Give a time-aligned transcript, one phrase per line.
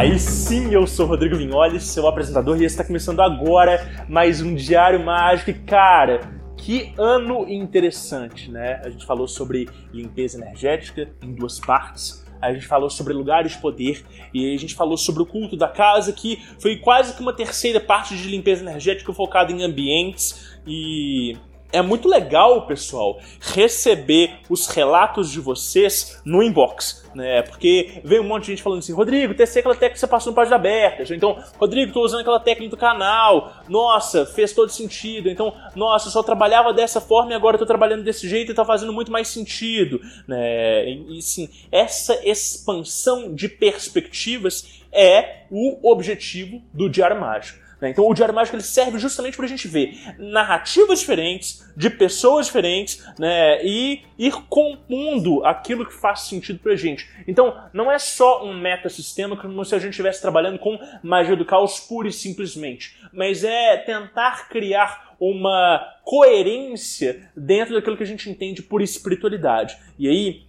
[0.00, 5.04] Aí sim, eu sou Rodrigo Vinholi, seu apresentador, e está começando agora mais um Diário
[5.04, 5.50] Mágico.
[5.50, 6.20] E cara,
[6.56, 8.80] que ano interessante, né?
[8.82, 12.24] A gente falou sobre limpeza energética em duas partes.
[12.40, 15.68] A gente falou sobre lugares de poder e a gente falou sobre o culto da
[15.68, 21.36] casa, que foi quase que uma terceira parte de limpeza energética focada em ambientes e
[21.72, 27.42] é muito legal, pessoal, receber os relatos de vocês no inbox, né?
[27.42, 30.32] Porque vem um monte de gente falando assim, Rodrigo, testei aquela técnica que você passou
[30.32, 31.14] no página aberta.
[31.14, 33.62] Então, Rodrigo, tô usando aquela técnica do canal.
[33.68, 35.28] Nossa, fez todo sentido.
[35.28, 38.64] Então, nossa, eu só trabalhava dessa forma e agora tô trabalhando desse jeito e tá
[38.64, 40.88] fazendo muito mais sentido, né?
[40.88, 47.69] E sim, essa expansão de perspectivas é o objetivo do Diário Mágico.
[47.80, 47.90] Né?
[47.90, 52.46] Então o Diário Mágico ele serve justamente para a gente ver narrativas diferentes, de pessoas
[52.46, 53.64] diferentes, né?
[53.64, 57.08] e ir compondo aquilo que faz sentido para a gente.
[57.26, 61.44] Então não é só um metasistema como se a gente estivesse trabalhando com magia do
[61.44, 68.30] caos pura e simplesmente, mas é tentar criar uma coerência dentro daquilo que a gente
[68.30, 69.76] entende por espiritualidade.
[69.98, 70.42] E aí,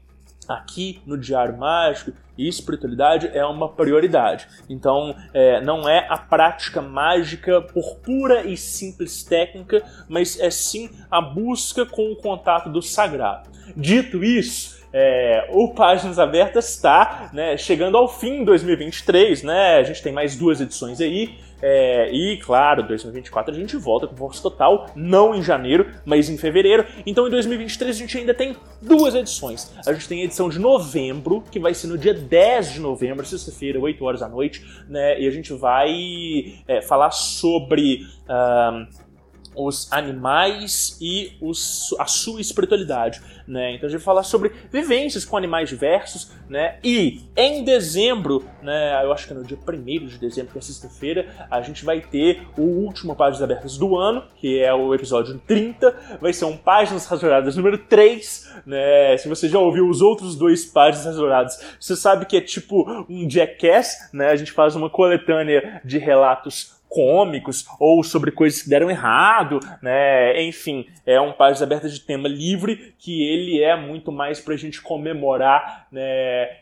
[0.55, 4.47] aqui no Diário Mágico, e espiritualidade é uma prioridade.
[4.69, 10.89] Então, é, não é a prática mágica por pura e simples técnica, mas é sim
[11.09, 13.49] a busca com o contato do sagrado.
[13.75, 19.77] Dito isso, é, o Páginas Abertas está né, chegando ao fim de 2023, né?
[19.77, 21.37] A gente tem mais duas edições aí.
[21.61, 26.37] É, e, claro, 2024 a gente volta com força total, não em janeiro, mas em
[26.37, 26.85] fevereiro.
[27.05, 29.71] Então, em 2023 a gente ainda tem duas edições.
[29.85, 33.25] A gente tem a edição de novembro, que vai ser no dia 10 de novembro,
[33.25, 35.19] sexta-feira, 8 horas da noite, né?
[35.19, 38.05] E a gente vai é, falar sobre.
[38.27, 39.10] Uh,
[39.55, 43.73] os animais e os, a sua espiritualidade, né?
[43.75, 46.77] Então a gente vai falar sobre vivências com animais diversos, né?
[46.83, 49.03] E em dezembro, né?
[49.03, 52.01] Eu acho que é no dia 1 de dezembro, que é sexta-feira, a gente vai
[52.01, 56.17] ter o último Páginas Abertas do ano, que é o episódio 30.
[56.21, 59.17] Vai ser um Páginas Rasuradas número 3, né?
[59.17, 63.29] Se você já ouviu os outros dois Páginas Rasuradas, você sabe que é tipo um
[63.29, 64.29] jackass, né?
[64.29, 70.43] A gente faz uma coletânea de relatos cômicos ou sobre coisas que deram errado, né?
[70.43, 74.81] Enfim, é um Páginas Abertas de tema livre que ele é muito mais pra gente
[74.81, 76.01] comemorar né,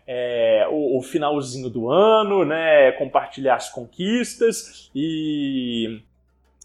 [0.08, 2.92] é, o, o, finalzinho do ano, né?
[2.92, 6.00] Compartilhar as conquistas e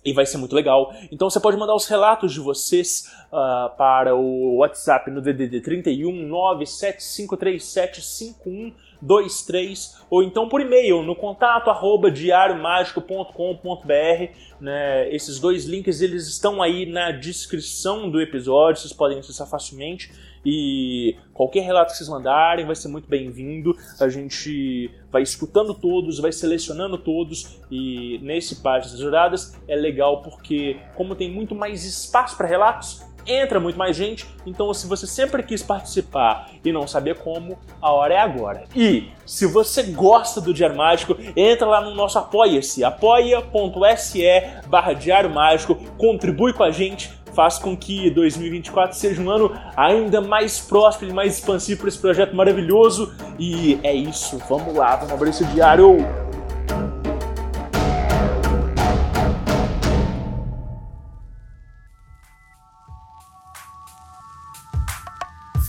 [0.05, 0.93] e vai ser muito legal.
[1.11, 6.29] Então você pode mandar os relatos de vocês uh, para o WhatsApp no DDD 31
[6.29, 8.75] 97537 51
[9.07, 15.15] 23 ou então por e-mail no contato arroba diariomágico.com.br né?
[15.15, 20.11] Esses dois links eles estão aí na descrição do episódio, vocês podem acessar facilmente
[20.45, 23.77] e qualquer relato que vocês mandarem vai ser muito bem-vindo.
[24.01, 30.79] A gente vai escutando todos, vai selecionando todos e nesse Páginas Juradas é legal porque
[30.95, 34.27] como tem muito mais espaço para relatos, entra muito mais gente.
[34.47, 38.65] Então, se você sempre quis participar e não sabia como, a hora é agora.
[38.75, 44.23] E se você gosta do Diário Mágico, entra lá no nosso Apoia-se, apoia.se
[44.67, 50.21] barra Diário Mágico, contribui com a gente, faz com que 2024 seja um ano ainda
[50.21, 53.13] mais próspero e mais expansivo para esse projeto maravilhoso.
[53.39, 55.99] E é isso, vamos lá, vamos abrir esse diário.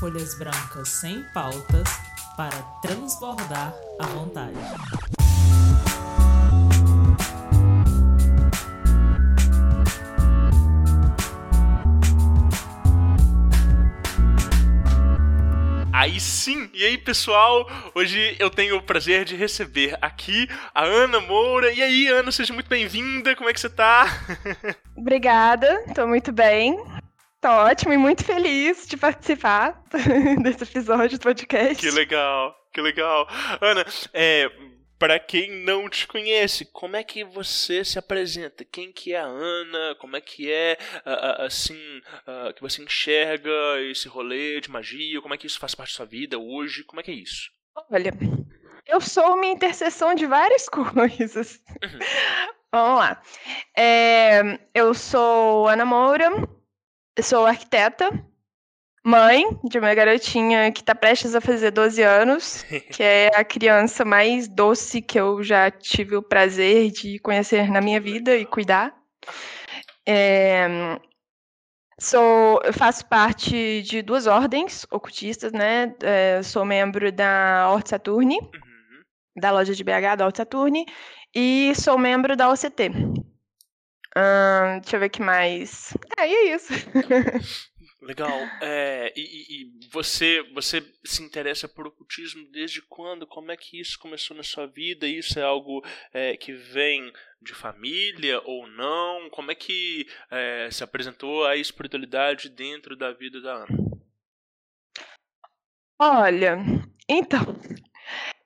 [0.06, 1.88] Folhas brancas sem pautas
[2.38, 4.54] para transbordar a vontade.
[15.92, 16.70] Aí sim!
[16.72, 17.68] E aí, pessoal?
[17.96, 21.74] Hoje eu tenho o prazer de receber aqui a Ana Moura.
[21.74, 23.36] E aí, Ana, seja muito bem-vinda.
[23.36, 24.06] Como é que você tá?
[24.96, 26.78] Obrigada, tô muito bem.
[27.46, 29.80] Tô ótimo e muito feliz de participar
[30.42, 31.78] desse episódio do podcast.
[31.78, 33.28] Que legal, que legal.
[33.62, 34.50] Ana, é,
[34.98, 38.66] para quem não te conhece, como é que você se apresenta?
[38.66, 39.94] Quem que é a Ana?
[40.00, 40.76] Como é que é,
[41.38, 41.78] assim,
[42.56, 43.52] que você enxerga
[43.92, 45.22] esse rolê de magia?
[45.22, 46.84] Como é que isso faz parte da sua vida hoje?
[46.84, 47.52] Como é que é isso?
[47.92, 48.12] Olha,
[48.88, 51.62] eu sou uma interseção de várias coisas.
[51.84, 52.00] Uhum.
[52.72, 53.22] Vamos lá.
[53.78, 54.42] É,
[54.74, 56.32] eu sou Ana Moura,
[57.24, 58.10] sou arquiteta,
[59.04, 64.04] mãe de uma garotinha que está prestes a fazer 12 anos, que é a criança
[64.04, 68.96] mais doce que eu já tive o prazer de conhecer na minha vida e cuidar.
[70.08, 71.00] É,
[72.00, 75.96] sou, faço parte de duas ordens ocultistas, né?
[76.02, 79.40] É, sou membro da Horta Saturni, uhum.
[79.40, 80.86] da loja de BH da Horta Saturni,
[81.34, 82.92] e sou membro da OCT.
[84.18, 85.94] Hum, deixa eu ver o que mais.
[86.18, 86.74] É, e é isso.
[88.02, 88.38] Legal.
[88.62, 89.22] É, e,
[89.64, 93.26] e, você, você se interessa por ocultismo desde quando?
[93.26, 95.08] Como é que isso começou na sua vida?
[95.08, 95.84] Isso é algo
[96.14, 99.30] é, que vem de família ou não?
[99.32, 103.68] Como é que é, se apresentou a espiritualidade dentro da vida da Ana?
[106.00, 106.58] Olha,
[107.10, 107.58] então,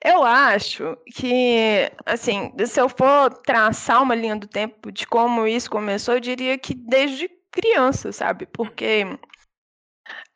[0.04, 5.70] eu acho que, assim, se eu for traçar uma linha do tempo de como isso
[5.70, 8.46] começou, eu diria que desde criança, sabe?
[8.46, 9.06] Porque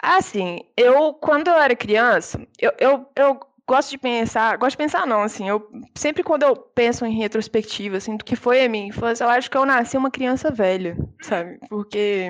[0.01, 5.07] Assim, eu, quando eu era criança, eu, eu, eu gosto de pensar, gosto de pensar
[5.07, 8.87] não, assim, eu sempre quando eu penso em retrospectiva, assim, do que foi a minha
[8.87, 11.57] infância, eu acho que eu nasci uma criança velha, sabe?
[11.69, 12.29] Porque,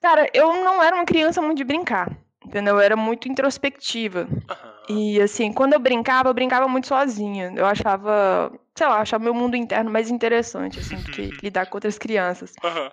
[0.00, 2.76] cara, eu não era uma criança muito de brincar, entendeu?
[2.76, 4.28] Eu era muito introspectiva.
[4.88, 7.52] E, assim, quando eu brincava, eu brincava muito sozinha.
[7.54, 11.76] Eu achava, sei lá, achava meu mundo interno mais interessante, assim, do que lidar com
[11.76, 12.54] outras crianças.
[12.64, 12.90] Uhum.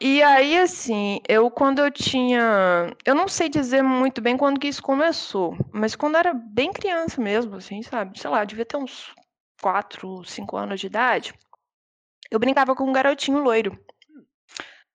[0.00, 2.96] E aí, assim, eu quando eu tinha.
[3.04, 6.72] Eu não sei dizer muito bem quando que isso começou, mas quando eu era bem
[6.72, 8.18] criança mesmo, assim, sabe?
[8.18, 9.14] Sei lá, devia ter uns
[9.60, 11.34] 4, 5 anos de idade.
[12.30, 13.78] Eu brincava com um garotinho loiro.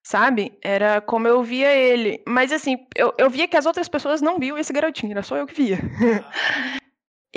[0.06, 0.56] Sabe?
[0.62, 2.22] Era como eu via ele.
[2.28, 5.36] Mas assim, eu, eu via que as outras pessoas não viam esse garotinho, era só
[5.36, 5.78] eu que via.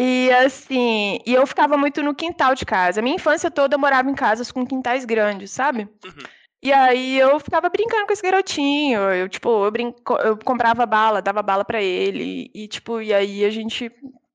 [0.01, 3.01] E assim, e eu ficava muito no quintal de casa.
[3.01, 5.89] Minha infância toda eu morava em casas com quintais grandes, sabe?
[6.06, 6.24] Uhum.
[6.63, 9.01] E aí eu ficava brincando com esse garotinho.
[9.12, 12.50] Eu, tipo, eu, brinco, eu comprava bala, dava bala para ele.
[12.56, 13.92] E, tipo, e aí a gente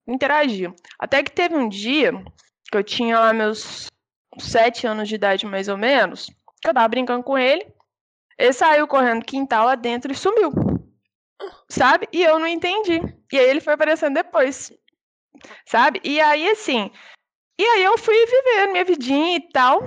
[0.06, 0.74] interagia.
[0.98, 2.12] Até que teve um dia
[2.70, 3.86] que eu tinha lá meus
[4.38, 6.26] sete anos de idade, mais ou menos,
[6.60, 7.66] que eu tava brincando com ele.
[8.38, 10.52] Ele saiu correndo quintal lá dentro e sumiu.
[11.68, 12.08] Sabe?
[12.12, 13.00] E eu não entendi.
[13.32, 14.72] E aí ele foi aparecendo depois.
[15.66, 16.00] Sabe?
[16.04, 16.90] E aí, assim.
[17.58, 19.82] E aí eu fui vivendo minha vidinha e tal.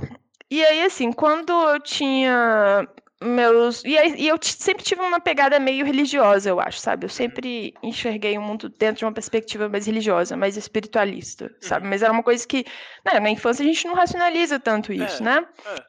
[0.49, 2.87] E aí, assim, quando eu tinha
[3.21, 3.83] meus.
[3.83, 7.05] E, aí, e eu sempre tive uma pegada meio religiosa, eu acho, sabe?
[7.05, 11.85] Eu sempre enxerguei o mundo dentro de uma perspectiva mais religiosa, mais espiritualista, sabe?
[11.85, 11.89] Uhum.
[11.89, 12.65] Mas era uma coisa que,
[13.05, 15.47] né, na infância a gente não racionaliza tanto isso, é, né?
[15.65, 15.83] É.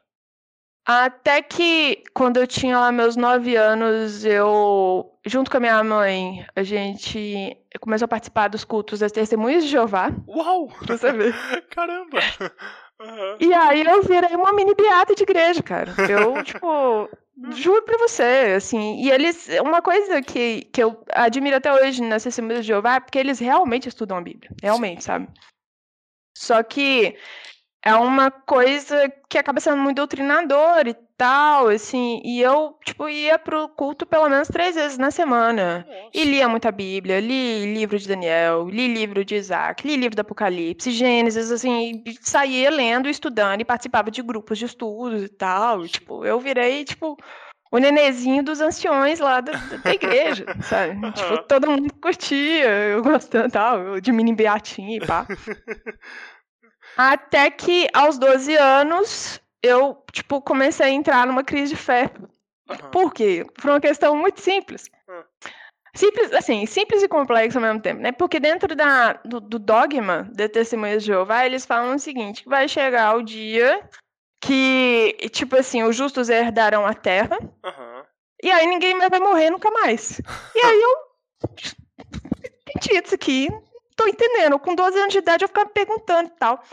[0.91, 6.43] Até que, quando eu tinha lá meus nove anos, eu, junto com a minha mãe,
[6.55, 10.09] a gente começou a participar dos cultos das testemunhas de Jeová.
[10.27, 10.67] Uau!
[10.83, 11.35] Pra você ver.
[11.69, 12.17] Caramba!
[12.99, 13.37] Uhum.
[13.39, 15.93] E aí eu virei uma mini beata de igreja, cara.
[16.09, 17.07] Eu, tipo,
[17.51, 18.95] juro pra você, assim.
[19.03, 19.47] E eles.
[19.61, 23.37] Uma coisa que, que eu admiro até hoje nas Testemunhas de Jeová é porque eles
[23.37, 24.49] realmente estudam a Bíblia.
[24.59, 25.05] Realmente, Sim.
[25.05, 25.27] sabe?
[26.35, 27.15] Só que
[27.83, 33.37] é uma coisa que acaba sendo muito doutrinador e tal, assim, e eu, tipo, ia
[33.37, 35.85] pro culto pelo menos três vezes na semana.
[35.87, 36.09] Nossa.
[36.13, 40.21] E lia muita Bíblia, li livro de Daniel, li livro de Isaac, li livro do
[40.21, 45.85] Apocalipse, Gênesis, assim, saía lendo, estudando e participava de grupos de estudos e tal.
[45.85, 47.17] E, tipo, eu virei, tipo,
[47.71, 50.93] o nenezinho dos anciões lá da, da igreja, sabe?
[50.95, 51.11] Uhum.
[51.11, 55.25] Tipo, todo mundo curtia, eu gostando tal, de mini beatinha e pá.
[56.99, 62.11] Até que aos 12 anos eu, tipo, comecei a entrar numa crise de fé.
[62.69, 62.91] Uhum.
[62.91, 63.45] Por quê?
[63.53, 64.91] Por uma questão muito simples.
[65.07, 65.23] Uhum.
[65.95, 68.11] Simples, assim, simples e complexo ao mesmo tempo, né?
[68.11, 72.49] Porque dentro da, do, do dogma de Testemunhas de Jeová, eles falam o seguinte, que
[72.49, 73.81] vai chegar o dia
[74.41, 78.03] que, tipo assim, os justos herdarão a terra, uhum.
[78.43, 80.19] e aí ninguém mais vai morrer nunca mais.
[80.53, 80.97] E aí eu
[82.75, 83.47] entendi isso aqui,
[83.99, 84.57] tô entendendo.
[84.57, 86.63] Com 12 anos de idade eu ficava perguntando e tal.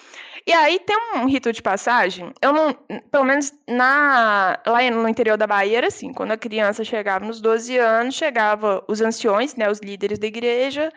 [0.47, 2.73] E aí tem um rito de passagem, eu não,
[3.11, 7.41] pelo menos na, lá no interior da Bahia era assim, quando a criança chegava nos
[7.41, 10.93] 12 anos, chegava os anciões, né, os líderes da igreja,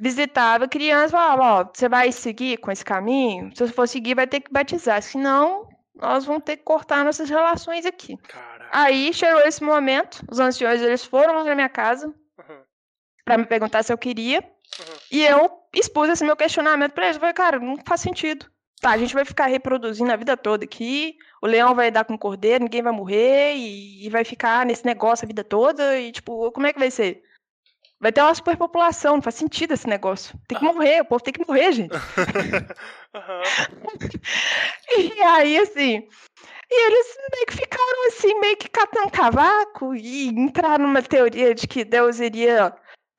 [0.00, 3.52] visitava a criança e falava, ó, você vai seguir com esse caminho?
[3.54, 7.30] Se você for seguir, vai ter que batizar, senão nós vamos ter que cortar nossas
[7.30, 8.16] relações aqui.
[8.16, 8.68] Caraca.
[8.72, 12.62] Aí chegou esse momento, os anciões eles foram na minha casa uhum.
[13.24, 14.42] para me perguntar se eu queria.
[14.80, 14.96] Uhum.
[15.10, 17.16] E eu expus esse meu questionamento pra eles.
[17.16, 18.46] Eu falei, cara, não faz sentido.
[18.80, 22.14] Tá, a gente vai ficar reproduzindo a vida toda aqui, o leão vai dar com
[22.14, 26.10] o cordeiro, ninguém vai morrer, e, e vai ficar nesse negócio a vida toda, e
[26.10, 27.22] tipo, como é que vai ser?
[28.00, 30.36] Vai ter uma superpopulação, não faz sentido esse negócio.
[30.48, 31.94] Tem que morrer, o povo tem que morrer, gente.
[33.14, 33.42] Aham.
[34.98, 36.06] E aí, assim,
[36.70, 41.66] e eles meio que ficaram assim, meio que catando cavaco e entraram numa teoria de
[41.66, 42.74] que Deus iria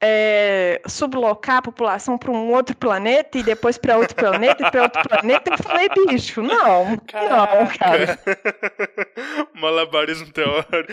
[0.06, 4.84] é, sublocar a população para um outro planeta e depois para outro planeta e para
[4.84, 5.52] outro planeta.
[5.54, 6.98] Eu falei, bicho, não, não,
[7.78, 8.20] cara.
[9.56, 10.92] Malabarismo teórico.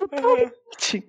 [0.00, 1.08] Totalmente.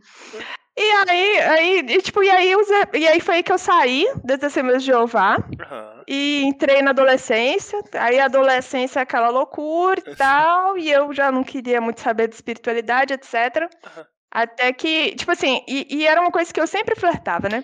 [0.78, 4.06] E aí, aí, e, tipo, e aí, os- e aí foi aí que eu saí
[4.24, 6.04] das Testemunhas de Jeová Aham.
[6.08, 7.82] e entrei na adolescência.
[7.94, 12.30] Aí a adolescência é aquela loucura e tal, e eu já não queria muito saber
[12.30, 13.70] de espiritualidade, etc.
[13.86, 14.06] Aham.
[14.32, 17.64] Até que, tipo assim, e, e era uma coisa que eu sempre flertava, né?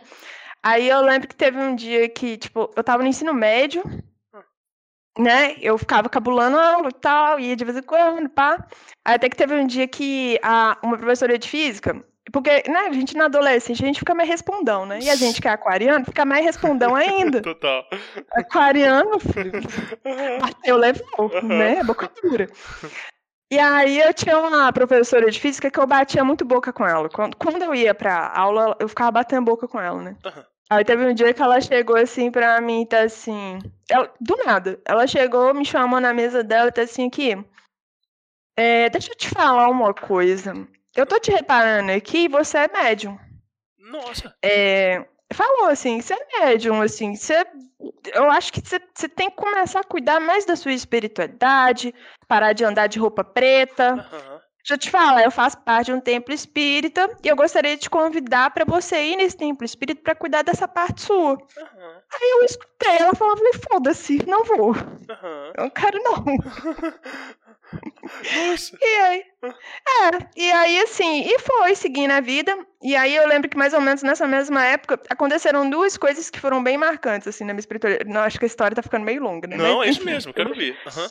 [0.63, 3.84] Aí eu lembro que teve um dia que, tipo, eu tava no ensino médio,
[5.17, 5.55] né?
[5.62, 8.67] Eu ficava cabulando aula e tal, ia de vez em quando, pá.
[9.03, 12.91] Aí até que teve um dia que a, uma professora de física, porque, né, a
[12.91, 15.00] gente na adolescente, a gente fica mais respondão, né?
[15.01, 17.39] E a gente que é aquariano fica mais respondão ainda.
[17.43, 17.86] Total.
[18.31, 19.51] Aquariano, filho,
[20.41, 21.84] bateu, levou, né?
[21.84, 22.50] Boca dura.
[23.51, 27.07] E aí eu tinha uma professora de física que eu batia muito boca com ela.
[27.09, 30.17] Quando, quando eu ia pra aula, eu ficava batendo boca com ela, né?
[30.25, 30.45] Aham.
[30.67, 33.59] Aí teve um dia que ela chegou assim pra mim e tá assim.
[33.87, 34.79] ela- do nada.
[34.83, 37.37] Ela chegou, me chamou na mesa dela e tá assim aqui.
[38.57, 40.53] É, deixa eu te falar uma coisa.
[40.95, 43.19] Eu tô te reparando aqui, você é médium.
[43.77, 44.33] Nossa.
[44.43, 47.46] É, falou assim, você é médium, assim, você,
[48.13, 51.94] eu acho que você, você tem que começar a cuidar mais da sua espiritualidade,
[52.27, 53.94] parar de andar de roupa preta.
[53.94, 54.41] Aham.
[54.65, 57.84] Deixa eu te falar, eu faço parte de um templo espírita e eu gostaria de
[57.84, 61.34] te convidar para você ir nesse templo espírita para cuidar dessa parte sua.
[61.34, 62.01] Aham.
[62.13, 64.71] Aí eu escutei ela falando, falei, foda-se, não vou.
[65.09, 65.51] Aham.
[65.57, 66.24] Eu não quero não.
[68.47, 68.77] Nossa.
[68.79, 72.55] E aí, é, e aí assim, e foi seguindo a vida.
[72.81, 76.39] E aí eu lembro que mais ou menos nessa mesma época aconteceram duas coisas que
[76.39, 78.09] foram bem marcantes assim na minha espiritualidade.
[78.09, 79.57] Não, acho que a história tá ficando meio longa, né?
[79.57, 80.12] Não, Mas, é isso enfim.
[80.12, 80.77] mesmo, quero ouvir.
[80.85, 81.09] Aham.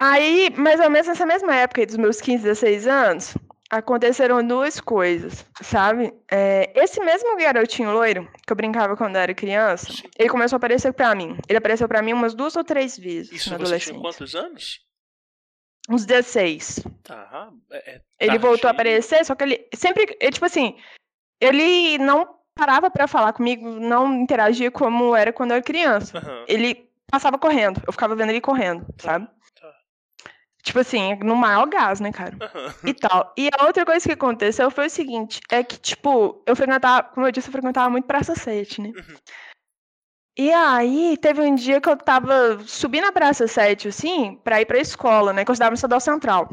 [0.00, 3.34] Aí, mais ou menos nessa mesma época dos meus 15, 16 anos,
[3.78, 6.12] aconteceram duas coisas, sabe?
[6.30, 10.08] É, esse mesmo garotinho loiro que eu brincava quando eu era criança, Sim.
[10.18, 11.36] ele começou a aparecer pra mim.
[11.48, 14.80] Ele apareceu pra mim umas duas ou três vezes Isso na você tinha quantos anos?
[15.88, 16.80] Uns 16.
[17.02, 17.50] Tá.
[17.70, 20.76] É, é Ele voltou a aparecer, só que ele sempre, ele, tipo assim,
[21.40, 26.18] ele não parava pra falar comigo, não interagia como era quando eu era criança.
[26.18, 26.44] Aham.
[26.48, 29.28] Ele passava correndo, eu ficava vendo ele correndo, sabe?
[30.64, 32.34] Tipo assim, no maior gás, né, cara?
[32.40, 32.74] Aham.
[32.84, 33.34] E tal.
[33.36, 37.26] E a outra coisa que aconteceu foi o seguinte, é que, tipo, eu frequentava, como
[37.26, 38.88] eu disse, eu frequentava muito Praça 7, né?
[38.88, 39.16] Uhum.
[40.38, 44.64] E aí, teve um dia que eu tava subindo a Praça 7, assim, pra ir
[44.64, 45.44] pra escola, né?
[45.44, 46.48] Que eu estudava no Estadual Central.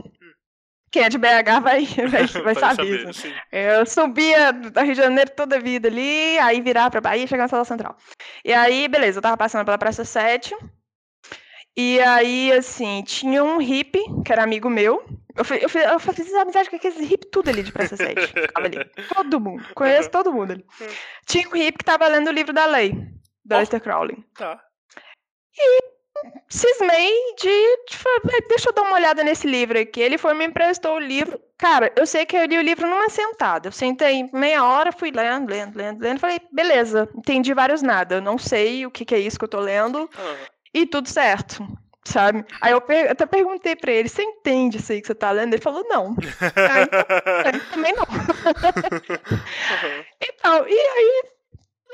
[0.91, 3.05] Quem é de BH vai, vai, vai saber.
[3.05, 3.13] né?
[3.13, 3.33] sim.
[3.49, 7.27] Eu subia da Rio de Janeiro toda a vida ali, aí virava pra Bahia e
[7.29, 7.97] chegava na Estadual Central.
[8.43, 10.53] E aí, beleza, eu tava passando pela Praça 7.
[11.75, 15.03] E aí, assim, tinha um hippie, que era amigo meu.
[15.35, 18.27] Eu, fi- eu, fi- eu fiz amizade com aqueles hippie tudo ali de Praça 7.
[18.27, 18.77] Ficava ali.
[19.15, 19.65] Todo mundo.
[19.73, 20.65] Conheço todo mundo ali.
[21.25, 22.93] Tinha um hippie que tava lendo o livro da lei,
[23.45, 23.59] da Ó.
[23.59, 24.17] Lester Crowley.
[24.35, 24.61] Tá.
[26.49, 27.09] Cismei
[27.41, 30.01] de, de falar, "Vai, deixa eu dar uma olhada nesse livro aqui.
[30.01, 31.39] Ele foi e me emprestou o livro.
[31.57, 33.69] Cara, eu sei que eu li o livro numa sentada.
[33.69, 36.19] Eu sentei meia hora, fui lendo, lendo, lendo, lendo.
[36.19, 38.15] Falei, beleza, entendi vários nada.
[38.15, 40.09] Eu não sei o que, que é isso que eu tô lendo.
[40.17, 40.37] Aham.
[40.73, 41.67] E tudo certo,
[42.05, 42.45] sabe?
[42.61, 45.53] Aí eu per- até perguntei pra ele, você entende isso aí que você tá lendo?
[45.53, 46.15] Ele falou, não.
[46.55, 46.87] Aí,
[47.47, 48.05] ele também não.
[49.75, 50.05] Aham.
[50.21, 51.23] Então, e aí,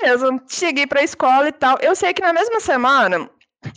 [0.01, 1.77] beleza, cheguei pra escola e tal.
[1.81, 3.29] Eu sei que na mesma semana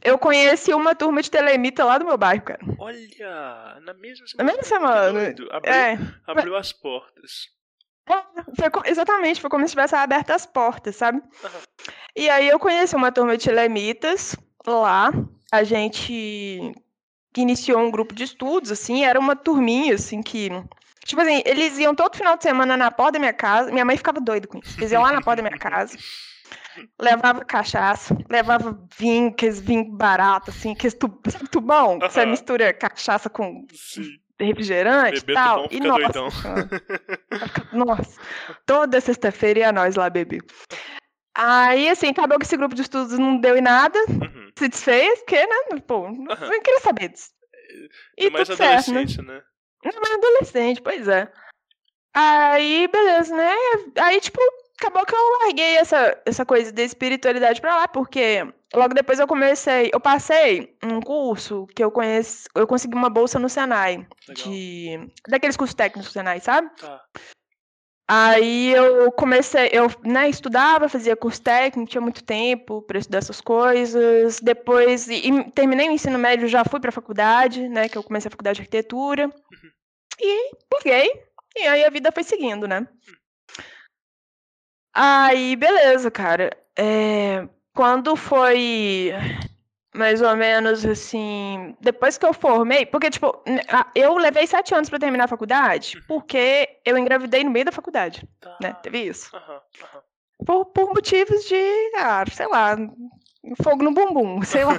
[0.05, 2.61] eu conheci uma turma de telemita lá do meu bairro, cara.
[2.79, 5.29] Olha, na mesma Na mesma semana.
[5.29, 7.49] Abriu, É, abriu as portas.
[8.59, 11.23] foi co- exatamente, foi como se tivesse aberto as portas, sabe?
[11.45, 11.61] Aham.
[12.17, 14.37] E aí eu conheci uma turma de telemitas
[14.67, 15.13] lá.
[15.51, 16.73] A gente
[17.37, 20.51] iniciou um grupo de estudos, assim, era uma turminha, assim, que.
[21.05, 23.73] Tipo assim, eles iam todo final de semana na porta da minha casa.
[23.73, 24.79] Minha mãe ficava doida com isso.
[24.79, 25.97] Eles iam lá na porta da minha casa.
[27.01, 32.31] Levava cachaça, levava vinho, aqueles vinho barato, assim, aqueles tu, sabe tubão, que você Aham.
[32.31, 34.19] mistura cachaça com Sim.
[34.39, 35.69] refrigerante Beber tal.
[35.71, 36.29] E nossa, doidão.
[37.73, 38.21] Nossa,
[38.67, 40.43] toda sexta-feira ia nós lá beber.
[41.35, 44.40] Aí, assim, acabou que esse grupo de estudos não deu em nada, Uhum.
[44.57, 47.31] Se desfez, porque, né, pô, não, queria saber disso.
[48.19, 49.05] E É mais tudo certo, né?
[49.05, 49.43] né?
[49.85, 51.31] Não, mas adolescente, pois é.
[52.13, 53.55] Aí, beleza, né?
[53.99, 54.41] Aí, tipo,
[54.81, 59.27] acabou que eu larguei essa, essa coisa de espiritualidade pra lá, porque logo depois eu
[59.27, 64.45] comecei, eu passei um curso que eu conheci, eu consegui uma bolsa no Senai, Legal.
[64.45, 66.69] de daqueles cursos técnicos do Senai, sabe?
[66.77, 67.01] Tá.
[68.13, 73.41] Aí eu comecei, eu né, estudava, fazia curso técnico, tinha muito tempo para estudar essas
[73.41, 74.41] coisas.
[74.41, 78.27] Depois, e, terminei o ensino médio, já fui para a faculdade, né, que eu comecei
[78.27, 79.31] a faculdade de arquitetura.
[80.19, 81.23] E peguei,
[81.55, 82.85] e aí a vida foi seguindo, né?
[84.93, 86.51] Aí, beleza, cara.
[86.77, 89.13] É, quando foi
[89.95, 93.43] mais ou menos assim, depois que eu formei, porque tipo,
[93.95, 98.27] eu levei sete anos para terminar a faculdade, porque eu engravidei no meio da faculdade,
[98.41, 98.57] Tá.
[98.63, 98.73] né?
[98.83, 99.35] Teve isso.
[99.37, 100.03] Aham, aham.
[100.47, 102.77] Por, por motivos de, ah, sei lá,
[103.63, 104.75] fogo no bumbum, sei lá.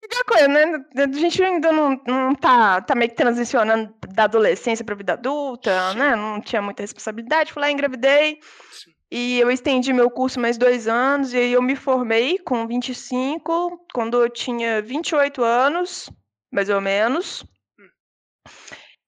[0.00, 0.84] Qualquer coisa, né?
[0.96, 5.92] A gente ainda não, não tá, tá meio que transicionando da adolescência pra vida adulta,
[5.92, 5.98] Sim.
[5.98, 6.14] né?
[6.14, 7.52] Não tinha muita responsabilidade.
[7.52, 8.38] Fui lá, engravidei.
[8.70, 8.93] Sim.
[9.16, 11.32] E eu estendi meu curso mais dois anos.
[11.32, 16.10] E aí eu me formei com 25, quando eu tinha 28 anos,
[16.52, 17.46] mais ou menos.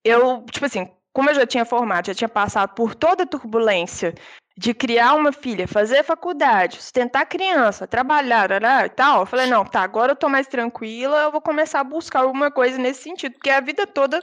[0.04, 4.14] Eu, tipo assim, como eu já tinha formado, já tinha passado por toda a turbulência
[4.56, 8.48] de criar uma filha, fazer faculdade, sustentar criança, trabalhar
[8.86, 11.84] e tal, eu falei, não, tá, agora eu tô mais tranquila, eu vou começar a
[11.84, 14.22] buscar alguma coisa nesse sentido, porque a vida toda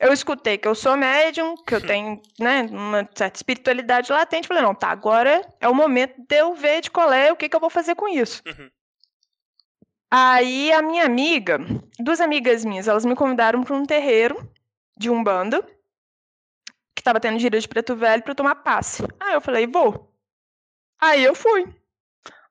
[0.00, 4.62] eu escutei que eu sou médium, que eu tenho, né, uma certa espiritualidade latente, falei,
[4.62, 7.54] não, tá, agora é o momento de eu ver de qual é, o que que
[7.54, 8.42] eu vou fazer com isso.
[8.46, 8.70] Uhum.
[10.10, 11.58] Aí a minha amiga,
[11.98, 14.50] duas amigas minhas, elas me convidaram para um terreiro
[14.98, 15.64] de Umbanda,
[16.94, 19.02] que tava tendo gira de preto velho para tomar passe.
[19.18, 20.12] Aí eu falei, vou.
[21.00, 21.64] Aí eu fui.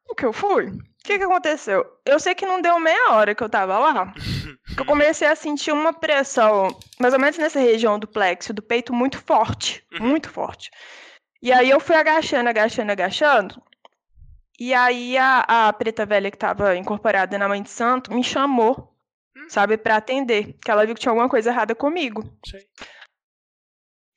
[0.10, 0.68] O que eu fui?
[0.68, 1.86] O que que aconteceu?
[2.06, 4.13] Eu sei que não deu meia hora que eu tava lá,
[4.78, 6.68] eu comecei a sentir uma pressão,
[7.00, 9.86] mais ou menos nessa região do plexo, do peito, muito forte.
[10.00, 10.72] Muito forte.
[11.42, 13.62] E aí eu fui agachando, agachando, agachando.
[14.60, 18.96] E aí a, a preta velha que tava incorporada na mãe de santo me chamou,
[19.50, 20.55] sabe, pra atender.
[20.64, 22.24] Que ela viu que tinha alguma coisa errada comigo.
[22.46, 22.68] Sei.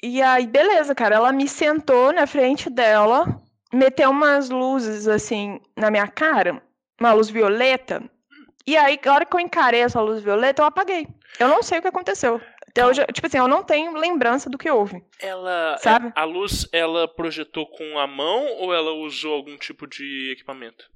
[0.02, 1.16] E aí, beleza, cara.
[1.16, 3.40] Ela me sentou na frente dela,
[3.72, 6.62] meteu umas luzes assim na minha cara,
[7.00, 8.02] uma luz violeta.
[8.66, 11.06] E aí, na hora que eu encarei essa luz violeta, eu apaguei.
[11.38, 12.40] Eu não sei o que aconteceu.
[12.68, 15.04] Até hoje, tipo assim, eu não tenho lembrança do que houve.
[15.20, 15.76] Ela.
[15.78, 16.12] Sabe?
[16.16, 20.90] A luz, ela projetou com a mão ou ela usou algum tipo de equipamento?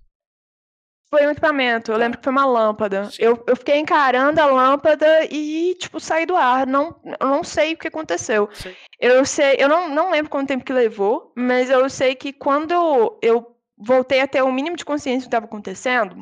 [1.10, 2.00] Foi um equipamento, eu Tá.
[2.00, 3.04] lembro que foi uma lâmpada.
[3.10, 3.22] Sim.
[3.22, 6.66] Eu, eu fiquei encarando a lâmpada e, tipo, saí do ar.
[6.66, 8.48] Não, eu não sei o que aconteceu.
[8.52, 8.76] Sei.
[9.00, 13.18] Eu sei, eu não, não lembro quanto tempo que levou, mas eu sei que quando
[13.22, 16.16] eu voltei a ter o mínimo de consciência do que estava acontecendo,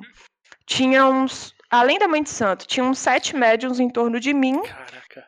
[0.67, 1.55] tinha uns.
[1.71, 5.27] Além da mãe de santo, tinha uns sete médiums em torno de mim Caraca.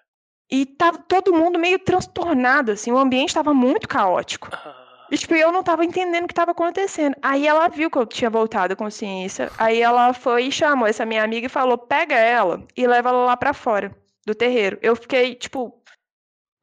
[0.51, 4.49] e tava todo mundo meio transtornado, assim, o ambiente estava muito caótico.
[4.53, 7.17] Ah, E, tipo, eu não tava entendendo o que tava acontecendo.
[7.23, 9.51] Aí ela viu que eu tinha voltado à consciência.
[9.59, 13.25] Aí ela foi e chamou essa minha amiga e falou: pega ela e leva ela
[13.25, 13.91] lá pra fora
[14.27, 14.79] do terreiro.
[14.81, 15.83] Eu fiquei, tipo,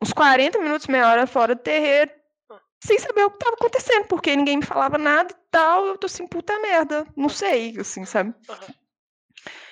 [0.01, 2.11] uns 40 minutos, meia hora fora do terreiro,
[2.85, 5.85] sem saber o que tava acontecendo, porque ninguém me falava nada e tal.
[5.87, 7.05] Eu tô assim, puta merda.
[7.15, 8.33] Não sei, assim, sabe?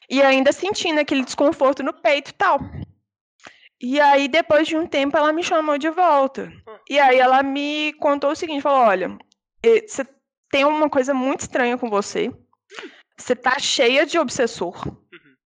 [0.09, 2.59] E ainda sentindo aquele desconforto no peito e tal.
[3.79, 6.51] E aí, depois de um tempo, ela me chamou de volta.
[6.89, 9.17] E aí ela me contou o seguinte, falou, olha,
[9.87, 10.05] você
[10.49, 12.31] tem uma coisa muito estranha com você.
[13.17, 14.75] Você tá cheia de obsessor.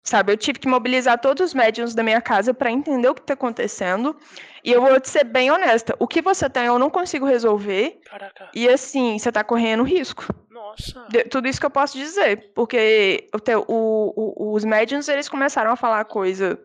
[0.03, 3.23] Sabe, eu tive que mobilizar todos os médiums da minha casa para entender o que
[3.23, 4.17] tá acontecendo.
[4.65, 8.01] E eu vou te ser bem honesta, o que você tem eu não consigo resolver.
[8.05, 8.51] caraca.
[8.55, 10.25] E assim, você tá correndo risco.
[10.51, 11.07] Nossa.
[11.09, 13.29] De- tudo isso que eu posso dizer, porque
[13.67, 14.13] o
[14.49, 16.59] o- os médiums eles começaram a falar coisa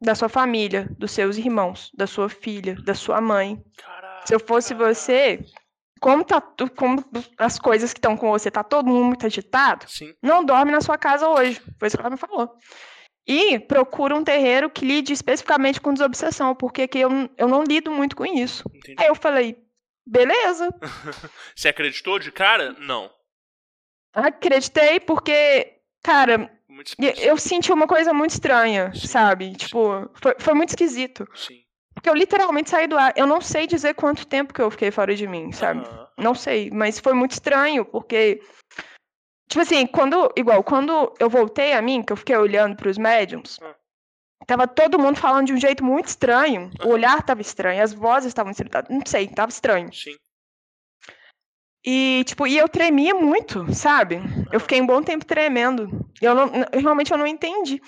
[0.00, 3.60] da sua família, dos seus irmãos, da sua filha, da sua mãe.
[3.76, 4.26] Caraca.
[4.26, 5.40] Se eu fosse você,
[6.00, 7.04] como tá tu- como
[7.36, 10.14] as coisas que estão com você, tá todo mundo muito agitado, Sim.
[10.22, 11.60] não dorme na sua casa hoje.
[11.78, 12.52] Foi isso que ela me falou.
[13.28, 17.90] E procura um terreiro que lide especificamente com desobsessão, porque aqui eu, eu não lido
[17.90, 18.64] muito com isso.
[18.74, 18.96] Entendi.
[18.98, 19.58] Aí eu falei,
[20.06, 20.70] beleza,
[21.54, 22.74] Você acreditou de cara?
[22.78, 23.10] Não.
[24.14, 26.50] acreditei, porque, cara.
[27.20, 29.52] Eu senti uma coisa muito estranha, Sim, sabe?
[29.56, 31.28] Tipo, foi, foi muito esquisito.
[31.34, 31.58] Sim.
[31.92, 33.12] Porque eu literalmente saí do ar.
[33.16, 35.82] Eu não sei dizer quanto tempo que eu fiquei fora de mim, sabe?
[36.16, 38.40] Não sei, mas foi muito estranho, porque.
[39.48, 40.30] Tipo assim, quando.
[40.36, 43.74] Igual, quando eu voltei a mim, que eu fiquei olhando pros médiums, Ah.
[44.46, 46.70] tava todo mundo falando de um jeito muito estranho.
[46.84, 48.88] O olhar tava estranho, as vozes estavam estranhas.
[48.90, 49.92] Não sei, tava estranho.
[49.92, 50.14] Sim.
[51.84, 54.20] E, tipo, e eu tremia muito, sabe?
[54.52, 55.88] Eu fiquei um bom tempo tremendo.
[56.20, 57.80] Eu não, realmente eu não entendi.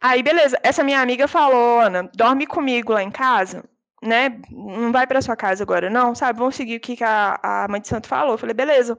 [0.00, 3.64] Aí, beleza, essa minha amiga falou, Ana, dorme comigo lá em casa,
[4.02, 4.40] né?
[4.50, 6.38] Não vai pra sua casa agora, não, sabe?
[6.38, 8.32] Vamos seguir o que que a, a mãe de santo falou.
[8.34, 8.98] Eu falei, beleza.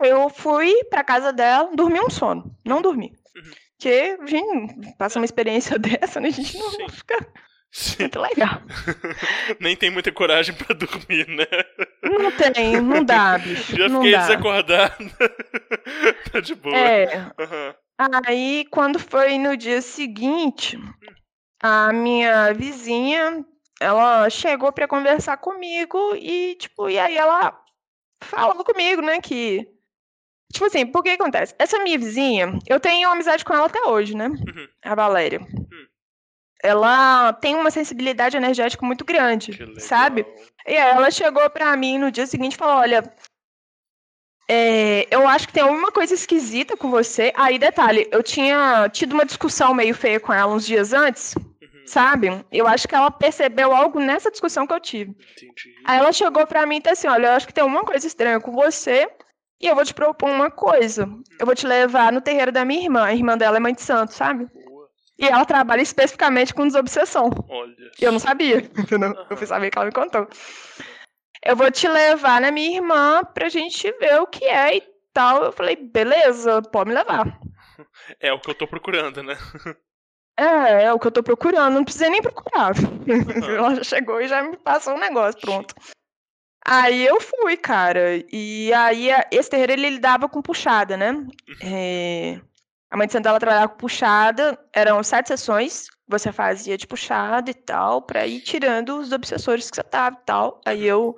[0.00, 2.54] Eu fui pra casa dela, dormi um sono.
[2.64, 3.12] Não dormi.
[3.36, 3.50] Uhum.
[3.76, 6.28] Porque, gente, passa uma experiência dessa, né?
[6.28, 6.88] A gente não Sim.
[6.88, 7.26] fica
[7.70, 7.96] Sim.
[8.04, 8.60] muito legal.
[9.60, 11.46] Nem tem muita coragem pra dormir, né?
[12.02, 13.76] Não tem, não dá, bicho.
[13.76, 14.26] Já não fiquei dá.
[14.26, 14.94] desacordado.
[16.32, 16.76] tá de boa.
[16.76, 17.74] É, Aham.
[18.26, 20.78] Aí, quando foi no dia seguinte,
[21.60, 23.44] a minha vizinha,
[23.80, 27.60] ela chegou pra conversar comigo e, tipo, e aí ela
[28.22, 29.68] falou comigo, né, que...
[30.52, 31.54] Tipo assim, por que acontece?
[31.58, 34.28] Essa minha vizinha, eu tenho amizade com ela até hoje, né?
[34.28, 34.68] Uhum.
[34.84, 35.40] A Valéria.
[36.62, 40.26] Ela tem uma sensibilidade energética muito grande, sabe?
[40.66, 43.02] E aí ela chegou pra mim no dia seguinte e falou: Olha,
[44.48, 47.32] é, eu acho que tem alguma coisa esquisita com você.
[47.36, 51.82] Aí, detalhe, eu tinha tido uma discussão meio feia com ela uns dias antes, Uhum.
[51.86, 52.44] sabe?
[52.50, 55.10] Eu acho que ela percebeu algo nessa discussão que eu tive.
[55.10, 55.74] Entendi.
[55.84, 58.06] Aí ela chegou pra mim e disse assim: Olha, eu acho que tem alguma coisa
[58.06, 59.08] estranha com você.
[59.60, 61.08] E eu vou te propor uma coisa.
[61.38, 63.04] Eu vou te levar no terreiro da minha irmã.
[63.04, 64.46] A irmã dela é mãe de santo, sabe?
[64.46, 64.88] Boa.
[65.18, 67.30] E ela trabalha especificamente com desobsessão.
[67.48, 67.74] Olha.
[68.00, 69.14] E eu não sabia, entendeu?
[69.28, 70.28] Eu fui saber que ela me contou.
[71.44, 75.44] Eu vou te levar na minha irmã pra gente ver o que é e tal.
[75.44, 77.26] Eu falei, beleza, pode me levar.
[78.18, 79.36] É o que eu tô procurando, né?
[80.36, 82.72] É, é o que eu tô procurando, não precisei nem procurar.
[83.44, 85.74] Ela já chegou e já me passou um negócio, pronto.
[86.70, 88.22] Aí eu fui, cara.
[88.32, 91.12] E aí esse terreiro ele lidava com puxada, né?
[91.62, 92.40] É,
[92.90, 97.50] A mãe de Santa ela trabalhava com puxada, eram sete sessões você fazia de puxada
[97.50, 100.58] e tal, pra ir tirando os obsessores que você tava e tal.
[100.64, 101.14] Aí eu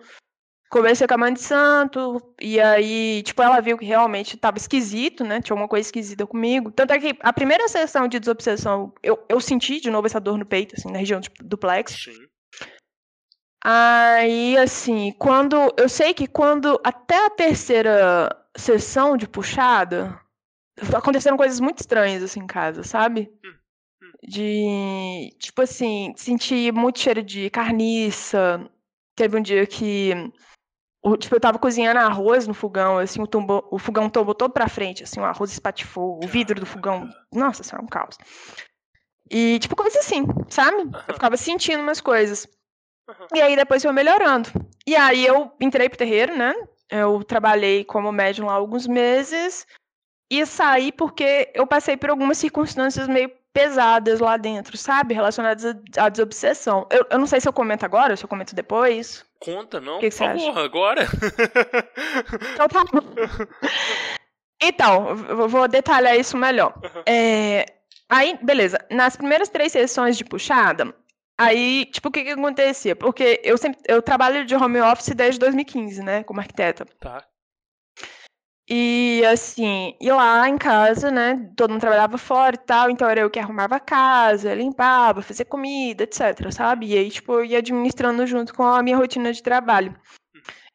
[0.68, 5.24] conversei com a mãe de santo, e aí, tipo, ela viu que realmente tava esquisito,
[5.24, 5.40] né?
[5.40, 6.72] Tinha alguma coisa esquisita comigo.
[6.72, 10.36] Tanto é que a primeira sessão de desobsessão, eu, eu senti de novo essa dor
[10.38, 12.10] no peito, assim, na região de- do plexo.
[12.10, 12.26] Sim.
[13.62, 15.56] Aí, assim, quando.
[15.76, 16.80] Eu sei que quando.
[16.82, 20.18] Até a terceira sessão de puxada,
[20.94, 23.30] aconteceram coisas muito estranhas, assim, em casa, sabe?
[24.22, 25.34] De.
[25.38, 28.66] Tipo assim, senti muito cheiro de carniça.
[29.14, 30.12] Teve um dia que.
[31.02, 33.28] o- tipo, eu tava cozinhando arroz no fogão, assim, o,
[33.70, 37.10] o fogão tombou todo pra frente, assim, o arroz espatifou, o vidro do fogão.
[37.32, 38.16] Nossa senhora, um caos.
[39.30, 40.76] E, tipo, coisa assim, sabe?
[41.08, 42.48] Eu ficava sentindo umas coisas.
[43.34, 44.48] E aí depois foi melhorando.
[44.86, 46.54] E aí eu entrei pro terreiro, né?
[46.90, 49.66] Eu trabalhei como médium lá alguns meses
[50.30, 55.12] e saí porque eu passei por algumas circunstâncias meio pesadas lá dentro, sabe?
[55.14, 55.64] Relacionadas
[55.98, 56.86] à desobsessão.
[56.90, 59.24] Eu, eu não sei se eu comento agora, se eu comento depois.
[59.40, 59.98] Conta, não?
[59.98, 60.46] Que que Por você acha?
[60.46, 61.08] favor, agora?
[62.54, 63.00] Então tá bom.
[64.62, 66.74] Então, eu vou- detalhar isso melhor.
[67.06, 67.64] É,
[68.08, 68.78] aí, beleza.
[68.90, 70.94] Nas primeiras três sessões de puxada,
[71.40, 72.94] aí, tipo, o que que acontecia?
[72.94, 76.84] Porque eu sempre, eu trabalho de home office desde 2015, né, como arquiteta.
[77.00, 77.24] tá.
[78.68, 83.20] E assim, e lá em casa, né, todo mundo trabalhava fora e tal, então era
[83.20, 86.86] eu que arrumava a casa, limpava, fazia comida, etc, sabe?
[86.86, 89.98] E aí, tipo, eu ia administrando junto com a minha rotina de trabalho.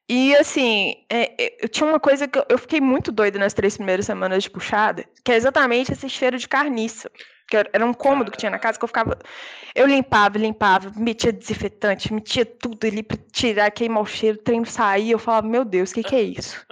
[0.10, 3.54] E assim, é, é, eu tinha uma coisa que eu, eu fiquei muito doida nas
[3.54, 7.10] três primeiras semanas de puxada, que é exatamente esse cheiro de carniça.
[7.48, 9.18] Que era- um cômodo que tinha na casa que eu ficava.
[9.76, 14.66] Eu limpava, limpava, metia desinfetante, metia tudo ali pra tirar aquele mau cheiro, o trem
[14.66, 15.14] saía.
[15.14, 16.66] Eu falava, meu Deus, o que, que é isso?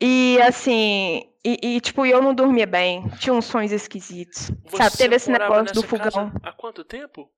[0.00, 4.46] E assim, e, e, tipo, eu não dormia bem, tinha uns sonhos esquisitos.
[4.46, 6.32] sabe, Você teve esse negócio do fogão.
[6.42, 7.30] Há quanto tempo?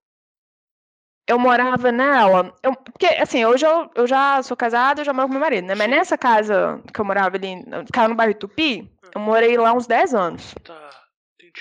[1.26, 2.54] Eu morava nela.
[2.62, 5.66] eu- porque, assim, hoje eu, eu já sou casada, eu já moro com meu marido,
[5.66, 5.74] né?
[5.74, 9.86] Mas nessa casa que eu morava ali, ficava no bairro Tupi, eu morei lá uns
[9.86, 10.54] 10 anos.
[10.64, 10.83] Tá.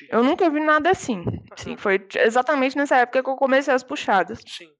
[0.09, 1.23] Eu nunca vi nada assim.
[1.51, 1.77] assim Aham.
[1.77, 4.39] foi exatamente nessa época que eu comecei as puxadas.
[4.45, 4.71] Sim.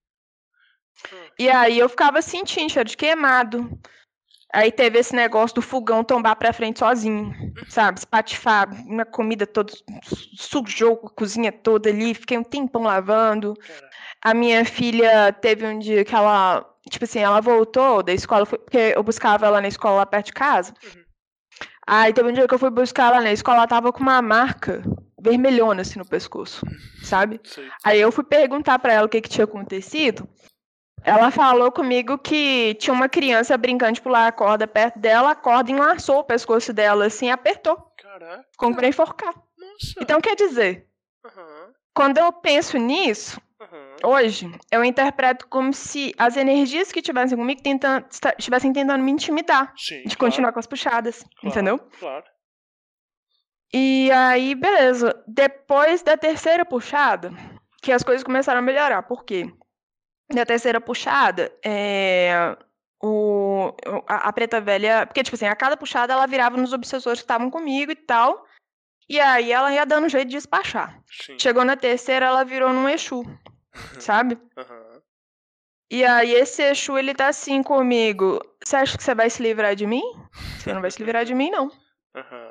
[1.37, 3.69] E aí eu ficava sentindo cheiro de queimado.
[4.53, 7.33] Aí teve esse negócio do fogão tombar pra frente sozinho,
[7.67, 7.97] sabe?
[7.97, 9.73] Espatifar, minha comida toda,
[10.37, 13.55] sujou a cozinha toda ali, fiquei um tempão lavando.
[14.21, 18.93] A minha filha teve um dia que ela, tipo assim, ela voltou da escola, porque
[18.95, 20.71] eu buscava ela na escola lá perto de casa.
[20.83, 21.03] Uhum.
[21.87, 24.21] Aí teve um dia que eu fui buscar ela na escola, ela tava com uma
[24.21, 24.83] marca
[25.23, 26.65] vermelhona assim no pescoço,
[27.01, 27.39] sabe?
[27.43, 27.69] sei.
[27.83, 30.27] Aí eu fui perguntar pra ela o que, que tinha acontecido.
[31.05, 35.35] Ela falou comigo que tinha uma criança brincando de pular a corda perto dela, a
[35.35, 38.45] corda enlaçou o pescoço dela assim e apertou, Caraca.
[38.57, 39.33] como pra enforcar.
[39.57, 39.95] Nossa.
[40.01, 40.87] Então quer dizer,
[41.25, 43.95] Aham, quando eu penso nisso, aham.
[44.03, 48.05] hoje, eu interpreto como se as energias que estivessem comigo tentando,
[48.37, 50.03] estivessem tentando me intimidar Sim.
[50.05, 51.79] de claro, continuar com as puxadas, claro, entendeu?
[51.99, 52.25] Claro.
[53.73, 55.23] E aí, beleza.
[55.27, 57.31] Depois da terceira puxada,
[57.81, 59.01] que as coisas começaram a melhorar.
[59.03, 59.51] Por quê?
[60.31, 62.55] Na terceira puxada, é,
[63.01, 63.73] o,
[64.07, 65.05] a, a preta velha.
[65.07, 68.45] Porque, tipo assim, a cada puxada ela virava nos obsessores que estavam comigo e tal.
[69.09, 71.01] E aí ela ia dando jeito de despachar.
[71.11, 71.37] Sim.
[71.37, 73.23] Chegou na terceira, ela virou num Exu,
[73.99, 74.37] sabe?
[74.55, 75.01] Aham.
[75.91, 78.39] E aí esse Exu, ele tá assim comigo.
[78.63, 80.03] Você acha que você vai se livrar de mim?
[80.57, 81.69] Você não vai se livrar de mim, não.
[82.15, 82.42] Aham.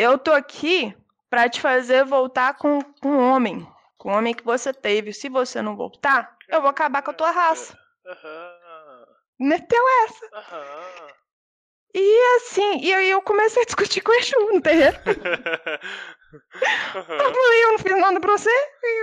[0.00, 0.96] Eu tô aqui
[1.28, 3.68] pra te fazer voltar com, com um homem.
[3.98, 5.12] Com o homem que você teve.
[5.12, 7.78] Se você não voltar, eu vou acabar com a tua raça.
[8.06, 9.06] Aham.
[9.38, 10.26] Meteu essa.
[10.32, 11.08] Aham.
[11.94, 14.96] E assim, e aí eu comecei a discutir com o Exu no terreiro.
[15.04, 17.18] Eu Aham.
[17.18, 18.50] falei, eu não fiz nada pra você.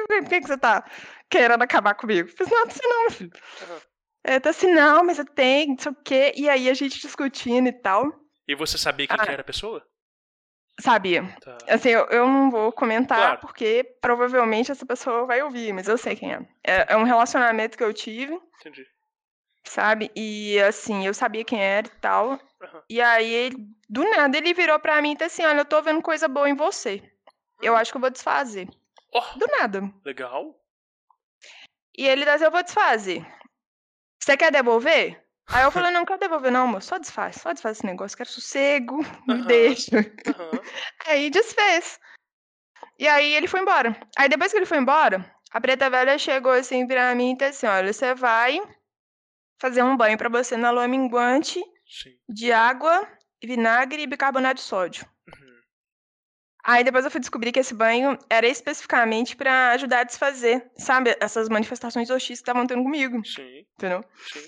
[0.08, 0.84] Por que, que você tá
[1.30, 2.28] querendo acabar comigo?
[2.30, 3.32] Fiz nada pra você não, meu filho.
[3.62, 3.82] Aham.
[4.24, 6.34] É, tá assim, não, mas eu tenho, não sei o quê.
[6.36, 8.12] E aí a gente discutindo e tal.
[8.48, 9.24] E você sabia quem Ah.
[9.24, 9.86] que era a pessoa?
[10.80, 11.24] Sabia.
[11.42, 11.58] Tá.
[11.68, 13.40] Assim, eu, eu não vou comentar Claro.
[13.42, 16.40] porque provavelmente essa pessoa vai ouvir, mas eu sei quem é.
[16.64, 16.94] é.
[16.94, 18.86] É um relacionamento que eu tive, Entendi.
[19.66, 20.12] sabe?
[20.16, 22.40] E assim, eu sabia quem era e tal.
[22.62, 22.84] Aham.
[22.90, 25.82] E aí, ele- do nada, ele virou pra mim e disse assim: Olha, eu tô
[25.82, 27.02] vendo coisa boa em você.
[27.62, 28.70] Eu acho que eu vou desfazer.
[29.14, 29.92] Ó, Do nada.
[30.06, 30.56] legal.
[31.98, 33.26] E ele disse: Eu vou desfazer.
[34.22, 35.24] Você quer devolver?
[35.50, 36.82] Aí eu falei: Não, não quero devolver, não, amor.
[36.82, 37.38] Só desfaz.
[37.38, 38.18] Só desfaz esse negócio.
[38.18, 38.98] Quero sossego.
[39.28, 39.48] Me Aham.
[39.48, 39.98] deixa.
[40.28, 40.62] Aham.
[41.08, 42.00] Aí desfez.
[43.00, 43.96] E aí ele foi embora.
[44.18, 47.66] Aí depois que ele foi embora, a preta velha chegou assim pra mim e disse
[47.66, 48.60] assim: Olha, você vai
[49.60, 52.16] fazer um banho pra você na lua minguante Sim.
[52.28, 53.08] de água,
[53.44, 55.06] vinagre e bicarbonato de sódio.
[55.28, 55.58] Uhum.
[56.64, 61.16] Aí depois eu fui descobrir que esse banho era especificamente pra ajudar a desfazer, sabe,
[61.22, 63.66] essas manifestações hostis que estavam tendo comigo, Sim.
[63.78, 64.04] entendeu?
[64.34, 64.44] Sim.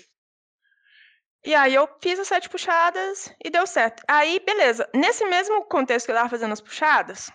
[1.44, 4.02] E aí eu fiz as sete puxadas e deu certo.
[4.06, 4.88] Aí, beleza.
[4.94, 7.30] Nesse mesmo contexto que eu tava fazendo as puxadas,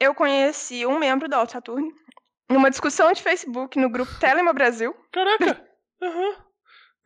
[0.00, 1.92] eu conheci um membro da Alto Saturno
[2.48, 4.94] numa discussão de Facebook no grupo Telema Brasil.
[5.12, 5.64] Caraca!
[6.02, 6.36] Aham.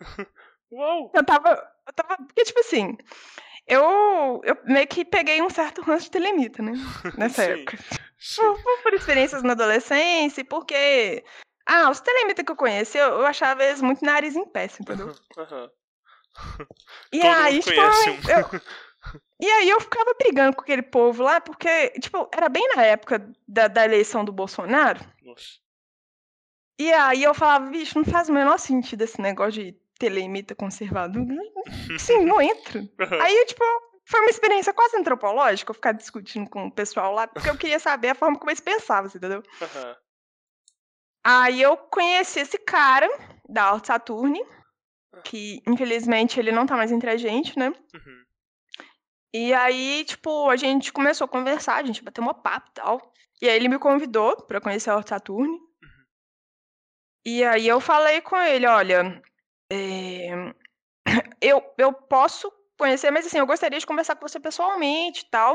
[0.73, 1.13] Uau!
[1.15, 1.51] Eu tava.
[1.87, 2.17] Eu tava.
[2.17, 2.97] Porque, tipo assim,
[3.67, 6.73] eu, eu meio que peguei um certo ranço de telemita, né?
[7.19, 7.51] Nessa Sim.
[7.53, 7.79] época.
[8.19, 8.43] Sim.
[8.43, 11.25] Por, por- experiências na adolescência, porque.
[11.67, 14.83] Ah, os telemitas que eu conheci, eu, eu achava eles muito nariz em pé, assim,
[14.83, 15.15] entendeu?
[15.37, 15.71] Aham.
[17.13, 18.61] E Todo aí, tipo, eu-
[19.41, 23.31] e aí eu ficava brigando com aquele povo lá, porque, tipo, era bem na época
[23.49, 25.01] da, da eleição do Bolsonaro.
[25.23, 25.59] Nossa.
[26.79, 31.27] E aí eu falava, bicho, não faz o menor sentido esse negócio de telemita conservador.
[31.99, 32.81] Sim, não entra.
[33.01, 33.21] Aham.
[33.23, 33.63] Aí, tipo,
[34.07, 37.79] foi uma experiência quase antropológica eu ficar discutindo com o pessoal lá, porque eu queria
[37.79, 39.43] saber a forma como eles pensavam, assim, entendeu?
[39.61, 39.97] Aham.
[41.23, 43.07] Aí eu conheci esse cara
[43.49, 44.43] da Alto Saturne,
[45.25, 47.69] que infelizmente ele não tá mais entre a gente, né?
[47.69, 48.25] Uhum.
[49.33, 53.13] E aí, tipo, a gente começou a conversar, a gente bateu uma papo e tal.
[53.41, 55.57] E aí ele me convidou pra conhecer a Alto Saturne.
[57.25, 59.23] E aí eu falei com ele, olha,
[59.71, 60.31] é,
[61.41, 65.55] eu, eu posso conhecer, mas assim, eu gostaria de conversar com você pessoalmente e tal.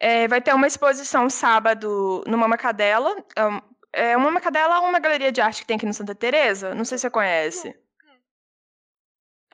[0.00, 3.14] É, vai ter uma exposição sábado no Mama Cadela.
[3.36, 3.60] É um-
[3.92, 6.74] É uma Mama Cadela é uma galeria de arte que tem aqui no Santa Teresa.
[6.74, 7.74] Não sei se você conhece.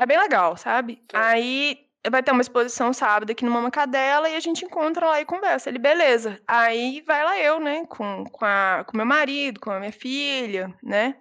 [0.02, 0.96] É bem legal, sabe?
[1.06, 1.28] Tá.
[1.28, 1.78] Aí
[2.10, 5.24] vai ter uma exposição sábado aqui no Mama Cadela e a gente encontra lá e
[5.24, 5.68] conversa.
[5.68, 6.42] Ele, beleza.
[6.48, 10.76] Aí vai lá eu, né, com, com, a, com meu marido, com a minha filha,
[10.82, 11.14] né?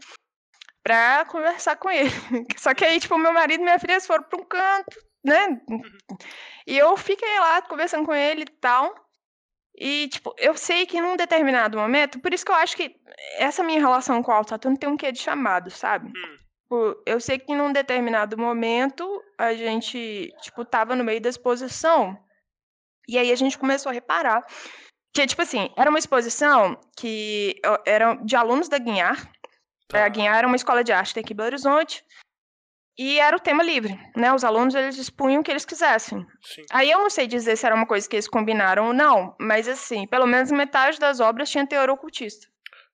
[0.83, 2.09] Pra conversar com ele.
[2.57, 5.61] Só que aí, tipo, meu marido e minha filha foram pra um canto, né?
[6.65, 8.95] E eu fiquei lá conversando com ele e tal.
[9.77, 12.95] E, tipo, eu sei que num determinado momento, por isso que eu acho que
[13.37, 16.09] essa minha relação com o Alto Saturno tem um quê de chamado, sabe?
[16.09, 16.40] Hum.
[16.71, 22.17] Tipo, Eu sei que num determinado momento a gente, tipo, tava no meio da exposição.
[23.09, 24.45] E aí a gente começou a reparar
[25.13, 29.29] que, tipo assim, era uma exposição que era de alunos da Guinhar.
[29.89, 30.05] Tá.
[30.05, 32.05] A Guinhar era uma escola de arte aqui em Belo Horizonte.
[32.97, 34.31] E era o tema livre, né?
[34.33, 36.25] Os alunos, eles expunham o que eles quisessem.
[36.41, 36.63] Sim.
[36.71, 39.67] Aí eu não sei dizer se era uma coisa que eles combinaram ou não, mas
[39.67, 42.47] assim, pelo menos metade das obras tinha teor ocultista.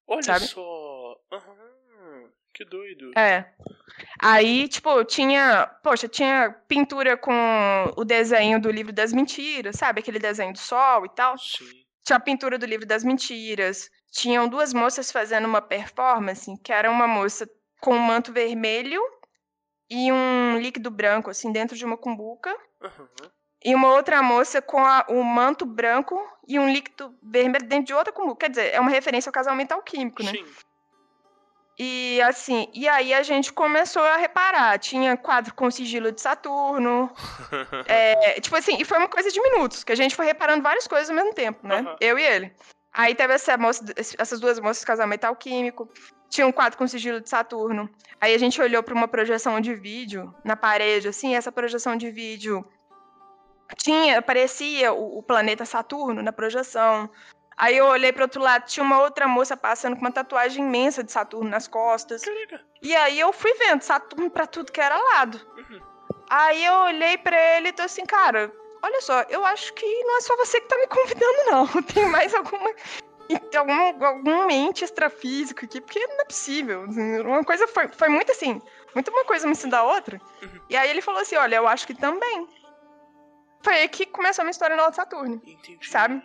[0.08, 0.48] Olha Sabe?
[0.48, 1.16] só.
[1.32, 1.67] Aham.
[2.58, 3.12] Que doido.
[3.16, 3.46] É.
[4.20, 5.68] Aí, tipo, tinha.
[5.84, 7.32] Poxa, tinha pintura com
[7.96, 10.00] o desenho do livro das mentiras, sabe?
[10.00, 11.38] Aquele desenho do sol e tal.
[11.38, 11.66] Sim.
[12.04, 13.92] Tinha a pintura do livro das mentiras.
[14.12, 17.48] Tinham duas moças fazendo uma performance, que era uma moça
[17.80, 19.02] com um manto vermelho
[19.90, 22.58] e um líquido branco, assim, dentro de uma cumbuca.
[22.82, 23.08] Aham.
[23.64, 27.94] E uma outra moça com a- o manto branco e um líquido vermelho dentro de
[27.94, 28.46] outra cumbuca.
[28.46, 30.32] Quer dizer, é uma referência ao casamento alquímico, né?
[30.32, 30.46] Sim.
[31.80, 34.80] E assim, e aí a gente começou a reparar.
[34.80, 37.12] Tinha quadro com sigilo de Saturno.
[37.88, 40.88] é, tipo assim, e foi uma coisa de minutos, que a gente foi reparando várias
[40.88, 41.80] coisas ao mesmo tempo, né?
[41.80, 41.96] Aham.
[42.02, 42.52] Eu e ele.
[42.92, 45.88] Aí teve essa moça, essas duas moças de casamento alquímico.
[46.30, 47.88] tinha um quadro com sigilo de Saturno.
[48.20, 52.10] Aí a gente olhou para uma projeção de vídeo na parede, assim, essa projeção de
[52.10, 52.66] vídeo
[53.76, 57.10] tinha, aparecia o, o planeta Saturno na projeção.
[57.58, 61.04] Aí eu olhei para outro lado, tinha uma outra moça passando com uma tatuagem imensa
[61.04, 62.24] de Saturno nas costas.
[62.24, 62.64] Caraca.
[62.84, 65.42] E aí eu fui vendo Saturno para tudo que era lado.
[65.58, 65.82] Uhum.
[66.30, 70.18] Aí eu olhei para ele e tô assim, cara, olha só, eu acho que não
[70.18, 71.68] é só você que tá me convidando, não.
[71.84, 72.72] Tem mais alguma.
[73.58, 76.86] Algum, algum mente extrafísico aqui, porque não é possível.
[77.26, 78.62] Uma coisa foi, foi muito assim,
[78.96, 80.22] muito uma coisa me ensinar a outra.
[80.42, 80.62] Uhum.
[80.70, 82.48] E aí ele falou assim: olha, eu acho que também.
[83.62, 85.42] Foi aí que começou a minha história no Saturno.
[85.44, 85.78] Entendi.
[85.90, 86.24] Sabe?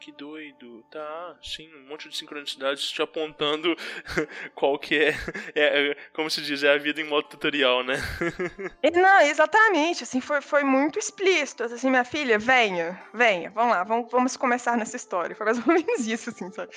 [0.00, 0.84] Que doido.
[0.90, 3.76] Tá, sim, um monte de sincronicidades te apontando
[4.54, 5.08] qual que é,
[5.54, 7.96] é, é, como se diz, é a vida em modo tutorial, né?
[8.94, 14.10] Não, exatamente, assim, foi, foi muito explícito, assim, minha filha, venha, venha, vamos lá, vamos,
[14.10, 16.72] vamos começar nessa história, foi mais ou menos isso, assim, sabe?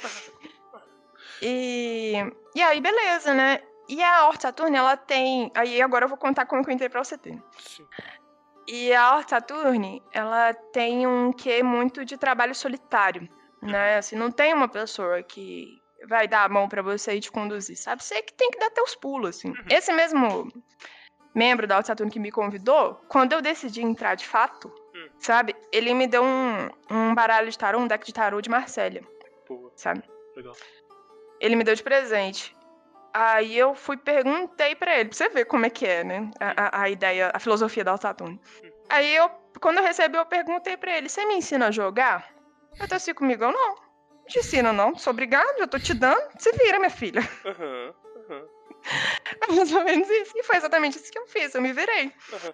[1.41, 2.13] E,
[2.55, 3.61] e aí, beleza, né?
[3.87, 6.87] E a Horta Saturno, ela tem, aí agora eu vou contar como que eu entrei
[6.87, 7.41] pra UCT.
[7.59, 7.85] Sim.
[8.73, 13.27] E a Horta Saturne, ela tem um quê muito de trabalho solitário,
[13.61, 13.97] né?
[13.97, 15.67] Assim, não tem uma pessoa que
[16.07, 18.01] vai dar a mão pra você e te conduzir, sabe?
[18.01, 19.53] Você que tem que dar teus pulos, assim.
[19.69, 20.49] Esse mesmo
[21.35, 25.09] membro da Horta Saturne que me convidou, quando eu decidi entrar de fato, Hum.
[25.19, 25.53] sabe?
[25.69, 29.01] Ele me deu um, um baralho de tarô, um deck de tarô de Marsella,
[29.49, 30.01] Boa, sabe?
[30.33, 30.53] legal.
[31.41, 32.55] Ele me deu de presente.
[33.13, 36.31] Aí eu fui perguntei pra ele, pra você ver como é que é, né?
[36.39, 38.39] A, a- a ideia, a filosofia da Altatune.
[38.89, 42.33] Aí eu, quando eu recebi, eu perguntei pra ele: você me ensina a jogar?
[42.79, 43.69] Eu tô assim comigo, eu não.
[43.75, 44.97] Não te ensino, não.
[44.97, 46.21] Sou obrigado, eu tô te dando.
[46.39, 47.21] Se vira, minha filha.
[47.45, 47.93] Aham,
[48.29, 48.43] aham,
[49.49, 50.31] Mais ou menos isso.
[50.35, 52.13] E foi exatamente isso que eu fiz, eu me virei.
[52.33, 52.53] aham.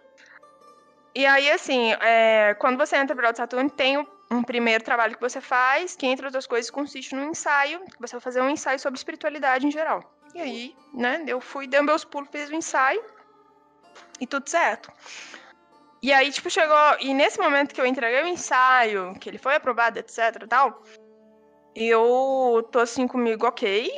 [1.16, 3.98] E aí, assim, é, quando você entra para o Saturno, tem
[4.32, 8.22] um, primeiro trabalho que você faz, que, entre outras coisas, consiste num ensaio, você vai
[8.22, 10.02] fazer um ensaio sobre espiritualidade em geral.
[10.38, 13.04] E aí, né, eu fui, dei meus pulos, fiz o ensaio,
[14.22, 14.92] e tudo certo.
[16.00, 16.78] E aí, tipo, chegou.
[17.00, 20.84] E nesse momento que eu entreguei o ensaio, que ele foi aprovado, etc e tal,
[21.76, 23.92] eu tô assim comigo, ok.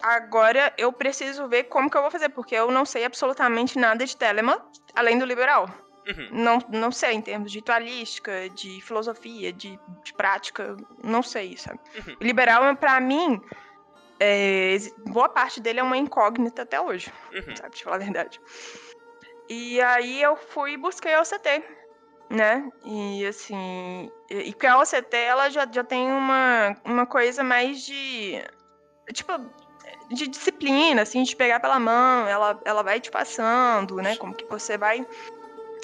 [0.00, 4.06] Agora eu preciso ver como que eu vou fazer, porque eu não sei absolutamente nada
[4.06, 4.60] de Telemann,
[4.94, 5.68] além do liberal.
[6.06, 6.28] Uhum.
[6.30, 11.80] Não, não sei em termos de ritualística, de filosofia, de, de prática, não sei, sabe?
[11.96, 12.16] Uhum.
[12.20, 13.42] O liberal, pra mim,
[14.20, 17.56] é, boa parte dele é uma incógnita até hoje, Uhum.
[17.56, 17.74] sabe?
[17.74, 18.40] De falar a verdade.
[19.48, 21.64] E aí eu fui e busquei a OCT,
[22.28, 22.70] né?
[22.84, 28.40] E assim, e, porque a OCT, ela já, já tem uma, uma coisa mais de,
[29.12, 29.32] tipo,
[30.10, 34.16] de disciplina, assim, de pegar pela mão, ela, ela vai te passando, né?
[34.16, 35.04] Como que você vai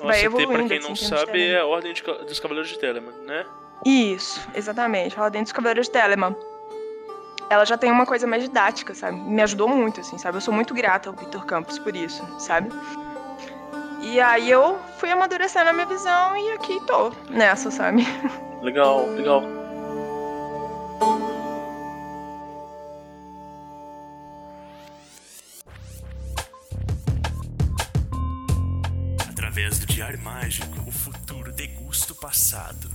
[0.03, 2.71] vai OCT, pra evoluindo, quem assim, não de sabe, é a Ordem de dos Cavaleiros
[2.71, 3.47] de Telemann, né?
[3.85, 5.17] Isso, exatamente.
[5.19, 6.37] Ela dentro dos Cavaleiros de Telemann.
[7.49, 9.19] Ela já tem uma coisa mais didática, sabe?
[9.19, 10.37] Me ajudou muito, assim, sabe?
[10.37, 12.71] Eu sou muito grata ao Victor Campos por isso, sabe?
[14.01, 18.07] E aí eu fui amadurecendo a minha visão e aqui tô nessa, sabe?
[18.63, 19.43] Legal, legal.
[29.31, 32.91] Através do Diário Mágico, o futuro degusta o passado.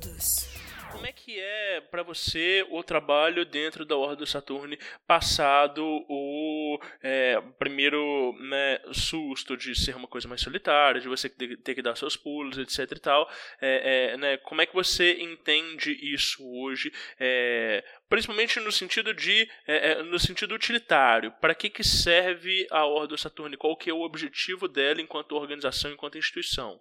[0.00, 0.48] Resultados.
[0.90, 6.80] Como é que é pra você o trabalho dentro da Ordem do Saturne, passado o
[7.00, 11.82] é, primeiro né, susto de ser uma coisa mais solitária, de você ter, ter que
[11.82, 13.30] dar seus pulos, etc e tal?
[13.60, 16.92] É, é, né, como é que você entende isso hoje?
[17.20, 21.30] É, principalmente no sentido de é, é, no sentido utilitário.
[21.40, 23.56] Para que, que serve a Ordem do Saturne?
[23.56, 26.80] Qual que é o objetivo dela enquanto organização, enquanto instituição?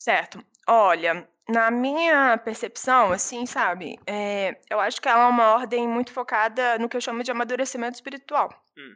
[0.00, 0.42] Certo.
[0.66, 3.98] Olha, na minha percepção, assim, sabe?
[4.06, 7.30] é, eu acho que ela é uma ordem muito focada no que eu chamo de
[7.30, 8.48] amadurecimento espiritual.
[8.76, 8.94] Hum.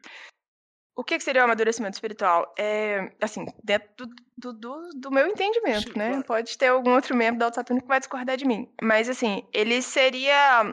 [0.96, 2.54] O que, que seria o amadurecimento espiritual?
[2.56, 4.06] É, assim, dentro
[4.38, 6.08] do, do, do- meu entendimento, Sim, né?
[6.10, 6.24] claro.
[6.24, 8.72] Pode ter algum outro membro da Alto Saturno que vai discordar de mim.
[8.80, 10.72] Mas, assim, ele seria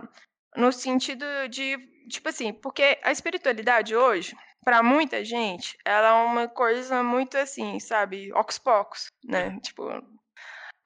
[0.56, 1.76] no sentido de,
[2.08, 7.80] tipo assim, porque a espiritualidade hoje, para muita gente, ela é uma coisa muito assim,
[7.80, 8.32] sabe?
[8.34, 9.60] Ocos pocos, né?
[9.62, 9.90] Tipo,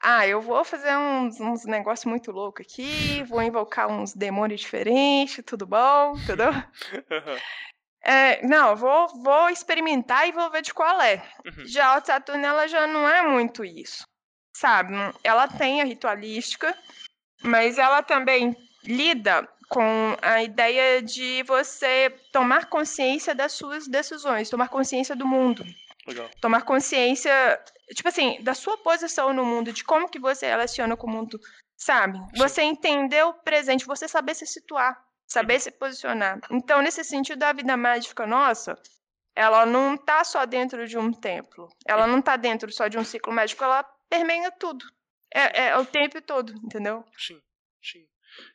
[0.01, 5.43] ah, eu vou fazer uns, uns negócios muito loucos aqui, vou invocar uns demônios diferentes,
[5.45, 6.51] tudo bom, entendeu?
[8.07, 11.27] É, não, vou, vou experimentar e vou ver de qual é.
[11.43, 11.65] Uhum.
[11.65, 14.07] Já a Saturno, ela já não é muito isso,
[14.55, 14.93] sabe?
[15.23, 16.77] Ela tem a ritualística,
[17.41, 24.69] mas ela também lida com a ideia de você tomar consciência das suas decisões, tomar
[24.69, 25.65] consciência do mundo,
[26.07, 26.29] Legal.
[26.39, 27.59] Tomar consciência,
[27.93, 31.39] tipo assim, da sua posição no mundo, de como que você relaciona com o mundo,
[31.77, 32.19] sabe?
[32.37, 36.39] Você entender o presente, você saber se situar, saber se posicionar.
[36.51, 38.77] Então, nesse sentido, a vida mágica nossa,
[39.35, 41.67] ela não tá só dentro de um templo.
[41.85, 44.85] Ela não tá dentro só de um ciclo mágico, ela permeia tudo.
[45.33, 47.03] É, é o tempo todo, entendeu?
[47.17, 47.41] Sim,
[47.83, 48.07] sim.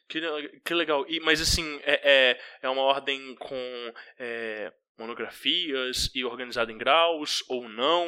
[0.09, 0.21] Que,
[0.65, 1.05] que legal.
[1.09, 7.43] E, mas assim, é, é, é uma ordem com é, monografias e organizada em graus
[7.49, 8.07] ou não?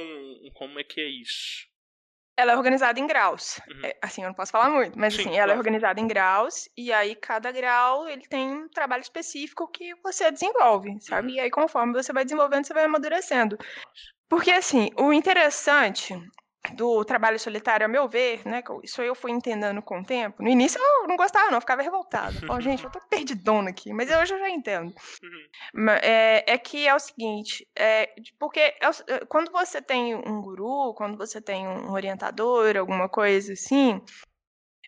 [0.55, 1.67] Como é que é isso?
[2.37, 3.61] Ela é organizada em graus.
[3.69, 3.85] Uhum.
[3.85, 6.69] É, assim, eu não posso falar muito, mas Sim, assim, ela é organizada em graus,
[6.77, 11.29] e aí cada grau ele tem um trabalho específico que você desenvolve, sabe?
[11.29, 11.35] Uhum.
[11.35, 13.59] E aí, conforme você vai desenvolvendo, você vai amadurecendo.
[14.29, 16.15] Porque, assim, o interessante
[16.75, 18.63] do trabalho solitário, a meu ver, né?
[18.83, 20.43] Isso eu fui entendendo com o tempo.
[20.43, 22.33] No início eu não gostava, não, eu ficava revoltada.
[22.41, 24.95] Falava, gente, eu tô perdidona aqui, mas hoje eu já entendo.
[25.75, 25.91] Uhum.
[25.91, 30.95] É, é que é o seguinte, é, porque é é, quando você tem um guru,
[30.95, 34.01] quando você tem um orientador, alguma coisa assim,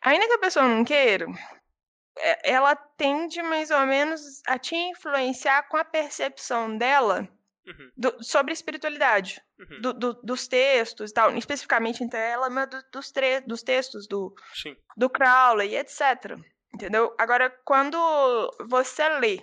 [0.03, 1.27] ainda que a pessoa não queira,
[2.19, 7.29] é, ela tende mais ou menos a te influenciar com a percepção dela
[7.67, 7.91] Uhum.
[7.97, 9.81] do- sobre espiritualidade, Uhum.
[9.81, 14.07] do- do- dos textos e tal, especificamente entre ela, mas do- dos, tre- dos textos
[14.07, 14.77] do, Sim.
[14.97, 16.37] do Crowley, etc.
[16.75, 17.15] Entendeu?
[17.19, 17.97] Agora, quando
[18.69, 19.43] você lê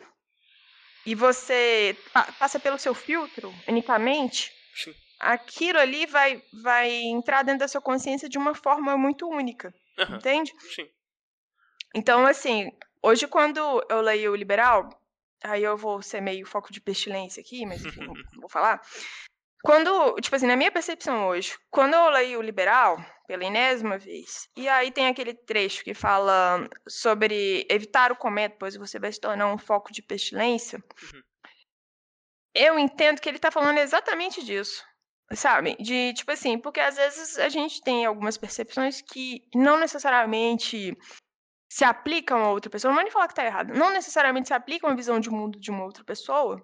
[1.05, 4.93] e você pa- passa pelo seu filtro unicamente, Sim.
[5.19, 10.17] aquilo ali vai, vai entrar dentro da sua consciência de uma forma muito única, Aham.
[10.17, 10.53] entende?
[10.75, 10.87] Sim.
[11.95, 14.87] Então, assim, hoje quando eu leio o Liberal,
[15.43, 18.01] aí eu vou ser meio foco de pestilência aqui, mas enfim,
[18.41, 18.81] vou, falar.
[19.63, 24.49] Quando, tipo assim, na minha percepção hoje, quando eu leio o Liberal, pela enésima vez,
[24.57, 29.19] e aí tem aquele trecho que fala sobre evitar o cometa, pois você vai se
[29.19, 31.21] tornar um foco de pestilência, Uhum.
[32.55, 34.83] eu entendo que ele tá falando exatamente disso.
[35.33, 35.77] Sabe?
[35.77, 40.93] De, tipo assim, porque às vezes a gente tem algumas percepções que não necessariamente
[41.71, 44.53] se aplicam a outra pessoa, não vou nem falar que tá errado, não necessariamente se
[44.53, 46.61] aplicam à visão de mundo de uma outra pessoa,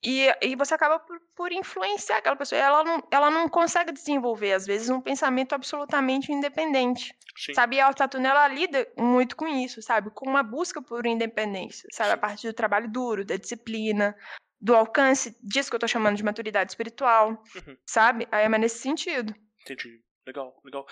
[0.00, 2.60] e, e você acaba por, por influenciar aquela pessoa.
[2.60, 7.12] Ela não, ela não consegue desenvolver, às vezes, um pensamento absolutamente independente.
[7.36, 7.52] Sim.
[7.52, 7.76] Sabe?
[7.76, 10.10] E a Altatuna, ela lida muito com isso, sabe?
[10.10, 12.10] Com uma busca por independência, sabe?
[12.10, 12.20] A Sim.
[12.20, 14.16] partir do trabalho duro, da disciplina,
[14.60, 17.76] do alcance disso que eu tô chamando de maturidade espiritual, Uhum.
[17.84, 18.28] sabe?
[18.30, 19.34] Aí é mais nesse sentido.
[19.62, 20.00] Entendi.
[20.28, 20.86] Legal, legal.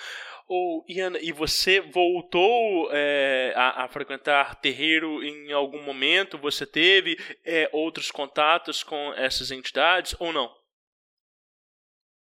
[0.49, 6.39] Ô, Iana, e você voltou é, a, a frequentar terreiro em algum momento?
[6.39, 10.51] Você teve é, outros contatos com essas entidades ou não?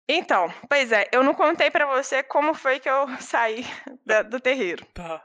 [0.09, 3.65] Então, pois é, eu não contei pra você como foi que eu saí
[4.07, 4.87] da- do terreiro.
[4.95, 5.23] Tá.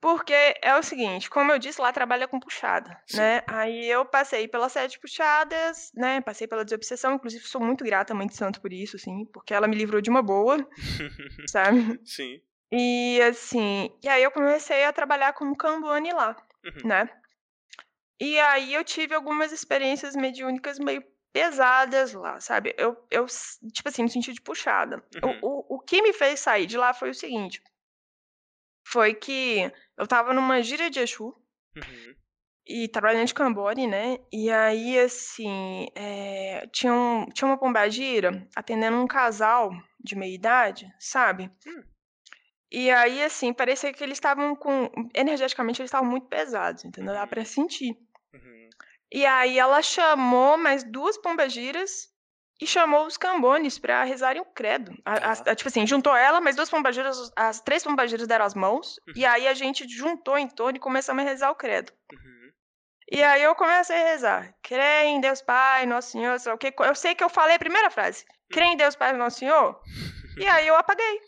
[0.00, 0.32] Porque
[0.62, 3.18] é o seguinte, como eu disse, lá trabalha com puxada, Sim.
[3.18, 3.42] né?
[3.46, 6.22] Aí eu passei pelas sete puxadas, né?
[6.22, 9.52] Passei pela desobsessão, inclusive sou muito grata à Mãe de Santo por isso, assim, porque
[9.52, 10.56] ela me livrou de uma boa,
[11.46, 12.00] sabe?
[12.04, 12.40] Sim.
[12.72, 16.34] E assim, e aí eu comecei a trabalhar como Cambone lá,
[16.64, 16.88] Uhum.
[16.88, 17.10] né?
[18.18, 22.74] E aí eu tive algumas experiências mediúnicas meio pesadas lá, sabe?
[22.78, 23.26] Eu, eu
[23.72, 25.04] tipo assim, no sentido de puxada.
[25.22, 25.38] O- Uhum.
[25.42, 27.62] O, o que me fez sair de lá foi o seguinte.
[28.86, 29.70] Foi que
[30.00, 31.34] eu tava numa gira de Exu,
[31.76, 32.14] Uhum.
[32.66, 34.18] e trabalhando de Cambori, né?
[34.32, 39.70] E aí, assim, eh, tinha, um, tinha uma pombagira atendendo um casal
[40.02, 41.50] de meia idade, sabe?
[41.66, 41.82] Hum.
[42.72, 44.90] E aí, assim, parecia que eles estavam com.
[45.14, 47.14] Energeticamente, eles estavam muito pesados, entendeu?
[47.14, 47.28] Dá Uhum.
[47.28, 47.96] pra sentir.
[48.32, 48.68] Uhum.
[49.12, 52.09] E aí, ela chamou mais duas pombagiras
[52.60, 54.92] e chamou os cambones pra rezarem o credo.
[55.04, 55.50] A- Tá.
[55.52, 59.24] a- tipo assim, juntou ela, mais duas pombagiras, as três pombagiras deram as mãos, e
[59.24, 59.30] Uhum.
[59.30, 61.92] aí a gente juntou em torno e começamos a rezar o credo.
[62.12, 62.50] Uhum.
[63.12, 64.54] E aí eu comecei a rezar.
[64.62, 66.72] Crê em Deus Pai, Nosso Senhor, sei o quê.
[66.78, 68.24] Eu sei que eu falei a primeira frase.
[68.52, 69.80] Crê em Deus Pai, Nosso Senhor.
[70.38, 71.20] E aí eu apaguei.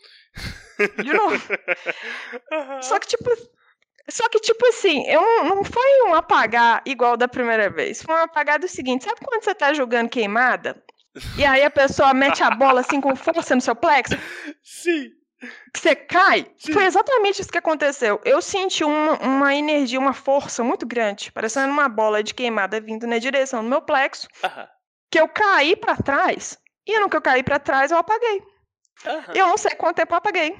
[1.03, 1.35] De novo.
[2.81, 3.29] Só que, tipo.
[4.09, 8.01] Só que, tipo assim, eu não, não foi um apagar igual da primeira vez.
[8.03, 10.81] Foi um apagar do seguinte: sabe quando você tá jogando queimada?
[11.37, 14.15] E aí a pessoa mete a bola assim com força no seu plexo?
[14.63, 15.11] Sim.
[15.73, 16.47] que você cai.
[16.57, 16.73] Sim.
[16.73, 18.19] Foi exatamente isso que aconteceu.
[18.25, 23.05] Eu senti uma, uma energia, uma força muito grande, parecendo uma bola de queimada vindo
[23.05, 24.67] na direção do meu plexo, Aham.
[25.11, 26.57] que eu caí pra trás.
[26.87, 28.41] E no que eu caí pra trás, eu apaguei.
[29.05, 29.33] Aham.
[29.35, 30.57] Eu não sei quanto tempo eu apaguei.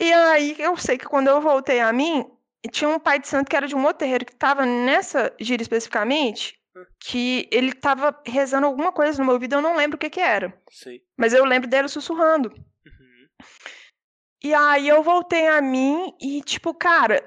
[0.00, 2.24] E aí eu sei que quando eu voltei a mim,
[2.70, 5.62] tinha um pai de santo que era de um outro terreiro que tava nessa gira
[5.62, 6.57] especificamente,
[7.00, 10.20] que ele tava rezando alguma coisa no meu ouvido, eu não lembro o que que
[10.20, 10.56] era.
[10.70, 11.02] Sei.
[11.16, 12.48] Mas eu lembro dele sussurrando.
[12.50, 13.28] Uhum.
[14.42, 17.22] E aí eu voltei a mim e, tipo, cara,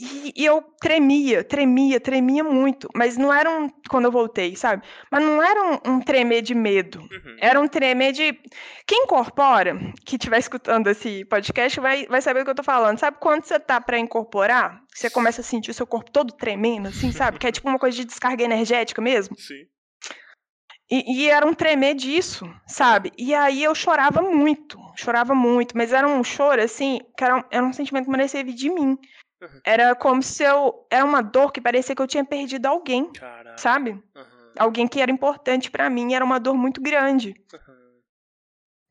[0.00, 2.88] E, e eu tremia, tremia, tremia muito.
[2.94, 3.68] Mas não era um.
[3.90, 4.82] Quando eu voltei, sabe?
[5.10, 7.00] Mas não era um, um tremer de medo.
[7.00, 7.36] Uhum.
[7.38, 8.32] Era um tremer de.
[8.86, 12.98] Quem incorpora, que estiver escutando esse podcast, vai, vai saber o que eu tô falando.
[12.98, 14.82] Sabe quando você tá pra incorporar?
[14.94, 17.38] Você começa a sentir o seu corpo todo tremendo, assim, sabe?
[17.38, 19.36] Que é tipo uma coisa de descarga energética mesmo.
[19.38, 19.66] Sim.
[20.90, 23.12] E, e era um tremer disso, sabe?
[23.16, 27.44] E aí eu chorava muito, chorava muito, mas era um choro, assim, que era um,
[27.48, 28.98] era um sentimento que parecia vir de mim.
[29.40, 29.60] Uhum.
[29.64, 30.86] Era como se eu.
[30.90, 33.56] Era uma dor que parecia que eu tinha perdido alguém, Caraca.
[33.58, 33.92] sabe?
[33.92, 34.52] Uhum.
[34.58, 38.00] Alguém que era importante pra mim, era uma dor muito grande, Uhum.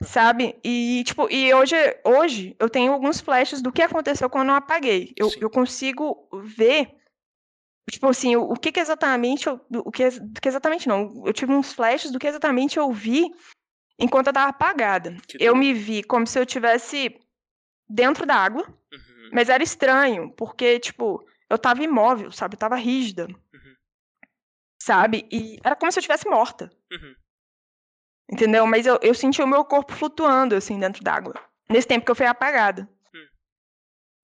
[0.03, 0.57] sabe?
[0.63, 5.13] E, tipo, e hoje, hoje eu tenho alguns flashes do que aconteceu quando eu apaguei.
[5.15, 5.39] Eu, Sim.
[5.41, 6.95] eu consigo ver.
[7.91, 9.59] Tipo assim, o, o que, que exatamente eu.
[9.85, 10.09] O que,
[10.41, 11.23] que exatamente não.
[11.25, 13.29] Eu tive uns flashes do que exatamente eu vi
[13.99, 15.15] enquanto eu tava apagada.
[15.27, 17.19] Que Eu me vi como se eu tivesse
[17.87, 19.08] dentro da água, Uhum.
[19.31, 22.55] Mas era estranho, porque, tipo, eu tava imóvel, sabe?
[22.55, 23.25] Eu tava rígida.
[23.27, 23.75] Uhum.
[24.81, 25.27] Sabe?
[25.31, 26.69] E era como se eu estivesse morta.
[26.91, 27.15] Uhum.
[28.31, 28.65] Entendeu?
[28.67, 31.33] Mas eu, eu senti o meu corpo flutuando, assim, dentro d'água.
[31.69, 32.87] Nesse tempo que eu fui apagada.
[33.13, 33.25] Hum.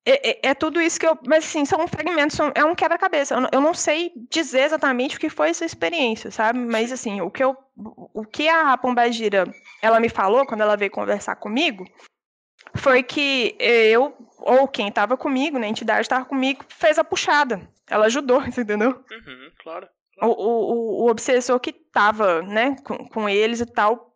[0.06, 1.18] É, é- é tudo isso que eu.
[1.28, 3.34] Mas, assim, são fragmentos, são- é um quebra-cabeça.
[3.36, 6.60] Eu, não- eu não sei dizer exatamente o que foi essa experiência, sabe?
[6.60, 7.56] Mas, assim, o que eu.
[8.14, 9.43] O que a Pombagira
[9.82, 11.84] ela me falou quando ela veio conversar comigo
[12.78, 17.67] foi que eu, ou quem estava comigo, né, a entidade estava comigo, fez a puxada.
[17.89, 18.91] Ela ajudou, entendeu?
[19.11, 19.51] Uhum.
[19.61, 19.87] Claro.
[20.21, 20.31] O, o,
[21.03, 24.13] o- o obsessor que tava, né, com, com eles e tal,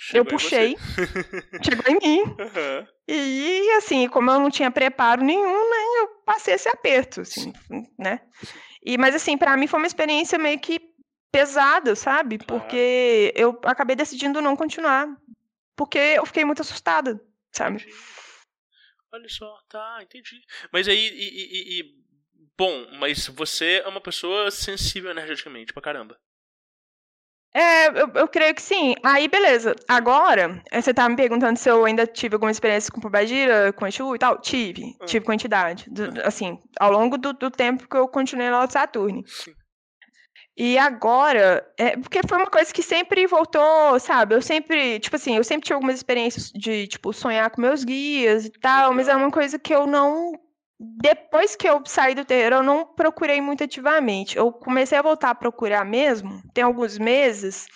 [0.00, 0.76] Chegou eu puxei,
[1.62, 2.22] chegou em mim.
[2.22, 2.86] Uhum.
[3.08, 7.52] E assim, como eu não tinha preparo nenhum, né, eu passei esse aperto, assim,
[7.98, 8.20] né?
[8.84, 10.80] E, mas assim, pra mim foi uma experiência meio que
[11.32, 12.38] pesada, sabe?
[12.38, 12.60] Claro.
[12.62, 15.08] Porque eu acabei decidindo não continuar.
[15.74, 17.20] Porque eu fiquei muito assustada,
[17.52, 17.84] sabe?
[19.12, 20.40] Olha só, tá, entendi.
[20.72, 21.98] Mas aí, e, e- e-
[22.56, 26.18] Bom, mas você é uma pessoa sensível energeticamente pra caramba.
[27.54, 28.94] É, eu, eu creio que sim.
[29.02, 29.74] Aí, beleza.
[29.88, 33.86] Agora, eh, você tá me perguntando se eu ainda tive alguma experiência com Pombagira, com
[33.86, 34.40] Exu e tal?
[34.40, 34.96] Tive.
[35.00, 35.06] Ah.
[35.06, 35.88] Tive entidade.
[35.88, 39.24] Do- Assim, ao longo do, do tempo que eu continuei na Alto Saturne.
[39.26, 39.54] Sim.
[40.60, 44.34] E agora, é, porque foi uma coisa que sempre voltou, sabe?
[44.34, 48.44] Eu sempre, tipo assim, eu sempre tive algumas experiências de, tipo, sonhar com meus guias
[48.44, 50.32] e tal, mas é uma coisa que eu não.
[50.80, 54.36] Depois que eu saí do terreiro, eu não procurei muito ativamente.
[54.36, 57.68] Eu comecei a voltar a procurar mesmo, tem alguns meses,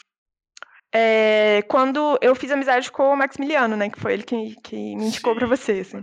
[0.93, 3.89] é, quando eu fiz amizade com o Maximiliano, né?
[3.89, 5.72] Que foi ele que, que me indicou pra Sim, você.
[5.80, 6.01] Assim.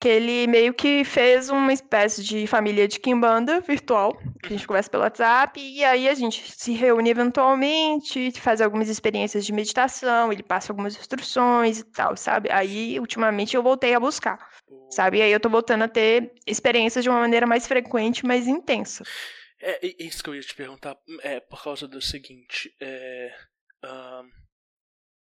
[0.00, 4.66] Que ele meio que fez uma espécie de família de Kimbanda virtual, que a gente
[4.66, 10.32] conversa pelo WhatsApp, e aí a gente se reúne eventualmente, faz algumas experiências de meditação,
[10.32, 12.48] ele passa algumas instruções e tal, sabe?
[12.52, 14.38] Aí, ultimamente, eu voltei a buscar,
[14.90, 15.18] sabe?
[15.18, 19.02] E aí eu tô voltando a ter experiências de uma maneira mais frequente, mais intensa.
[19.60, 23.34] É, isso que eu ia te perguntar é por causa do seguinte, é,
[23.82, 24.28] ahn,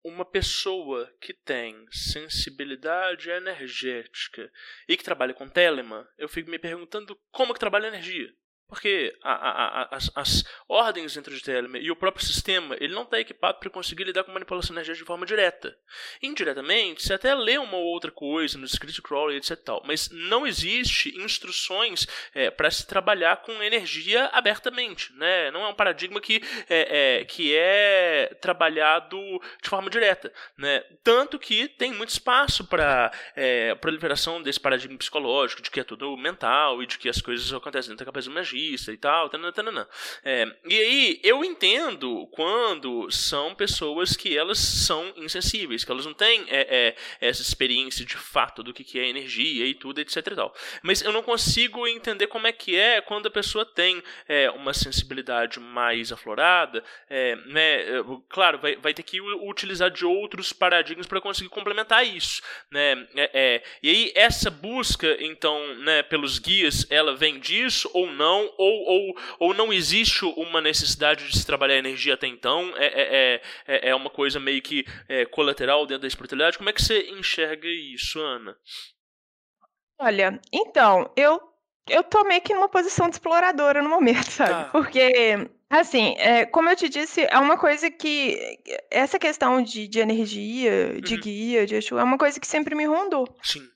[0.05, 4.51] uma pessoa que tem sensibilidade energética
[4.89, 8.35] e que trabalha com Telemann, eu fico me perguntando como que trabalha energia.
[8.73, 12.95] Porque a- a- a- as, as ordens dentro de Telemann e o próprio sistema, ele
[12.95, 15.77] não está equipado para conseguir lidar com manipulação energética de forma direta.
[16.23, 19.59] Indiretamente, você até lê uma ou outra coisa no script crawler, etc.
[19.63, 22.07] Tal, mas não existe instruções
[22.57, 25.13] para se trabalhar com energia abertamente.
[25.17, 25.51] Né?
[25.51, 29.19] Não é um paradigma que é, é, que é trabalhado
[29.63, 30.33] de forma direta.
[30.57, 30.81] Né?
[31.05, 36.17] Tanto que tem muito espaço para é, proliferação desse paradigma psicológico, de que é tudo
[36.17, 38.35] mental e de que as coisas acontecem dentro da cabeça do
[38.93, 39.29] e tal.
[39.29, 39.89] Tanana.
[40.25, 46.15] É, e aí, eu entendo quando são pessoas que elas são insensíveis, que elas não
[46.15, 50.17] têm é, é, essa experiência de fato do que, que é energia e tudo, etc
[50.19, 50.55] e tal.
[50.83, 54.73] Mas eu não consigo entender como é que é quando a pessoa tem é, uma
[54.73, 61.07] sensibilidade mais aflorada, é, né, é, claro, vai, vai ter que utilizar de outros paradigmas
[61.07, 63.07] para conseguir complementar isso, né,
[63.83, 69.15] e aí essa busca, então, né, pelos guias, ela vem disso ou não, ou, ou,
[69.39, 73.89] ou não existe uma necessidade de se trabalhar a energia até então, é, é, é,
[73.91, 77.69] é uma coisa meio que é, colateral dentro da espiritualidade, como é que você enxerga
[77.69, 78.57] isso, Ana?
[79.99, 81.41] Olha, então, eu,
[81.89, 84.65] eu tô meio que numa posição de exploradora no momento, sabe?
[84.65, 84.65] Tá.
[84.71, 88.59] Porque, assim, é, como eu te disse, é uma coisa que.
[88.91, 91.21] Essa questão de, de energia, de Uhum.
[91.21, 93.27] guia, de Exu, é uma coisa que sempre me rondou.
[93.43, 93.72] Sim.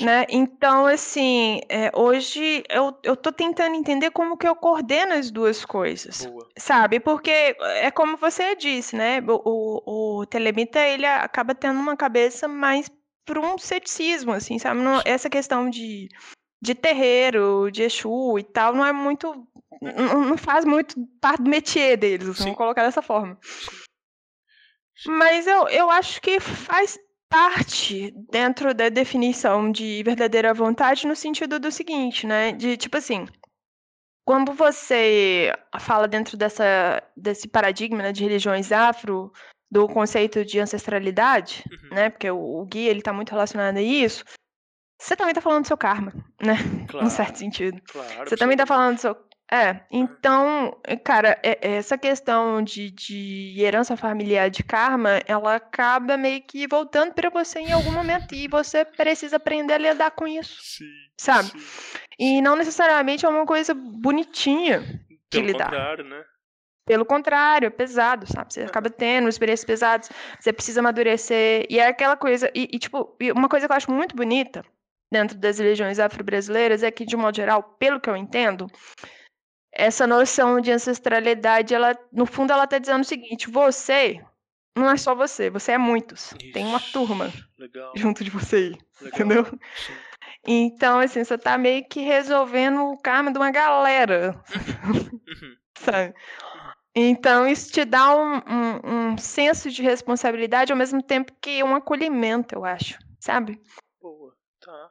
[0.00, 0.26] Né?
[0.28, 5.64] Então, assim, é, hoje eu, eu tô tentando entender como que eu coordeno as duas
[5.64, 6.48] coisas, Boa.
[6.56, 7.00] sabe?
[7.00, 9.20] Porque é como você disse, né?
[9.20, 12.88] O, o, o telemita, ele acaba tendo uma cabeça mais
[13.24, 14.80] para um ceticismo, assim, sabe?
[14.80, 16.08] Não- essa questão de
[16.60, 19.46] de terreiro, de Exu e tal, não é muito.
[19.80, 23.38] Não, não faz muito parte do métier deles, vamos colocar dessa forma.
[25.06, 26.98] Mas eu, eu acho que faz
[27.28, 32.52] parte dentro da definição de verdadeira vontade no sentido do seguinte, né?
[32.52, 33.26] De tipo assim,
[34.26, 39.32] quando você fala dentro dessa, desse paradigma né, de religiões afro,
[39.70, 41.94] do conceito de ancestralidade, uhum.
[41.94, 42.10] né?
[42.10, 44.24] Porque o, o guia ele está muito relacionado a isso.
[45.00, 46.12] Você também está falando do seu karma,
[46.42, 46.54] né?
[46.88, 47.80] Claro, Num certo sentido.
[47.90, 49.27] Claro, você também está falando do seu.
[49.50, 56.18] É, então, cara, é, é, essa questão de, de herança familiar de karma, ela acaba
[56.18, 60.28] meio que voltando para você em algum momento e você precisa aprender a lidar com
[60.28, 60.84] isso, sim,
[61.16, 61.48] sabe?
[61.48, 61.58] Sim,
[62.18, 65.64] e não necessariamente é uma coisa bonitinha de Pelo lidar.
[65.64, 66.24] contrário, né?
[66.84, 68.52] Pelo contrário, é pesado, sabe?
[68.52, 71.66] Você acaba tendo experiências pesadas, você precisa amadurecer.
[71.68, 72.50] E é aquela coisa.
[72.54, 74.64] E, e, tipo, uma coisa que eu acho muito bonita
[75.12, 78.66] dentro das religiões afro-brasileiras é que, de modo geral, pelo que eu entendo,
[79.78, 84.20] essa noção de ancestralidade, ela, no fundo, ela está dizendo o seguinte: você
[84.76, 86.34] não é só você, você é muitos.
[86.52, 87.92] Tem uma turma legal.
[87.94, 89.08] junto de você, legal.
[89.14, 89.44] entendeu?
[89.44, 89.94] Sim.
[90.46, 94.34] Então, assim, você está meio que resolvendo o karma de uma galera.
[94.52, 95.56] Uhum.
[95.78, 96.14] Sabe?
[96.94, 101.76] Então, isso te dá um, um, um, senso de responsabilidade ao mesmo tempo que um
[101.76, 103.60] acolhimento, eu acho, sabe?
[104.00, 104.90] Boa, tá.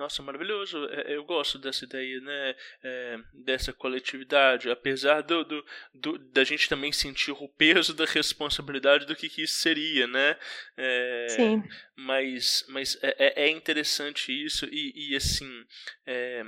[0.00, 0.86] Nossa, maravilhoso.
[0.86, 2.54] É, eu gosto dessa ideia, né?
[2.82, 4.70] É, dessa coletividade.
[4.70, 9.42] Apesar do, do, do, da gente também sentir o peso da responsabilidade do que, que
[9.42, 10.38] isso seria, né?
[10.74, 11.62] É, Sim.
[12.02, 15.66] Mas, mas é, é, é interessante isso e, e assim,
[16.06, 16.42] é,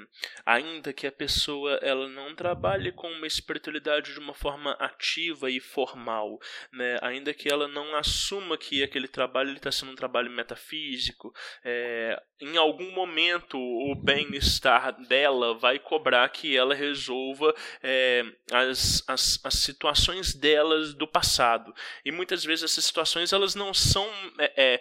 [0.46, 5.60] ainda que a pessoa ela não trabalhe com uma espiritualidade de uma forma ativa e
[5.60, 6.38] formal,
[6.72, 6.98] né?
[7.02, 12.56] Ainda que ela não assuma que aquele trabalho está sendo um trabalho metafísico, é, em
[12.56, 20.34] algum momento o bem-estar dela vai cobrar que ela resolva é, as, as, as situações
[20.34, 21.74] delas do passado.
[22.04, 24.80] E muitas vezes essas situações elas não são é, é,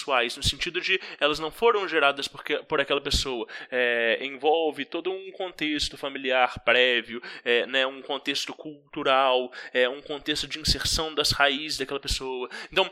[0.00, 3.46] pessoais, no sentido de elas não foram geradas por, por aquela pessoa.
[3.70, 10.48] É, envolve todo um contexto familiar prévio, é, né, um contexto cultural, é, um contexto
[10.48, 12.48] de inserção das raízes daquela pessoa.
[12.72, 12.90] Então,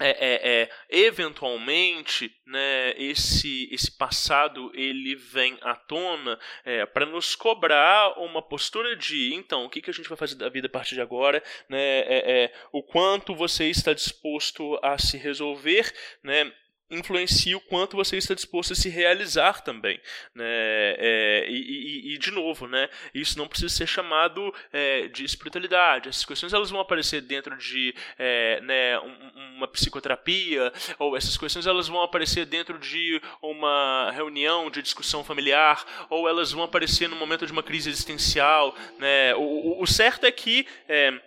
[0.00, 7.36] é, é, é, eventualmente né, esse, esse passado ele vem à tona é, para nos
[7.36, 10.70] cobrar uma postura de então o que, que a gente vai fazer da vida a
[10.70, 15.92] partir de agora né, é, é, o quanto você está disposto a se resolver
[16.22, 16.52] né,
[16.94, 20.00] influencia o quanto você está disposto a se realizar também,
[20.34, 20.44] né?
[20.46, 22.88] É, e, e, e, de novo, né?
[23.14, 26.08] Isso não precisa ser chamado é, de espiritualidade.
[26.08, 31.66] Essas questões elas vão aparecer dentro de é, né, um, uma psicoterapia ou essas questões
[31.66, 37.16] elas vão aparecer dentro de uma reunião de discussão familiar ou elas vão aparecer no
[37.16, 39.34] momento de uma crise existencial, né?
[39.36, 41.20] O, o certo é que é,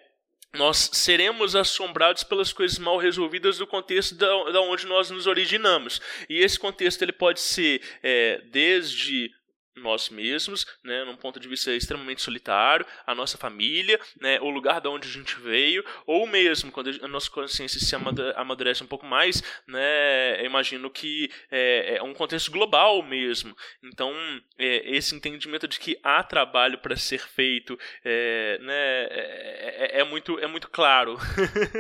[0.56, 6.02] nós seremos assombrados pelas coisas mal resolvidas do contexto da, da onde nós nos originamos.
[6.30, 9.32] E esse contexto ele pode ser é, desde
[9.78, 14.82] nós mesmos, né, num ponto de vista extremamente solitário, a nossa família, né, o lugar
[14.82, 17.96] de onde a gente veio, ou mesmo quando a nossa consciência se
[18.36, 23.56] amadurece um pouco mais, né, imagino que é, é um contexto global mesmo.
[23.84, 24.14] Então,
[24.58, 30.04] é, esse entendimento de que há trabalho para ser feito, é, né, é, é, é,
[30.04, 31.18] muito é muito claro.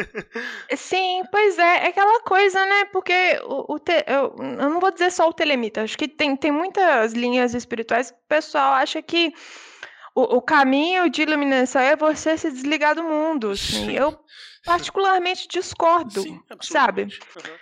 [0.75, 4.91] Sim, pois é, é aquela coisa, né, porque o, o te, eu, eu não vou
[4.91, 9.01] dizer só o telemita, acho que tem, tem muitas linhas espirituais espirituais, o pessoal acha
[9.01, 9.33] que
[10.13, 13.51] o, o caminho de iluminação é você se desligar do mundo.
[13.51, 13.91] Assim.
[13.91, 14.19] Eu
[14.65, 17.03] particularmente discordo, Sim, sabe?
[17.03, 17.57] Uhum.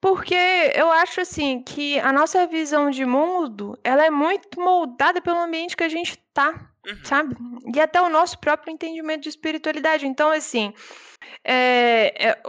[0.00, 0.34] Porque
[0.74, 5.76] eu acho assim que a nossa visão de mundo ela é muito moldada pelo ambiente
[5.76, 7.04] que a gente está, uhum.
[7.04, 7.36] sabe?
[7.74, 10.06] E até o nosso próprio entendimento de espiritualidade.
[10.06, 10.72] Então, assim,
[11.44, 12.42] é, é,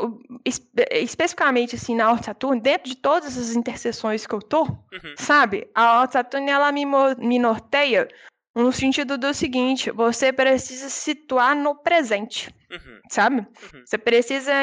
[1.02, 5.16] especificamente assim, na Horta Saturno, dentro de todas as interseções que eu tô, uhum.
[5.18, 5.68] sabe?
[5.74, 6.86] A Horta Saturno ela me,
[7.18, 8.08] me norteia
[8.56, 13.00] no sentido do seguinte: você precisa se situar no presente, uhum.
[13.10, 13.38] sabe?
[13.38, 13.84] Uhum.
[13.86, 14.54] Você precisa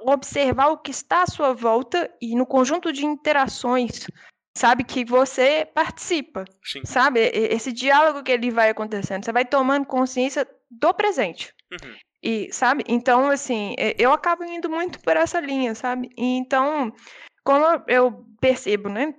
[0.00, 4.06] observar o que está à sua volta e no conjunto de interações,
[4.56, 6.84] sabe, que você participa, Sim.
[6.84, 7.20] sabe?
[7.32, 11.54] Esse diálogo que ele vai acontecendo, você vai tomando consciência do presente.
[11.72, 11.94] Uhum.
[12.22, 12.82] E, sabe?
[12.88, 16.10] Então, assim, eu acabo indo muito por essa linha, sabe?
[16.16, 16.92] E, então,
[17.44, 19.14] como eu percebo, né?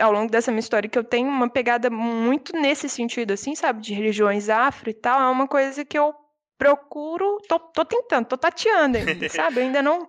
[0.00, 3.80] Ao longo dessa minha história, que eu tenho uma pegada muito nesse sentido, assim, sabe?
[3.80, 6.14] De religiões afro e tal, é uma coisa que eu
[6.58, 9.60] procuro, tô, tô tentando, tô tateando ainda, sabe?
[9.60, 10.08] Eu ainda não,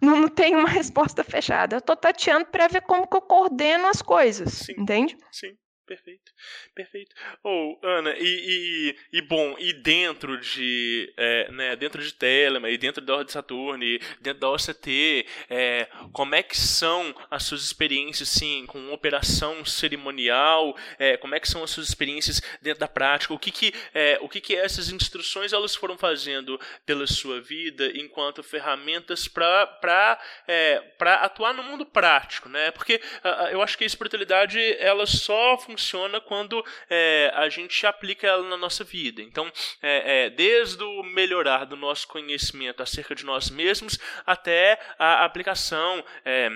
[0.00, 1.76] não tenho uma resposta fechada.
[1.76, 4.74] Eu tô tateando para ver como que eu coordeno as coisas, Sim.
[4.78, 5.16] entende?
[5.30, 5.56] Sim.
[5.90, 6.32] Perfeito,
[6.72, 7.16] perfeito.
[7.42, 12.70] Ou, oh, Ana, e, e, e, bom, e dentro de, é, né, dentro de Telema,
[12.70, 17.42] e dentro da Ordem Saturno, e dentro da OCT, é, como é que são as
[17.42, 22.78] suas experiências, sim, com operação cerimonial, é, como é que são as suas experiências dentro
[22.78, 27.06] da prática, o que que, é, o que que essas instruções elas foram fazendo pela
[27.08, 33.76] sua vida enquanto ferramentas para é, atuar no mundo prático, né, porque uh, eu acho
[33.76, 38.84] que a espiritualidade, ela só funciona funciona quando é, a gente aplica ela na nossa
[38.84, 39.22] vida.
[39.22, 39.50] Então,
[39.80, 46.04] é, é, desde o melhorar do nosso conhecimento acerca de nós mesmos até a aplicação
[46.24, 46.50] é,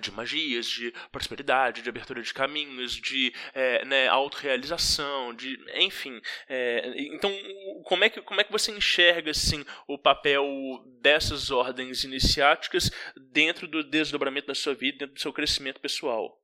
[0.00, 6.20] de magias, de prosperidade, de abertura de caminhos, de é, né, autorrealização, de enfim.
[6.48, 7.32] É, então,
[7.84, 10.44] como é, que, como é que você enxerga assim, o papel
[11.00, 12.90] dessas ordens iniciáticas
[13.32, 16.38] dentro do desdobramento da sua vida, dentro do seu crescimento pessoal?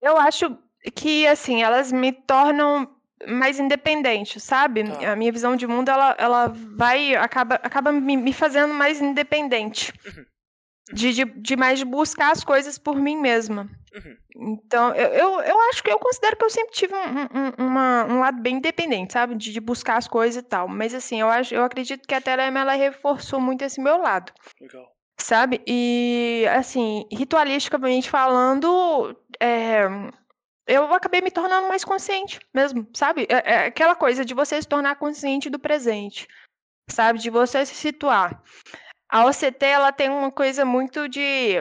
[0.00, 0.56] Eu acho
[0.94, 2.88] que, assim, elas me tornam
[3.26, 4.84] mais independente, sabe?
[4.84, 5.12] Tá.
[5.12, 9.92] A minha visão de mundo, ela, ela vai, acaba, acaba me, me fazendo mais independente.
[10.06, 10.24] Uhum.
[10.92, 13.70] De, de, de, mais buscar as coisas por mim mesma.
[13.94, 14.16] Uhum.
[14.54, 18.04] Então, eu, eu, eu, acho que eu considero que eu sempre tive um, um, uma,
[18.06, 19.36] um lado bem independente, sabe?
[19.36, 20.66] De, de, buscar as coisas e tal.
[20.66, 24.32] Mas assim, eu, acho, eu acredito que a Telema, ela reforçou muito esse meu lado.
[24.60, 24.90] Legal.
[25.16, 25.60] Sabe?
[25.66, 29.82] E, assim, ritualisticamente falando, é,
[30.66, 33.26] eu acabei me tornando mais consciente mesmo, sabe?
[33.28, 36.28] É, é, aquela coisa de você se tornar consciente do presente,
[36.88, 37.18] sabe?
[37.18, 38.42] De você se situar.
[39.08, 41.56] A OCT, ela tem uma coisa muito de.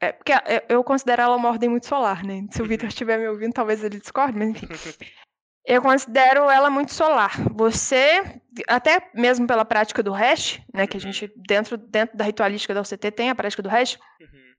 [0.00, 0.32] É, porque
[0.68, 2.46] eu considero ela uma ordem muito solar, né?
[2.50, 4.66] Se o Vitor estiver me ouvindo, talvez ele discorde, mas enfim.
[5.68, 7.32] Eu considero ela muito solar.
[7.52, 8.22] Você,
[8.68, 12.82] até mesmo pela prática do hash, né, que a gente, dentro, dentro da ritualística da
[12.82, 14.54] OCT, tem a prática do hash, uhum.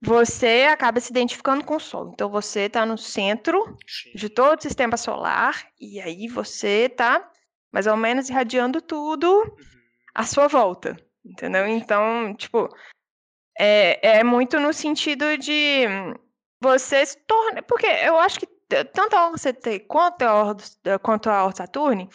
[0.00, 2.10] Você acaba se identificando com o Sol.
[2.12, 4.12] Então, você está no centro Sim.
[4.14, 7.30] de todo o sistema solar, e aí você está
[7.72, 9.56] mais ou menos irradiando tudo uhum.
[10.14, 11.66] à sua volta, entendeu?
[11.66, 12.68] Então, tipo,
[13.58, 15.84] é, é muito no sentido de
[16.60, 17.62] você se torna...
[17.62, 18.46] Porque eu acho que
[18.92, 20.62] tanto a OCT quanto a Ordo,
[21.02, 22.08] quanto a Ordo Saturne,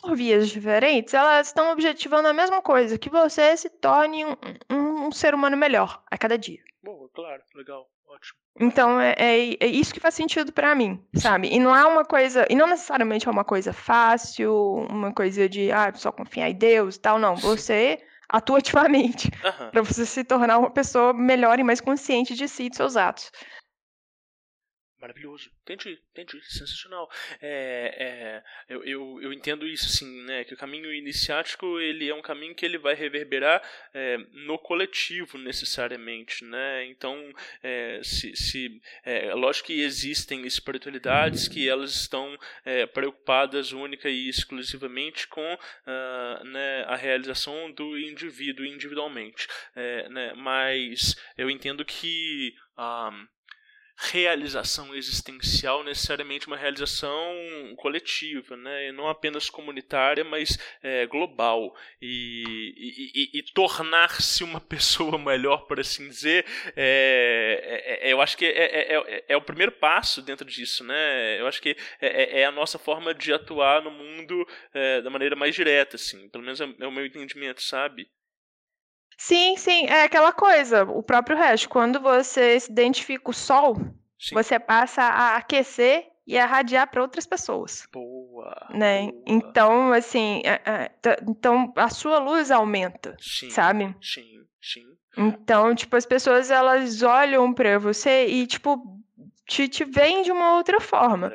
[0.00, 4.36] por vias diferentes, elas estão objetivando a mesma coisa, que você se torne um,
[4.70, 6.62] um, um ser humano melhor a cada dia.
[6.84, 8.38] Boa, claro, legal, ótimo.
[8.60, 11.48] Então é, é, é isso que faz sentido para mim, sabe?
[11.48, 14.52] E não é uma coisa, e não necessariamente é uma coisa fácil,
[14.90, 17.36] uma coisa de ah, só confiar em Deus e tal, não.
[17.36, 19.70] Você atua ativamente uhum.
[19.70, 22.98] para você se tornar uma pessoa melhor e mais consciente de si e de seus
[22.98, 23.32] atos.
[25.04, 25.50] Maravilhoso.
[25.64, 26.42] Entendi, entendi.
[26.50, 27.10] Sensacional.
[27.42, 30.44] É, é, eu, eu, eu, entendo isso, assim, né?
[30.44, 35.36] Que o caminho iniciático, ele é um caminho que ele vai reverberar é, no coletivo,
[35.36, 36.86] necessariamente, né?
[36.86, 37.30] Então,
[37.62, 44.26] é, se, se, é, lógico que existem espiritualidades que elas estão é, preocupadas única e
[44.26, 50.32] exclusivamente com uh, né, a realização do indivíduo individualmente, é, né?
[50.34, 52.54] Mas eu entendo que...
[52.78, 53.28] Um, ah,
[53.96, 57.14] realização existencial necessariamente uma realização
[57.76, 58.88] coletiva, né?
[58.88, 61.74] E não apenas comunitária, mas é, global.
[62.02, 62.42] E,
[62.76, 66.44] e, e, tornar-se uma pessoa melhor, por assim dizer,
[66.76, 71.40] é, é, é eu acho que é, é, é, o primeiro passo dentro disso, né?
[71.40, 74.46] Eu acho que é, a nossa forma de atuar no mundo
[75.02, 76.28] da maneira mais direta, assim.
[76.28, 78.08] Pelo menos é, o meu entendimento, sabe?
[79.16, 81.68] Sim, sim, é aquela coisa, o próprio resto.
[81.68, 83.76] Quando você se identifica o sol,
[84.18, 84.34] sim.
[84.34, 87.86] você passa a aquecer e a radiar para outras pessoas.
[87.92, 88.68] Boa.
[88.70, 89.10] Né?
[89.10, 89.22] Boa.
[89.26, 90.90] Então, assim, é, é,
[91.28, 93.94] então a sua luz aumenta, sim, sabe?
[94.00, 94.84] Sim, sim.
[95.16, 99.00] Então, tipo, as pessoas elas olham para você e tipo
[99.46, 101.32] te, te veem de uma outra forma,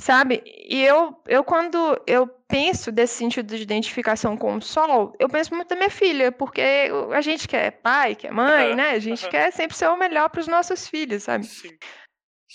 [0.00, 0.42] sabe?
[0.44, 5.54] E eu, eu quando eu penso desse sentido de identificação com o sol, eu penso
[5.54, 8.90] muito na minha filha, porque a gente que é pai, que é mãe, né?
[8.90, 11.46] A gente quer sempre ser o melhor para os nossos filhos, sabe?
[11.46, 11.76] Sim.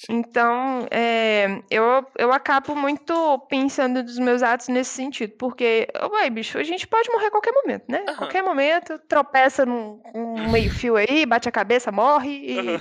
[0.09, 6.57] Então, é, eu, eu acabo muito pensando dos meus atos nesse sentido, porque, ué, bicho,
[6.57, 8.03] a gente pode morrer a qualquer momento, né?
[8.09, 8.15] Uhum.
[8.15, 12.59] Qualquer momento, tropeça num, num meio-fio aí, bate a cabeça, morre e.
[12.59, 12.79] Uhum.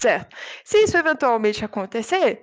[0.00, 0.34] Certo.
[0.64, 2.40] Se isso eventualmente acontecer,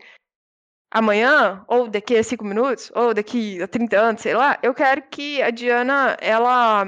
[0.92, 5.02] amanhã, ou daqui a cinco minutos, ou daqui a 30 anos, sei lá, eu quero
[5.10, 6.86] que a Diana, ela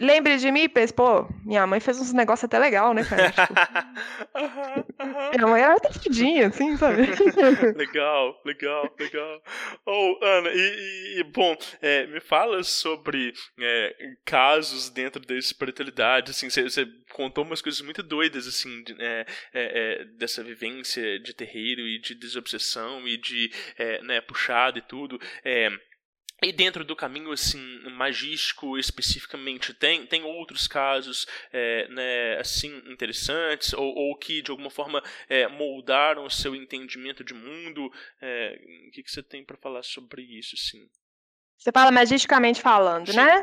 [0.00, 3.32] lembre de mim e pense, pô, minha mãe fez uns negócios até legal, né, cara?
[4.32, 7.02] Tipo, minha mãe era até fedinha, assim, sabe?
[7.76, 9.42] legal, legal, legal.
[9.86, 10.50] Oh, bacana.
[10.54, 16.30] E, e bom, é, me fala sobre é, casos dentro da espiritualidade.
[16.30, 21.34] Assim, você contou umas coisas muito doidas, assim, de, é, é, é dessa vivência de
[21.34, 25.20] terreiro e de desobsessão e de é, né, puxado e tudo.
[25.44, 25.70] É,
[26.42, 33.72] e dentro do caminho assim magístico especificamente tem tem outros casos é, né, assim interessantes
[33.72, 37.92] ou, ou, que de alguma forma é, moldaram o seu entendimento de mundo?
[38.20, 40.88] É, o que, que você tem para falar sobre isso sim
[41.56, 43.16] você fala magisticamente falando Sim.
[43.16, 43.42] né?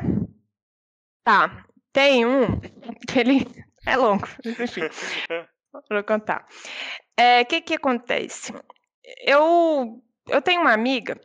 [1.24, 1.64] Tá.
[1.92, 3.46] Tem um que ele
[3.86, 4.82] é longo enfim.
[5.88, 6.46] Vou contar.
[6.50, 8.52] O é, que que acontece?
[9.24, 11.18] Eu eu tenho uma amiga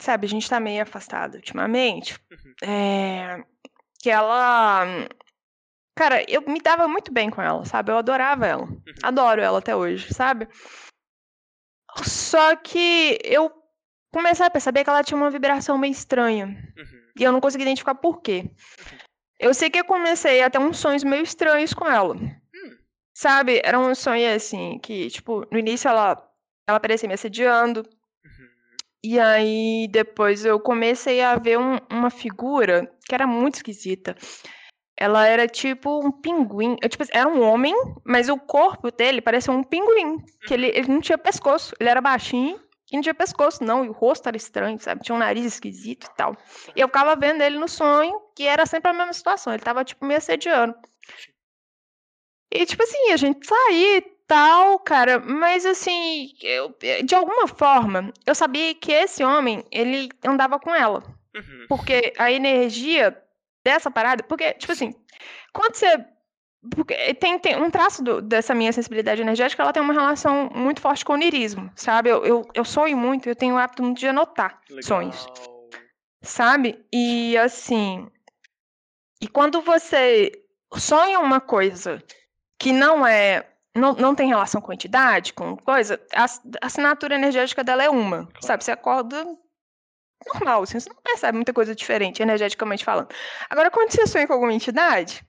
[0.00, 2.18] sabe, a gente tá meio afastado ultimamente.
[2.30, 2.68] Uhum.
[2.68, 3.44] É,
[4.00, 4.84] que ela.
[5.96, 7.92] Cara, eu me dava muito bem com ela, sabe?
[7.92, 8.64] Eu adorava ela.
[8.64, 8.80] Uhum.
[9.02, 10.48] Adoro ela até hoje, sabe?
[12.02, 13.52] Só que eu
[14.12, 16.46] comecei a perceber que ela tinha uma vibração meio estranha.
[16.46, 17.12] Uhum.
[17.18, 18.44] E eu não consegui identificar por quê.
[18.46, 18.98] Uhum.
[19.38, 22.14] Eu sei que eu comecei a ter uns sonhos meio estranhos com ela.
[22.14, 22.78] Hum.
[23.12, 23.60] Sabe?
[23.64, 26.16] Era um sonho assim, que, tipo, no início ela,
[26.66, 27.82] ela parecia me assediando.
[29.04, 34.16] E aí depois eu comecei a ver um, uma figura que era muito esquisita.
[34.96, 36.76] Ela era tipo um pinguim.
[36.76, 37.74] Tipo, era um homem,
[38.04, 40.18] mas o corpo dele parecia um pinguim.
[40.46, 41.74] Que ele, ele não tinha pescoço.
[41.80, 42.60] Ele era baixinho
[42.92, 43.84] e não tinha pescoço, não.
[43.84, 45.02] E o rosto era estranho, sabe?
[45.02, 46.36] Tinha um nariz esquisito e tal.
[46.76, 49.52] E eu ficava vendo ele no sonho, que era sempre a mesma situação.
[49.52, 50.74] Ele tava, tipo, me assediando.
[52.52, 56.74] E, tipo assim, a gente saía tal, cara, mas assim, eu,
[57.04, 61.02] de alguma forma, eu sabia que esse homem, ele andava com ela.
[61.34, 61.66] Uhum.
[61.68, 63.14] Porque a energia
[63.62, 64.94] dessa parada, porque, tipo assim,
[65.52, 66.02] quando você.
[67.20, 71.04] Tem, tem um traço do, dessa minha sensibilidade energética, ela tem uma relação muito forte
[71.04, 72.08] com o onirismo, sabe?
[72.08, 74.82] Eu, eu, eu sonho muito, eu tenho o hábito de anotar Legal.
[74.82, 75.26] sonhos.
[76.22, 76.82] Sabe?
[76.90, 78.08] E assim.
[79.20, 80.30] E quando você
[80.74, 82.02] sonha uma coisa
[82.58, 87.64] que não é não, não tem relação com entidade, com coisa, a, a assinatura energética
[87.64, 88.46] dela é uma, claro.
[88.46, 88.64] sabe?
[88.64, 89.24] Você acorda
[90.34, 93.12] normal, assim, você não percebe muita coisa diferente, energeticamente falando.
[93.48, 95.24] Agora, quando você sonha com alguma entidade,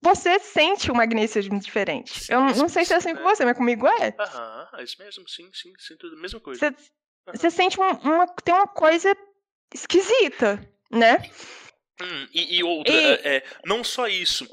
[0.00, 2.20] você sente o magnetismo diferente.
[2.20, 3.20] Sim, Eu não, não sei se é assim né?
[3.20, 4.14] com você, mas comigo é.
[4.18, 6.70] Aham, é isso mesmo, sim, sim, sinto a mesma coisa.
[6.70, 9.16] Você, você sente uma, uma, tem uma coisa
[9.74, 10.60] esquisita,
[10.90, 11.18] né?
[12.00, 13.04] Hum, e, e outra, e...
[13.04, 14.46] É, é, não só isso,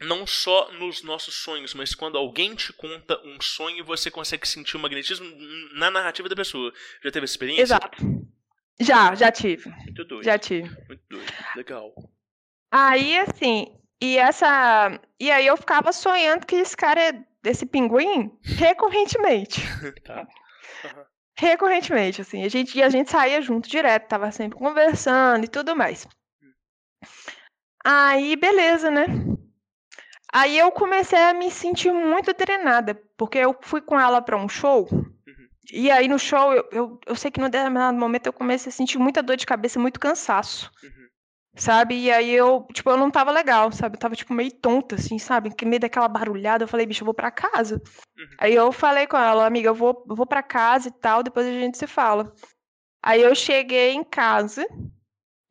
[0.00, 4.76] não só nos nossos sonhos, mas quando alguém te conta um sonho, você consegue sentir
[4.76, 5.26] o magnetismo
[5.74, 6.72] na narrativa da pessoa.
[7.02, 7.62] Já teve essa experiência?
[7.62, 7.96] Exato.
[8.80, 9.68] Já, já tive.
[9.68, 10.24] Muito doido.
[10.24, 10.68] Já tive.
[10.88, 11.32] Muito doido.
[11.54, 11.92] Legal.
[12.72, 13.66] Aí, assim,
[14.00, 14.98] e essa.
[15.18, 19.60] E aí eu ficava sonhando que esse cara é desse pinguim recorrentemente.
[20.04, 20.26] tá.
[20.84, 21.04] Uhum.
[21.38, 22.42] Recorrentemente, assim.
[22.42, 26.06] A gente, e a gente saía junto direto, tava sempre conversando e tudo mais.
[26.42, 26.52] Hum.
[27.84, 29.06] Aí, beleza, né?
[30.32, 34.48] Aí eu comecei a me sentir muito drenada, porque eu fui com ela para um
[34.48, 34.88] show.
[34.92, 35.48] Uhum.
[35.72, 38.72] E aí no show, eu, eu, eu, sei que no determinado momento eu comecei a
[38.72, 40.70] sentir muita dor de cabeça, muito cansaço.
[40.82, 41.00] Uhum.
[41.56, 41.96] Sabe?
[41.96, 43.96] E aí eu, tipo, eu não tava legal, sabe?
[43.96, 45.52] Eu tava, tipo, meio tonta, assim, sabe?
[45.52, 47.82] Que meio daquela barulhada, eu falei, bicho, eu vou pra casa.
[48.16, 48.36] Uhum.
[48.38, 51.44] Aí eu falei com ela, amiga, eu vou, eu vou pra casa e tal, depois
[51.44, 52.32] a gente se fala.
[53.02, 54.64] Aí eu cheguei em casa,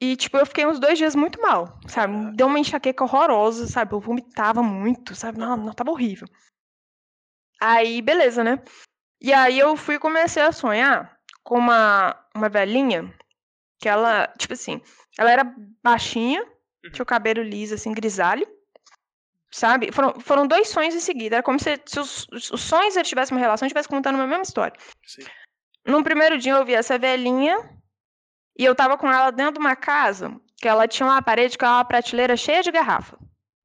[0.02, 2.16] e, tipo, eu fiquei uns dois dias muito mal, sabe?
[2.16, 3.94] Me deu uma enxaqueca horrorosa, sabe?
[3.94, 5.38] Eu vomitava muito, sabe?
[5.38, 6.28] Não, não, tava horrível.
[7.60, 8.64] Aí, beleza, né?
[9.22, 13.14] E aí eu fui e comecei a sonhar com uma, uma velhinha
[13.78, 14.82] que ela, tipo assim,
[15.18, 16.92] ela era baixinha, uhum.
[16.92, 18.48] tinha o cabelo liso, assim, grisalho,
[19.52, 19.92] sabe?
[19.92, 21.38] Foram, foram dois sonhos em seguida.
[21.38, 24.80] Era como se, se os, os sonhos tivessem uma relação, estivessem contando uma mesma história.
[25.06, 25.24] Sim.
[25.86, 27.58] No primeiro dia eu vi essa velhinha
[28.60, 31.66] e eu tava com ela dentro de uma casa que ela tinha uma parede com
[31.66, 33.18] uma prateleira cheia de garrafa.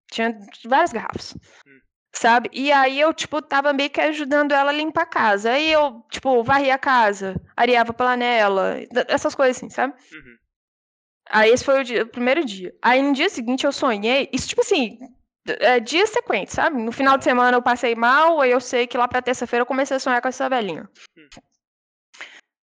[0.09, 1.34] Tinha várias garrafas.
[1.66, 1.80] Hum.
[2.12, 2.49] Sabe?
[2.53, 5.51] E aí eu, tipo, tava meio que ajudando ela a limpar a casa.
[5.51, 8.76] Aí eu, tipo, varria a casa, areava a panela,
[9.09, 9.95] essas coisas assim, sabe?
[10.12, 10.36] Uhum.
[11.28, 12.72] Aí esse foi o, dia, o, primeiro dia.
[12.80, 15.01] Aí no dia seguinte eu sonhei, isso tipo assim,
[15.59, 16.80] é, dias sequentes, sabe?
[16.80, 19.66] No final de semana eu passei mal, aí eu sei que lá pra terça-feira eu
[19.66, 20.88] comecei a sonhar com essa velhinha.
[21.18, 21.28] Hum.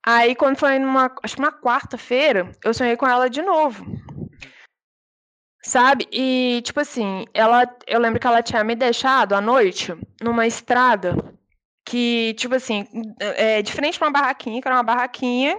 [0.08, 3.84] Aí, quando foi numa, acho que uma quarta-feira, eu sonhei com ela de novo.
[5.60, 6.06] Sabe?
[6.12, 9.92] E, tipo assim, ela, eu lembro que ela tinha me deixado à noite
[10.22, 11.16] numa estrada
[11.84, 12.86] que, tipo assim,
[13.18, 15.58] é, de frente pra uma barraquinha, que era uma barraquinha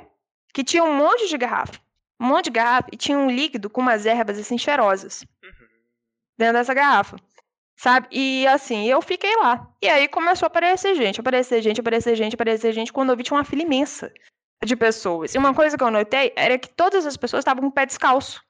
[0.54, 1.82] que tinha um monte de garrafa.
[2.18, 5.68] Um monte de garrafa e tinha um líquido com umas ervas assim cheirosas uhum.
[6.38, 7.18] dentro dessa garrafa.
[7.76, 8.08] Sabe?
[8.12, 9.70] E assim, eu fiquei lá.
[9.82, 12.94] E aí começou a aparecer gente, aparecer gente, aparecer gente, aparecer gente.
[12.94, 14.10] Quando eu vi, tinha uma fila imensa
[14.64, 15.34] de pessoas.
[15.34, 17.86] E uma coisa que eu notei era que todas as pessoas estavam com o pé
[17.86, 18.42] descalço.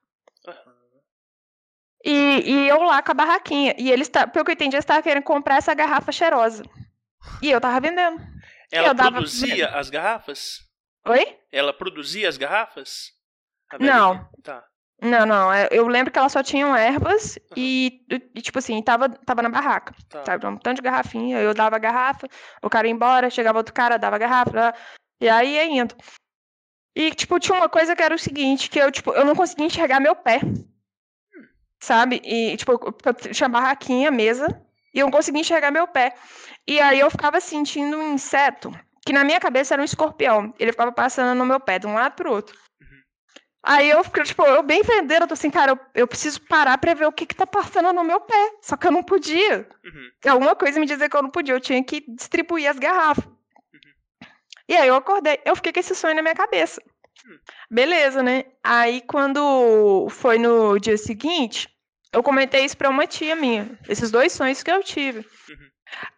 [0.47, 0.73] Aham.
[2.05, 3.75] E, e eu lá com a barraquinha.
[3.77, 6.63] E eles, pelo que eu entendi, eles estavam querendo comprar essa garrafa cheirosa.
[7.41, 8.21] E eu tava vendendo.
[8.71, 10.59] Ela produzia as garrafas?
[11.05, 11.37] Oi?
[11.51, 13.11] Ela produzia as garrafas?
[13.79, 14.29] Não.
[14.43, 14.63] Tá.
[15.01, 15.51] Não, não.
[15.53, 18.01] é- Eu lembro que elas só tinham ervas e,
[18.35, 19.93] e, tipo assim, tava, tava na barraca.
[20.09, 20.23] Tá.
[20.25, 20.45] Sabe?
[20.47, 21.39] Um tanto de garrafinha.
[21.39, 22.27] Eu dava a garrafa,
[22.63, 24.73] o cara ia embora, chegava outro cara, dava a garrafa.
[25.21, 25.95] E aí ia indo.
[26.95, 29.65] E, tipo, tinha uma coisa que era o seguinte, que eu, tipo, eu não conseguia
[29.65, 30.39] enxergar meu pé.
[31.79, 32.21] Sabe?
[32.23, 34.47] E, tipo, eu- tinha barraquinha, mesa,
[34.93, 36.15] e eu não conseguia enxergar meu pé.
[36.67, 38.71] E aí eu ficava sentindo um inseto,
[39.05, 40.53] que na minha cabeça era um escorpião.
[40.59, 42.57] Ele ficava passando no meu pé, de um lado pro outro.
[43.63, 46.77] Aí eu fico, tipo, eu bem vendendo, eu tô assim, cara, eu, eu preciso parar
[46.77, 48.53] pra ver o que que tá passando no meu pé.
[48.61, 49.67] Só que eu não podia.
[49.83, 50.31] Uhum.
[50.31, 53.25] Alguma coisa me dizia que eu não podia, eu tinha que distribuir as garrafas.
[54.67, 56.81] E aí eu acordei, eu fiquei com esse sonho na minha cabeça.
[57.69, 58.45] Beleza, né?
[58.63, 61.69] Aí quando foi no dia seguinte,
[62.11, 65.19] eu comentei isso pra uma tia minha, esses dois sonhos que eu tive.
[65.19, 65.69] Uhum.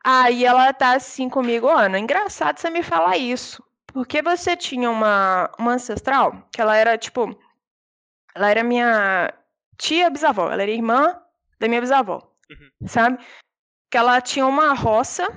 [0.04, 3.64] Aí ela tá assim comigo, Ana, engraçado você me falar isso.
[3.88, 7.38] Porque você tinha uma, uma ancestral, que ela era tipo.
[8.36, 9.34] Ela era minha
[9.78, 11.20] tia bisavó, ela era irmã
[11.60, 12.22] da minha bisavó,
[12.86, 13.18] sabe?
[13.89, 15.28] Que ela tinha uma roça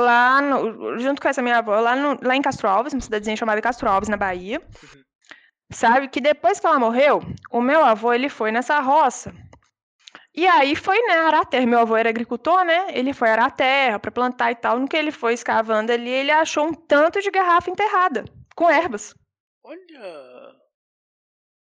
[0.00, 3.36] lá, no- junto com essa minha avó, lá, no- lá em Castro Alves, uma cidadezinha
[3.36, 4.60] chamada Castro Alves, na Bahia.
[5.72, 6.08] Sabe?
[6.08, 9.32] Que depois que ela morreu, o meu avô, ele foi nessa roça.
[10.34, 11.66] E aí foi, né, arar a terra.
[11.66, 12.86] Meu avô era agricultor, né?
[12.90, 14.78] Ele foi arar a terra pra plantar e tal.
[14.78, 18.24] No que ele foi escavando ali, ele achou um tanto de garrafa enterrada,
[18.56, 19.14] com ervas.
[19.64, 20.54] Olha.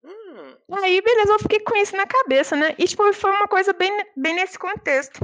[0.03, 0.55] Hum.
[0.83, 2.75] Aí, beleza, eu fiquei com isso na cabeça, né?
[2.77, 5.19] E, tipo, foi uma coisa bem, bem nesse contexto.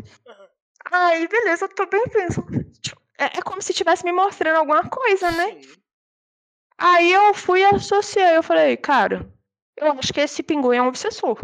[0.90, 2.64] Aí, beleza, eu tô bem pensando.
[2.82, 5.62] Tipo, É, é como se estivesse me mostrando alguma coisa, né?
[5.62, 5.74] Sim.
[6.78, 8.38] Aí eu fui e associei.
[8.38, 9.32] Eu falei, cara,
[9.78, 11.40] eu acho que esse pinguim é um obsessor.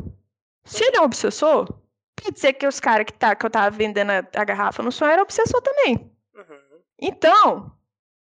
[0.65, 1.67] Se ele é um obsessor,
[2.15, 4.91] quer dizer que os caras que, tá, que eu tava vendendo a, a garrafa no
[4.91, 6.11] sonho eram obsessor também.
[6.35, 6.81] Uhum.
[6.99, 7.71] Então,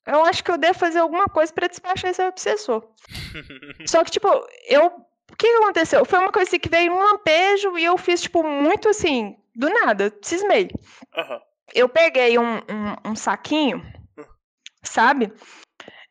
[0.07, 2.87] eu acho que eu devo fazer alguma coisa pra despachar esse obsessor.
[3.87, 4.29] Só que, tipo,
[4.69, 4.87] eu.
[5.31, 6.05] O que que aconteceu?
[6.05, 9.69] Foi uma coisa assim que veio um lampejo e eu fiz, tipo, muito assim, do
[9.69, 10.69] nada, cismei.
[11.17, 11.41] Aham.
[11.75, 13.83] Eu peguei um, um, um saquinho,
[14.83, 15.33] sabe?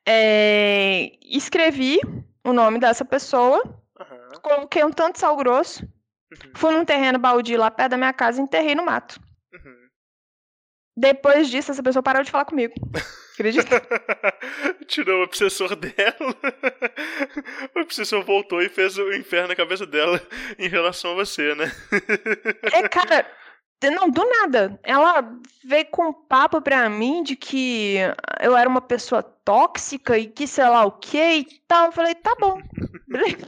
[0.06, 2.00] É, escrevi
[2.44, 3.62] o nome dessa pessoa,
[4.00, 4.30] Aham.
[4.42, 5.88] coloquei um tanto de sal grosso,
[6.56, 9.20] fui num terreno baldio lá perto da minha casa e enterrei no mato.
[9.54, 9.88] Uhum.
[10.98, 12.74] Depois disso, essa pessoa parou de falar comigo.
[13.34, 13.82] Acredita?
[14.88, 16.14] Tirou o obsessor dela.
[17.76, 20.22] o obsessor voltou e fez o inferno na cabeça dela
[20.58, 21.72] em relação a você, né?
[22.72, 23.26] É, cara,
[23.90, 24.80] não, do nada.
[24.84, 25.34] Ela
[25.66, 27.98] veio com um papo pra mim de que
[28.40, 31.88] eu era uma pessoa tóxica e que sei lá o que e tal.
[31.88, 32.62] Eu falei, tá bom.
[33.08, 33.48] beleza.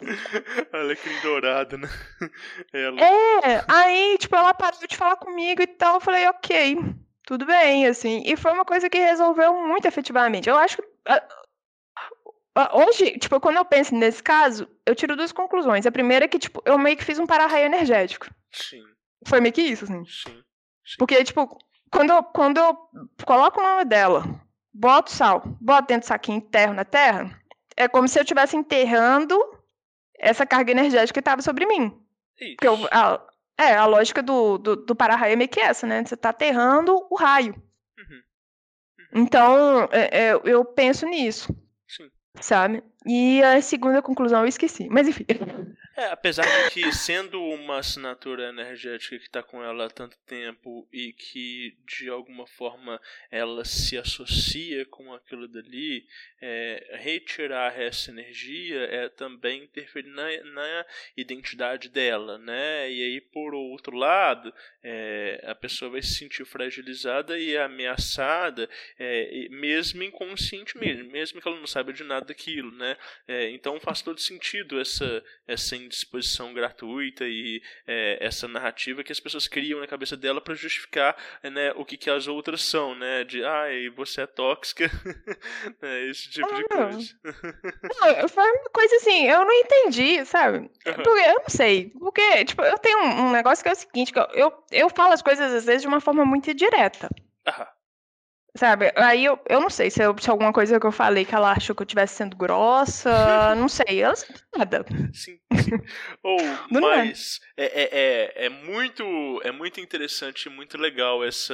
[0.74, 1.90] Alecrim dourado, né?
[2.74, 3.02] Ela.
[3.02, 5.96] É, aí, tipo, ela parou de falar comigo e tal.
[5.96, 6.76] Eu falei, ok,
[7.26, 8.22] tudo bem, assim.
[8.26, 10.50] E foi uma coisa que resolveu muito efetivamente.
[10.50, 10.84] Eu acho que.
[12.74, 15.86] Hoje, tipo, quando eu penso nesse caso, eu tiro duas conclusões.
[15.86, 18.28] A primeira é que, tipo, eu meio que fiz um para-raio energético.
[18.52, 18.82] Sim,
[19.28, 20.06] Foi meio que isso, assim.
[20.06, 20.42] sim.
[20.98, 21.58] Porque, tipo,
[21.92, 22.78] quando eu, quando eu
[23.26, 24.24] coloco o nome dela,
[24.74, 27.38] boto sal, boto dentro do saquinho enterro na terra,
[27.76, 29.38] é como se eu estivesse enterrando
[30.18, 32.02] essa carga energética que estava sobre mim.
[32.40, 32.56] Isso.
[32.56, 33.22] Porque eu- a,
[33.58, 36.04] é, a lógica do, do, do para-raio é meio que essa, né?
[36.04, 37.54] Você tá aterrando o raio.
[37.98, 38.22] Uhum.
[39.14, 41.56] Então, é, é, eu penso nisso,
[41.88, 42.10] Sim.
[42.40, 42.84] sabe?
[43.06, 44.90] E a segunda conclusão eu esqueci.
[44.90, 45.26] Mas enfim.
[45.98, 50.86] É, apesar de que sendo uma assinatura energética que está com ela há tanto tempo
[50.92, 53.00] e que de alguma forma
[53.32, 56.06] ela se associa com aquilo dali,
[56.42, 60.86] é, retirar essa energia é também interferir na, na
[61.16, 62.92] identidade dela, né?
[62.92, 68.70] E aí por outro lado, é, a pessoa vai se sentir fragilizada e ameaçada,
[69.00, 72.98] é, mesmo inconscientemente, mesmo que ela não saiba de nada daquilo, né?
[73.26, 79.20] É, então faz todo sentido essa essa indisposição gratuita e é, essa narrativa que as
[79.20, 83.24] pessoas criam na cabeça dela para justificar né, o que, que as outras são, né?
[83.24, 84.90] De ai, você é tóxica,
[85.82, 87.16] né, esse tipo de Ah, coisa.
[88.22, 90.70] Não, foi uma coisa assim, eu não entendi, sabe?
[90.86, 91.04] Aham.
[91.04, 91.92] Porque eu não sei.
[92.00, 95.22] Porque, tipo, eu tenho um, negócio que é o seguinte, eu, eu, eu falo as
[95.22, 97.10] coisas às vezes de uma forma muito direta.
[97.46, 97.72] Ah,
[98.56, 98.90] Sabe?
[98.96, 101.52] Aí eu, eu não sei se, eu, se alguma coisa que eu falei que ela
[101.52, 103.10] achou que eu estivesse sendo grossa,
[103.56, 104.02] não sei.
[104.02, 104.14] Ela
[104.58, 104.86] nada.
[105.14, 105.72] Sim, sim.
[106.24, 106.68] Ou, é.
[106.70, 111.54] mas é, é, é, é muito é muito interessante e muito legal essa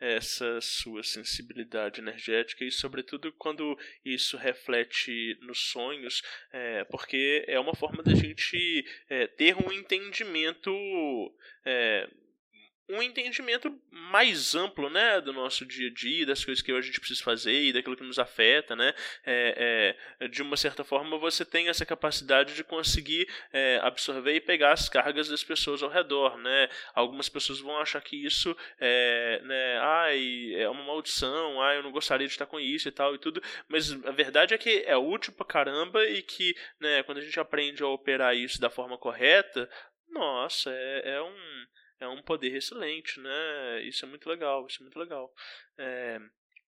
[0.00, 6.22] essa sua sensibilidade energética e sobretudo quando isso reflete nos sonhos,
[6.52, 10.72] é, porque é uma forma da gente é, ter um entendimento
[11.64, 12.08] é,
[12.92, 17.00] um entendimento mais amplo, né, do nosso dia a dia, das coisas que a gente
[17.00, 18.92] precisa fazer e daquilo que nos afeta, né,
[19.24, 24.40] é, é, de uma certa forma você tem essa capacidade de conseguir é, absorver e
[24.40, 29.40] pegar as cargas das pessoas ao redor, né, algumas pessoas vão achar que isso é,
[29.42, 33.14] né, ai, é uma maldição, ai, eu não gostaria de estar com isso e tal
[33.14, 37.18] e tudo, mas a verdade é que é útil pra caramba e que, né, quando
[37.18, 39.68] a gente aprende a operar isso da forma correta,
[40.10, 41.66] nossa, é, é um
[42.02, 43.82] é um poder excelente, né?
[43.82, 45.32] Isso é muito legal, isso é muito legal.
[45.78, 46.20] É...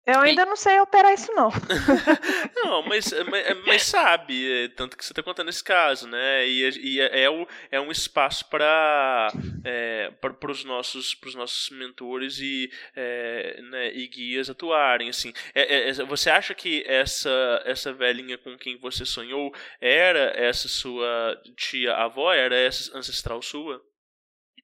[0.05, 1.49] Eu ainda não sei operar isso, não.
[2.55, 6.47] não, mas, mas, mas, sabe, é, tanto que você está contando esse caso, né?
[6.47, 9.33] E, e é, é, o, é um espaço para
[9.65, 15.09] é, para os nossos, pros nossos mentores e, é, né, e guias atuarem.
[15.09, 15.33] Assim.
[15.53, 21.37] É, é, você acha que essa, essa velhinha com quem você sonhou era essa sua
[21.57, 22.31] tia-avó?
[22.31, 23.85] Era essa ancestral sua?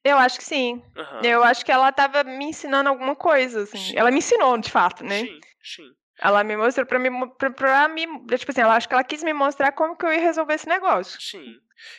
[0.04, 0.84] Eu acho que sim.
[0.98, 1.22] Aham.
[1.24, 3.78] Eu acho que ela tava me ensinando alguma coisa, assim.
[3.78, 3.94] Sim.
[3.98, 5.22] Ela me ensinou, de fato, né?
[5.22, 5.92] Sim, sim.
[6.20, 8.06] Ela me mostrou pra me, pra, pra me.
[8.38, 10.68] Tipo assim, ela acho que ela quis me mostrar como que eu ia resolver esse
[10.68, 11.20] negócio.
[11.22, 11.58] Sim.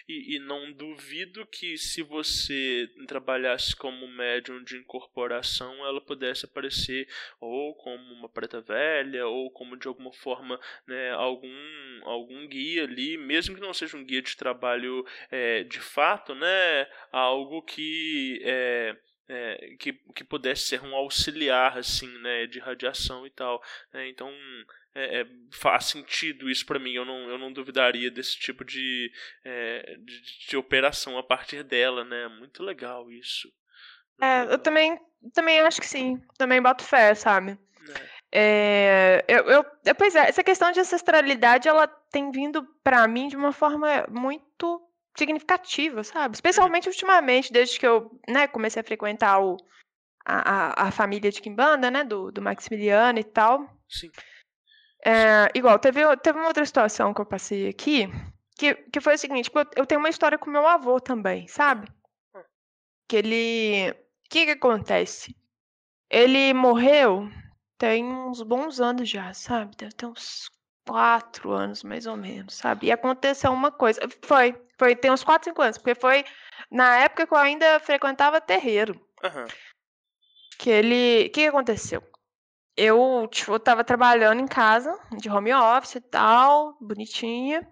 [0.09, 7.09] E, e não duvido que se você trabalhasse como médium de incorporação, ela pudesse aparecer
[7.41, 11.51] ou como uma preta velha, ou como de alguma forma né, algum,
[12.03, 16.87] algum guia ali, mesmo que não seja um guia de trabalho é, de fato, né?
[17.13, 18.41] Algo que.
[18.45, 24.07] É, é, que, que pudesse ser um auxiliar assim né de radiação e tal né?
[24.09, 24.31] então
[24.95, 29.11] é, é, faz sentido isso para mim eu não, eu não duvidaria desse tipo de,
[29.45, 33.49] é, de, de operação a partir dela né muito legal isso
[34.21, 34.99] É, eu também,
[35.33, 36.21] também acho que sim.
[36.39, 37.59] Também boto fé, sabe?
[37.89, 38.15] É.
[38.37, 43.29] É, eu, eu, é, pois é, essa questão de ancestralidade, ela tem vindo pra mim
[43.29, 44.83] de uma forma muito
[45.17, 46.35] significativa, sabe?
[46.35, 49.57] Especialmente ultimamente, desde que eu né, comecei a frequentar o,
[50.25, 52.03] a, a, a família de Kimbanda, né?
[52.03, 53.69] Do, do Maximiliano e tal.
[53.89, 54.11] sim
[55.05, 58.09] É, igual, teve, teve uma outra situação que eu passei aqui,
[58.57, 61.87] que, que foi o seguinte, tipo, eu, tenho uma história com meu avô também, sabe?
[63.09, 63.91] Que ele...
[63.91, 65.37] O que que acontece?
[66.11, 67.29] Ele morreu
[67.79, 69.77] tem uns bons anos já, sabe?
[69.77, 70.49] Deve ter uns
[70.87, 72.87] quatro anos, mais ou menos, sabe?
[72.87, 76.25] E aconteceu uma coisa, foi, foi, tem uns quatro, cinco anos, porque foi
[76.71, 79.47] na época que eu ainda frequentava terreiro, Aham.
[80.59, 81.27] que ele...
[81.27, 82.03] O que aconteceu?
[82.77, 87.67] Eu, tipo, eu tava trabalhando em casa, de home office e tal, bonitinha.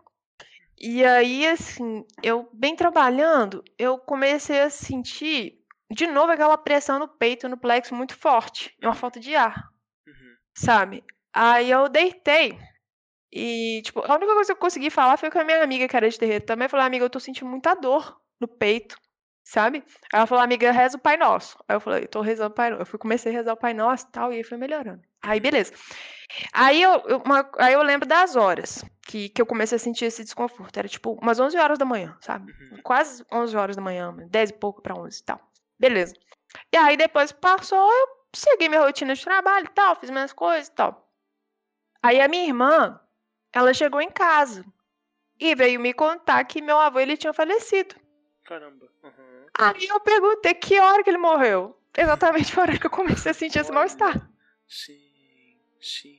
[0.80, 7.08] E aí, assim, eu bem trabalhando, eu comecei a sentir de novo aquela pressão no
[7.08, 9.68] peito, no plexo muito forte, uma falta de ar,
[10.06, 10.34] Uhum.
[10.56, 11.04] sabe?
[11.32, 12.58] Aí eu deitei.
[13.32, 15.96] E, tipo, a única coisa que eu consegui falar foi com a minha amiga, que
[15.96, 16.68] era de terreiro também.
[16.68, 18.96] Falei, amiga, eu tô sentindo muita dor no peito,
[19.52, 19.84] sabe?
[20.12, 21.58] Aí ela falou, amiga, reza o Pai Nosso.
[21.68, 22.82] Aí eu falei, tô rezando o Pai Nosso.
[22.82, 25.02] Eu fui, comecei a rezar o Pai Nosso e tal, e aí foi melhorando.
[25.20, 25.72] Aí, beleza.
[26.52, 30.06] Aí eu, eu- uma- aí eu lembro das horas que, que eu comecei a sentir
[30.06, 30.76] esse desconforto.
[30.78, 32.50] Era tipo umas 11 horas da manhã, sabe?
[32.50, 32.80] Uhum.
[32.82, 35.40] Quase 11 horas da manhã, 10 e pouco pra 11 e tal.
[35.78, 36.14] Beleza.
[36.72, 40.68] E aí depois passou, eu segui minha rotina de trabalho e tal, fiz minhas coisas
[40.68, 41.08] e tal.
[42.02, 42.98] Aí a minha irmã,
[43.52, 44.64] ela chegou em casa
[45.38, 47.94] e veio me contar que meu avô ele tinha falecido.
[48.44, 48.86] Caramba.
[49.02, 49.46] Uhum.
[49.58, 51.78] Aí eu perguntei que hora que ele morreu.
[51.96, 54.28] Exatamente a hora que eu comecei a sentir esse mal-estar.
[54.66, 56.18] Sim, sim.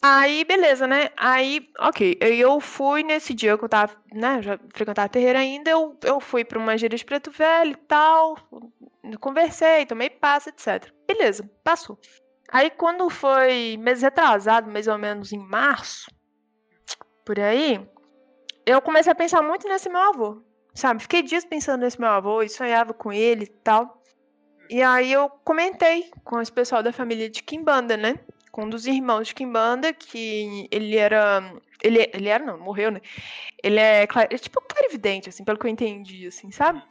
[0.00, 1.10] Aí, beleza, né?
[1.16, 2.18] Aí, ok.
[2.22, 4.40] aí Eu fui nesse dia que eu tava, né?
[4.42, 5.70] Já frequentava terreiro ainda.
[5.70, 8.36] Eu, eu fui pra uma gira de preto velho e tal.
[9.20, 10.92] Conversei, tomei passo, etc.
[11.06, 11.98] Beleza, passou.
[12.50, 16.10] Aí, quando foi mês retrasado, mais ou menos em março,
[17.24, 17.86] por aí,
[18.64, 20.42] eu comecei a pensar muito nesse meu avô.
[20.74, 21.02] Sabe?
[21.02, 24.02] Fiquei dias pensando nesse meu avô e sonhava com ele e tal.
[24.70, 28.14] E aí eu comentei com esse pessoal da família de Kimbanda, né?
[28.58, 31.54] com um dos irmãos de Kimbanda, que ele era.
[31.80, 33.00] Ele, ele era, não, morreu, né?
[33.62, 36.82] Ele é, é tipo clarividente, assim, pelo que eu entendi, assim, sabe?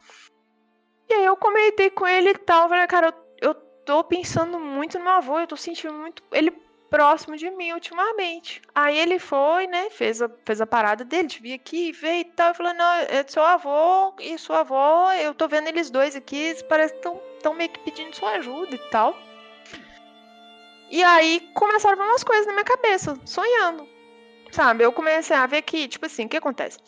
[1.10, 4.98] E aí eu comentei com ele e tal, falei, cara, eu, eu tô pensando muito
[4.98, 6.50] no meu avô, eu tô sentindo muito ele
[6.90, 8.62] próximo de mim ultimamente.
[8.74, 12.24] Aí ele foi, né, fez a, fez a parada dele, de vir aqui, veio e
[12.24, 16.16] tal, e falou, não, é seu avô e sua avó, eu tô vendo eles dois
[16.16, 19.16] aqui, eles parecem que estão meio que pedindo sua ajuda e tal.
[20.90, 23.86] E aí começaram a vir umas coisas na minha cabeça, sonhando.
[24.50, 24.82] Sabe?
[24.82, 26.78] Eu comecei a ver que, tipo assim, o que acontece?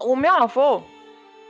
[0.00, 0.82] O meu avô,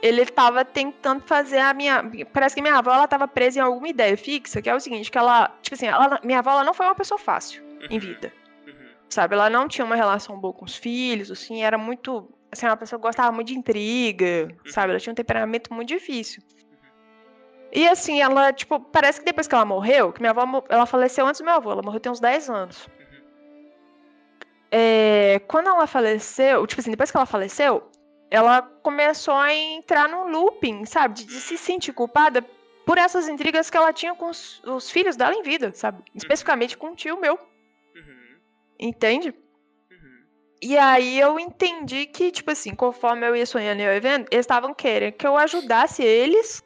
[0.05, 2.05] ele tava tentando fazer a minha.
[2.31, 5.11] Parece que minha avó ela tava presa em alguma ideia fixa, que é o seguinte,
[5.11, 5.49] que ela.
[5.63, 8.31] Tipo assim, ela, minha avó ela não foi uma pessoa fácil em vida.
[8.67, 8.89] Uhum.
[9.09, 9.35] Sabe?
[9.35, 12.29] Ela não tinha uma relação boa com os filhos, assim, era muito.
[12.53, 14.91] Assim, uma pessoa que gostava muito de intriga, sabe?
[14.91, 16.43] Ela tinha um temperamento muito difícil.
[17.73, 21.27] E assim, ela, tipo, parece que depois que ela morreu, que minha avó ela faleceu
[21.27, 22.89] antes do meu avô, ela morreu tem uns 10 anos.
[24.71, 27.91] É, quando ela faleceu, tipo assim, depois que ela faleceu,
[28.35, 31.15] ela começou a entrar num looping, sabe?
[31.15, 32.43] De, de se sentir culpada
[32.85, 36.03] por essas intrigas que ela tinha com os, os filhos dela em vida, sabe?
[36.15, 37.35] Especificamente com um tio meu,
[37.95, 38.37] Uhum.
[38.79, 39.29] entende?
[39.31, 40.25] Uhum.
[40.61, 44.27] E aí eu entendi que, tipo assim, conforme eu ia sonhando e eu ia vendo,
[44.31, 46.63] eles estavam querendo que eu ajudasse eles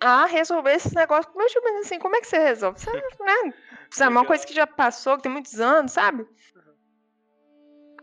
[0.00, 1.62] a resolver esses negócios com meu tio.
[1.64, 2.78] Mas assim, como é que você resolve?
[2.80, 3.00] Você, né?
[3.90, 4.26] Sabe, uma Legal.
[4.26, 6.26] coisa que já passou, que tem muitos anos, sabe?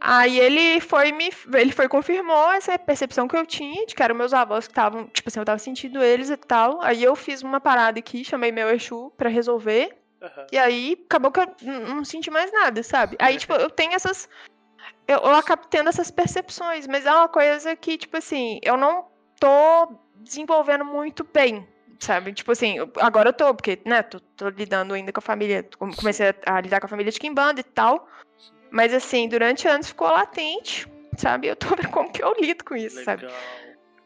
[0.04, 1.30] Aí ele foi me.
[1.54, 5.06] Ele foi confirmou essa percepção que eu tinha de que eram meus avós que estavam.
[5.08, 6.82] Tipo assim, eu tava sentindo eles e tal.
[6.82, 9.96] Aí eu fiz uma parada aqui, chamei meu Exu pra resolver.
[10.20, 10.48] Aham.
[10.52, 13.16] E aí acabou que eu não senti mais nada, sabe?
[13.20, 14.28] Aí, tipo, eu tenho essas.
[15.08, 19.06] Eu, eu acabo tendo essas percepções, mas é uma coisa que, tipo assim, eu não
[19.40, 21.68] tô desenvolvendo muito bem,
[22.00, 22.34] sabe?
[22.34, 25.68] Tipo assim, agora eu tô, porque, né, tô, tô lidando ainda com a família.
[25.78, 28.08] come- Comecei a, a lidar com a família de Kimbanda e tal.
[28.72, 30.88] Mas assim, durante anos ficou latente,
[31.18, 31.48] sabe?
[31.48, 33.24] Eu tô vendo como que eu lido com isso, sabe?
[33.26, 33.42] Legal,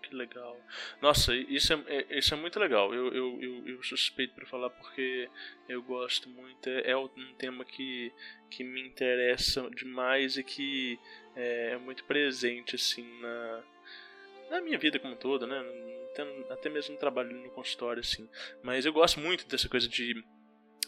[0.01, 0.57] que legal.
[1.01, 2.93] Nossa, isso é, é- isso é muito legal.
[2.93, 5.29] Eu, eu, eu, eu suspeito para falar porque
[5.69, 6.67] eu gosto muito.
[6.69, 8.11] É é um tema que,
[8.49, 10.99] que me interessa demais e que
[11.35, 13.63] é, é muito presente assim na,
[14.49, 15.63] na minha vida como um todo, né?
[16.11, 18.27] Até, até mesmo no trabalho no consultório, assim.
[18.63, 20.23] Mas eu gosto muito dessa coisa de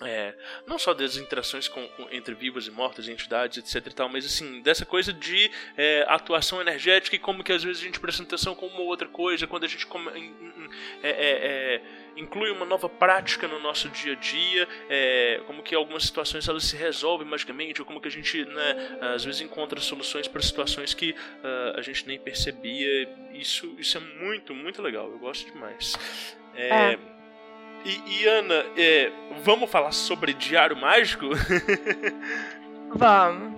[0.02, 0.34] é,
[0.68, 4.26] não só das interações com, com- entre vivos e mortos, entidades, etc e tal, mas
[4.26, 8.22] assim, dessa coisa de é, atuação energética e como que às vezes a gente presta
[8.24, 10.69] atenção com uma ou outra coisa, quando a gente come- in- in-
[11.02, 11.15] é, é,
[11.76, 11.82] é,
[12.15, 16.64] inclui uma nova prática no nosso dia a dia, é, como que algumas situações elas
[16.64, 20.94] se resolvem magicamente, ou como que a gente né, às vezes encontra soluções para situações
[20.94, 23.07] que ah, a gente nem percebia.
[23.34, 25.94] Isso, isso é muito, muito legal, eu gosto demais.
[26.56, 26.98] É.
[27.86, 29.12] E, e, Ana, é,
[29.44, 31.26] vamos falar sobre Diário Mágico?
[32.94, 33.56] Vamos.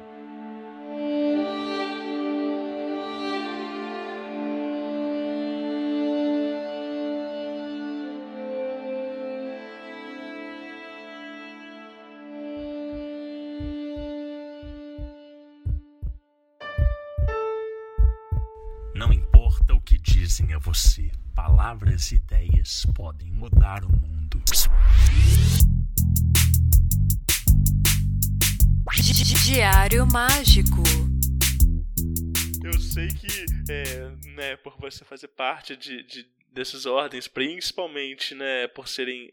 [18.94, 21.10] Não importa o que dizem a você,
[21.60, 24.42] palavras e ideias podem mudar o mundo.
[28.94, 30.82] Di- di- Diário Mágico.
[32.64, 38.68] Eu sei que, é, né, por você fazer parte de, de- dessas ordens, principalmente, né,
[38.70, 39.30] por serem,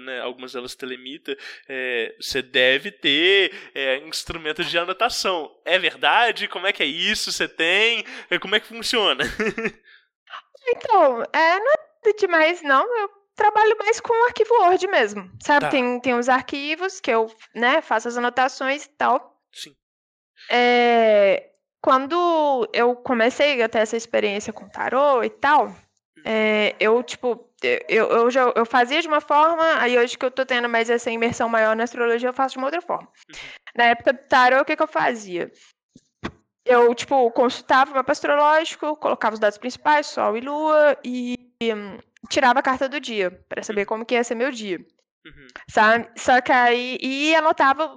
[0.00, 1.36] né, algumas delas telemita,
[1.68, 5.54] é, você deve ter é, instrumentos de anotação.
[5.62, 6.48] É verdade?
[6.48, 7.30] Como é que é isso?
[7.30, 8.02] Você tem?
[8.30, 9.24] É, Como é que funciona?
[10.68, 11.76] Então, é, não é
[12.06, 13.00] nada demais, não.
[13.00, 15.30] Eu trabalho mais com o arquivo Word mesmo.
[15.42, 15.66] Sabe?
[15.66, 15.70] Tá.
[15.70, 19.40] Tem, tem os arquivos que eu né, faço as anotações e tal.
[19.52, 19.74] Sim.
[20.50, 25.72] É, quando eu comecei a ter essa experiência com tarô e tal,
[26.24, 27.48] é, eu, tipo,
[27.88, 30.90] eu, eu, já, eu fazia de uma forma, aí hoje que eu tô tendo mais
[30.90, 33.08] essa imersão maior na astrologia, eu faço de uma outra forma.
[33.76, 35.50] Na época do tarô, o que, que eu fazia?
[36.66, 41.98] Eu, tipo, consultava o mapa astrológico, colocava os dados principais, Sol e Lua, e hum,
[42.28, 44.78] tirava a carta do dia, para saber como que ia ser meu dia
[45.24, 45.46] Uhum.
[45.68, 46.08] sabe?
[46.16, 47.88] Só que aí e anotava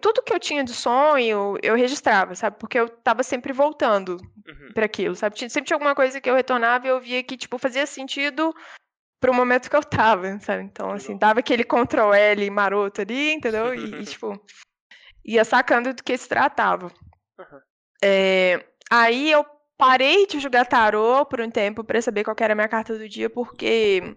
[0.00, 2.56] tudo que eu tinha de sonho, eu registrava, sabe?
[2.58, 4.16] Porque eu tava sempre voltando
[4.46, 4.72] Uhum.
[4.74, 5.36] para aquilo, sabe?
[5.36, 8.54] Tinha- Sempre tinha alguma coisa que eu retornava e eu via que tipo fazia sentido
[9.20, 10.62] pro momento que eu tava, sabe?
[10.62, 13.74] Então assim, dava aquele Ctrl L maroto ali, entendeu?
[13.74, 14.40] E, e, tipo
[15.24, 16.90] ia sacando do que se tratava.
[17.38, 17.60] Aham.
[18.02, 19.44] É, aí eu
[19.76, 23.08] parei de jogar tarô por um tempo para saber qual era a minha carta do
[23.08, 24.16] dia, porque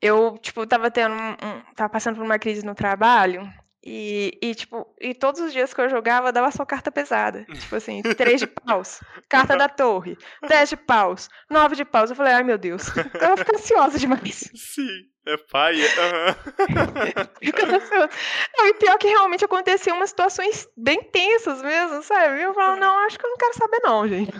[0.00, 3.42] eu, tipo, tava tendo um, um- tava passando por uma crise no trabalho
[3.84, 7.44] e, e, tipo, e todos os dias que eu jogava dava só carta pesada.
[7.44, 10.16] Tipo assim, três de paus, carta da torre,
[10.48, 12.10] dez de paus, nove de paus.
[12.10, 12.86] Eu falei, ai meu Deus,
[13.20, 14.48] eu vou ficar ansiosa demais.
[14.54, 14.88] Sim,
[15.26, 15.36] é
[17.74, 18.10] ansiosa.
[18.56, 22.38] Não, e pior que realmente aconteciam umas situações bem tensas mesmo, sabe?
[22.38, 24.32] E eu falo, não, acho que eu não quero saber não, gente.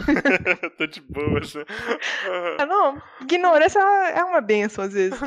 [0.79, 1.65] Tô de boas, né?
[2.59, 5.19] Ah, não, ignorância é uma benção às vezes.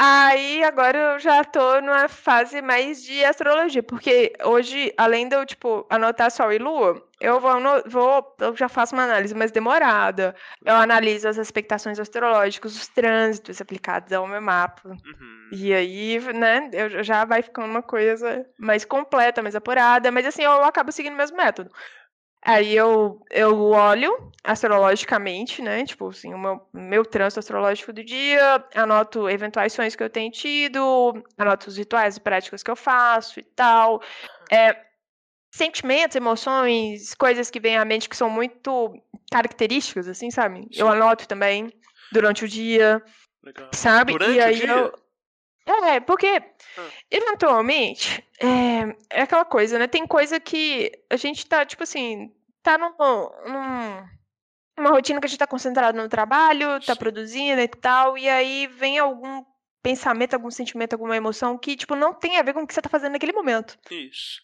[0.00, 5.44] Aí agora eu já tô numa fase mais de astrologia, porque hoje, além de eu,
[5.44, 7.50] tipo, anotar Sol e Lua, eu vou,
[7.84, 10.36] vou eu já faço uma análise mais demorada.
[10.64, 14.88] Eu analiso as expectações astrológicas, os trânsitos aplicados ao meu mapa.
[14.88, 15.48] Uhum.
[15.50, 20.42] E aí, né, eu já vai ficando uma coisa mais completa, mais apurada, mas assim,
[20.42, 21.72] eu acabo seguindo o mesmo método.
[22.42, 25.84] Aí eu, eu olho astrologicamente, né?
[25.84, 30.30] Tipo assim, o meu, meu trânsito astrológico do dia, anoto eventuais sonhos que eu tenho
[30.30, 34.00] tido, anoto os rituais e práticas que eu faço e tal.
[34.50, 34.76] É,
[35.50, 38.94] sentimentos, emoções, coisas que vêm à mente que são muito
[39.30, 40.68] características, assim, sabe?
[40.74, 40.92] Eu Sim.
[40.92, 41.72] anoto também
[42.12, 43.02] durante o dia,
[43.42, 43.70] Legal.
[43.74, 44.12] sabe?
[44.12, 44.70] Durante e o aí dia?
[44.70, 45.07] eu.
[45.68, 46.88] É, porque Ah.
[47.10, 49.86] eventualmente é, é aquela coisa, né?
[49.86, 52.32] Tem coisa que a gente tá, tipo assim,
[52.62, 54.08] tá num, num-
[54.78, 58.66] numa rotina que a gente tá concentrado no trabalho, tá produzindo e tal, e aí
[58.66, 59.44] vem algum
[59.82, 62.82] pensamento, algum sentimento, alguma emoção que, tipo, não tem a ver com o que você
[62.82, 63.78] tá fazendo naquele momento.
[63.90, 64.40] Isso.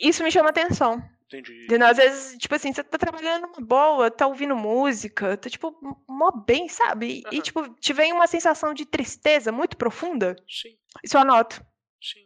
[0.00, 1.02] Isso me chama atenção.
[1.26, 1.64] Entendi.
[1.64, 1.88] Entendeu?
[1.88, 5.76] Às vezes, tipo assim, você tá trabalhando numa boa, tá ouvindo música, tá, tipo,
[6.08, 7.22] mó bem, sabe?
[7.32, 7.42] E, Aham.
[7.42, 10.36] tipo, te vem uma sensação de tristeza muito profunda.
[10.48, 11.64] Sim, Isso eu anoto.
[12.00, 12.20] sim.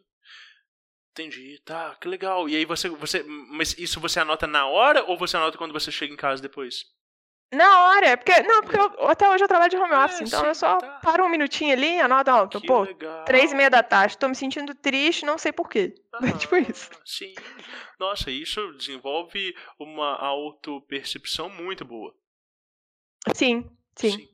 [1.12, 1.60] Entendi.
[1.64, 2.48] Tá, que legal.
[2.48, 3.22] E aí você, você.
[3.24, 6.85] Mas isso você anota na hora ou você anota quando você chega em casa depois?
[7.52, 8.43] Na hora, porque.
[8.43, 10.78] Não, porque eu- até hoje eu trabalho de home É, office, então sim, eu só
[10.78, 11.01] tá.
[11.02, 13.24] paro um minutinho ali, anoto, ó, Que pô, legal.
[13.24, 15.94] três e meia da tarde, tô me sentindo triste, não sei porquê.
[16.48, 16.90] tipo isso.
[16.93, 17.35] Aham, Sim.
[17.98, 22.14] Nossa, isso desenvolve uma autopercepção muito boa.
[23.35, 24.28] Sim, sim.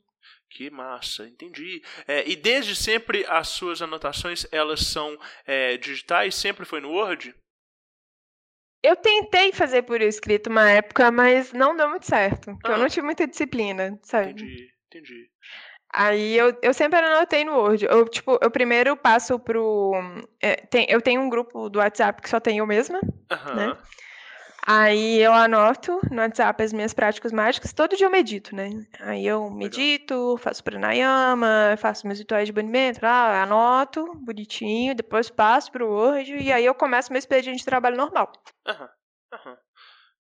[0.51, 1.83] Que massa, entendi.
[2.07, 6.35] É, e desde sempre as suas anotações elas são é, digitais?
[6.35, 7.35] Sempre foi no Word?
[8.87, 12.53] Eu tentei fazer por escrito uma época, mas não deu muito certo.
[12.55, 12.79] Porque eu Ah.
[12.79, 14.31] não tive muita disciplina, sabe?
[14.31, 15.31] Entendi, entendi.
[15.93, 17.85] Aí eu, eu sempre anotei no Word.
[17.87, 19.93] Eu, tipo, eu primeiro passo pro.
[20.43, 23.01] é, tem- eu tenho um grupo do WhatsApp que só tem eu mesma.
[23.55, 23.77] Né?
[24.69, 27.73] Aí eu anoto no WhatsApp as minhas práticas mágicas.
[27.73, 28.69] Todo dia eu medito, né?
[28.99, 35.71] Aí eu medito, faço pranayama, faço meus rituais de banimento, lá, anoto bonitinho, depois passo
[35.71, 38.33] pro Word e aí eu começo meu expediente de trabalho normal.
[38.67, 38.89] Aham,
[39.33, 39.57] aham.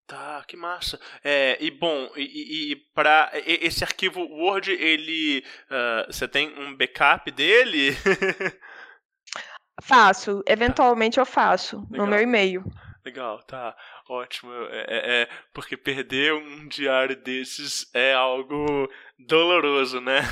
[0.06, 1.00] Tá, que massa.
[1.24, 5.44] É, e bom, e, e, para esse arquivo Word, ele.
[5.68, 7.90] ah, você tem um backup dele?
[9.82, 12.06] Faço, eventualmente eu faço Legal.
[12.06, 12.64] no meu e-mail.
[13.06, 13.76] Legal, tá.
[14.08, 14.52] Ótimo.
[14.52, 20.22] É, é- é, porque perder um diário desses é algo doloroso, né?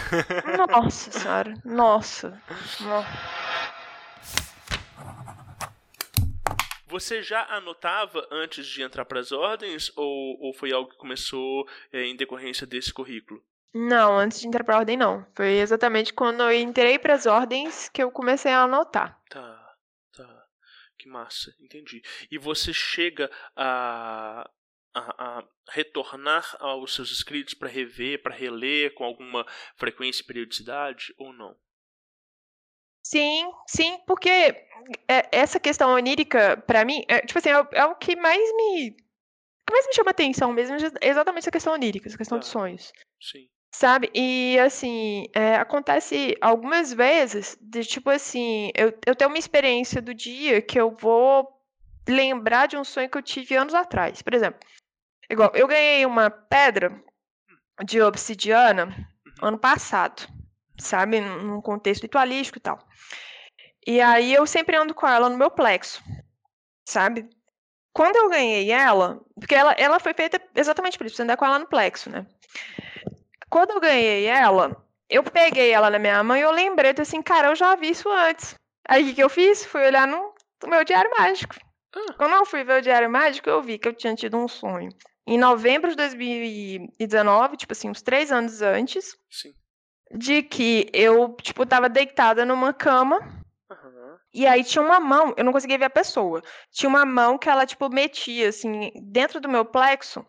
[0.68, 2.30] Nossa senhora, nossa.
[2.80, 3.04] no-
[6.88, 11.64] Você já anotava antes de entrar para as ordens ou, ou foi algo que começou
[11.92, 13.40] é, em decorrência desse currículo?
[13.72, 15.24] Não, antes de entrar pra ordem, não.
[15.34, 19.16] Foi exatamente quando eu entrei pras ordens que eu comecei a anotar.
[19.30, 19.63] Tá.
[20.98, 22.02] Que massa, entendi.
[22.30, 24.48] E você chega a,
[24.94, 29.44] a, a retornar aos seus escritos para rever, para reler com alguma
[29.76, 31.56] frequência e periodicidade ou não?
[33.06, 37.84] Sim, sim, porque é- essa questão onírica, pra mim, é, tipo assim, é, o- é
[37.84, 38.92] o que mais me.
[39.66, 42.52] que mais me chama atenção mesmo, é exatamente essa questão onírica, essa questão de Tá.
[42.52, 42.92] sonhos.
[43.20, 43.48] Sim.
[43.74, 44.08] Sabe?
[44.14, 50.14] E assim, é, acontece algumas vezes de tipo assim, eu, eu tenho uma experiência do
[50.14, 51.48] dia que eu vou
[52.08, 54.22] lembrar de um sonho que eu tive anos atrás.
[54.22, 54.60] Por exemplo,
[55.28, 57.02] igual, eu ganhei uma pedra
[57.84, 58.94] de obsidiana
[59.42, 60.22] ano passado,
[60.78, 61.20] sabe?
[61.20, 62.78] Num contexto ritualístico e tal.
[63.84, 66.00] E aí eu sempre ando com ela no meu plexo,
[66.88, 67.28] sabe?
[67.92, 71.44] Quando eu ganhei ela, porque ela, ela foi feita exatamente por isso, você andar com
[71.44, 72.24] ela no plexo, né?
[73.50, 74.76] Quando eu ganhei ela,
[75.08, 77.90] eu peguei ela na minha mão e eu lembrei, tô assim, cara, eu já vi
[77.90, 78.54] isso antes.
[78.88, 79.64] Aí o que, que eu fiz?
[79.64, 81.54] Fui olhar no, no meu diário mágico.
[81.94, 82.12] Ah.
[82.16, 84.90] Quando eu fui ver o diário mágico, eu vi que eu tinha tido um sonho.
[85.26, 89.54] Em novembro de 2019, tipo assim, uns três anos antes, Sim.
[90.12, 93.20] de que eu, tipo, tava deitada numa cama
[93.70, 94.18] Aham.
[94.34, 96.42] e aí tinha uma mão, eu não conseguia ver a pessoa.
[96.70, 100.26] Tinha uma mão que ela, tipo, metia, assim, dentro do meu plexo.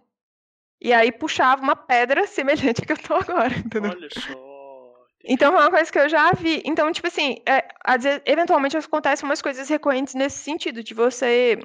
[0.85, 3.89] E aí puxava uma pedra semelhante à que eu tô agora, entendeu?
[3.89, 5.05] Olha só.
[5.27, 6.61] Então é uma coisa que eu já vi.
[6.63, 11.57] Então, tipo assim, é, às vezes, eventualmente acontecem umas coisas recorrentes nesse sentido, de você.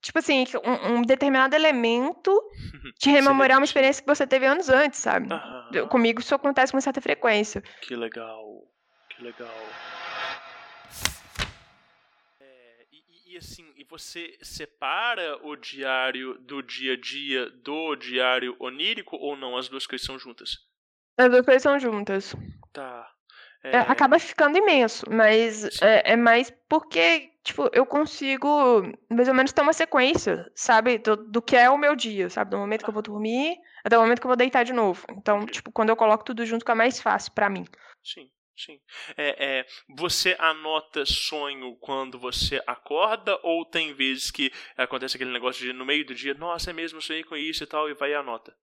[0.00, 2.30] Tipo assim, um, um determinado elemento
[2.96, 5.26] de rememorar uma experiência que você teve anos antes, sabe?
[5.32, 5.88] Aham.
[5.88, 7.60] Comigo isso acontece com certa frequência.
[7.80, 8.62] Que legal,
[9.10, 9.50] que legal.
[12.40, 19.16] É, e, e- assim, você separa o diário do dia a dia do diário onírico
[19.16, 19.56] ou não?
[19.56, 20.58] As duas coisas são juntas?
[21.18, 22.34] As duas coisas são juntas.
[22.72, 23.10] Tá.
[23.64, 29.52] É, acaba ficando imenso, mas é, é mais porque, tipo, eu consigo mais ou menos
[29.52, 32.90] ter uma sequência, sabe, do, do que é o meu dia, sabe, do momento que
[32.90, 35.04] eu vou dormir até o momento que eu vou deitar de novo.
[35.10, 37.64] Então, tipo, quando eu coloco tudo junto, fica mais fácil pra mim.
[38.04, 38.30] Sim.
[38.56, 38.80] Sim.
[39.16, 45.64] É, é, você anota sonho quando você acorda ou tem vezes que acontece aquele negócio
[45.64, 48.12] de no meio do dia, nossa, é mesmo, sonhei com isso e tal, e vai
[48.12, 48.56] e anota?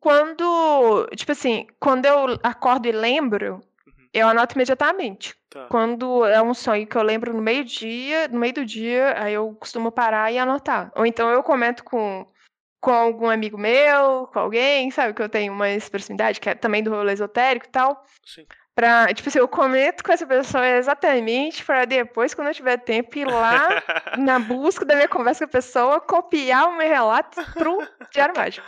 [0.00, 4.08] Quando, tipo assim, quando eu acordo e lembro, uhum.
[4.12, 5.34] eu anoto imediatamente.
[5.50, 5.66] Tá.
[5.66, 9.34] Quando é um sonho que eu lembro no meio dia, no meio do dia, aí
[9.34, 10.92] eu costumo parar e anotar.
[10.94, 12.30] Ou então eu comento com
[12.80, 16.82] com algum amigo meu, com alguém, sabe, que eu tenho uma proximidade, que é também
[16.82, 18.04] do rolê esotérico e tal.
[18.22, 18.44] Sim.
[18.74, 23.16] Pra, tipo assim, eu comento com essa pessoa exatamente para depois, quando eu tiver tempo,
[23.16, 23.68] ir lá
[24.18, 27.78] na busca da minha conversa com a pessoa, copiar o meu relato pro
[28.10, 28.66] Diário Mágico.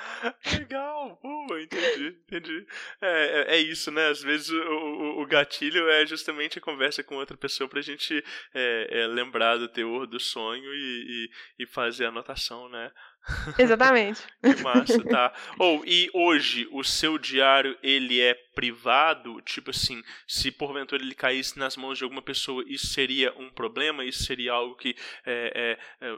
[0.53, 2.67] Legal, uh, entendi, entendi.
[3.03, 4.07] É, é, é, isso, né?
[4.07, 8.25] Às vezes o, o, o, gatilho é justamente a conversa com outra pessoa pra gente
[8.55, 11.29] é, é lembrar do teor do sonho e,
[11.59, 12.93] e, e fazer a anotação, né?
[13.59, 14.23] Exatamente.
[14.41, 15.35] que massa, tá.
[15.59, 19.41] Ou, oh, e hoje, o seu diário, ele é privado?
[19.43, 24.05] Tipo assim, se porventura ele caísse nas mãos de alguma pessoa, isso seria um problema?
[24.05, 24.95] Isso seria algo que
[25.25, 26.17] é, é, é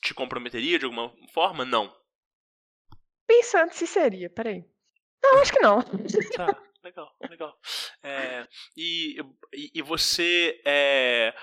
[0.00, 1.64] te comprometeria de alguma forma?
[1.64, 1.94] Não.
[3.26, 4.64] Pensando se seria, peraí.
[5.22, 5.82] Não, acho que não.
[6.36, 7.58] Tá legal, legal.
[8.02, 8.46] É,
[8.76, 9.16] e,
[9.74, 11.34] e, você é,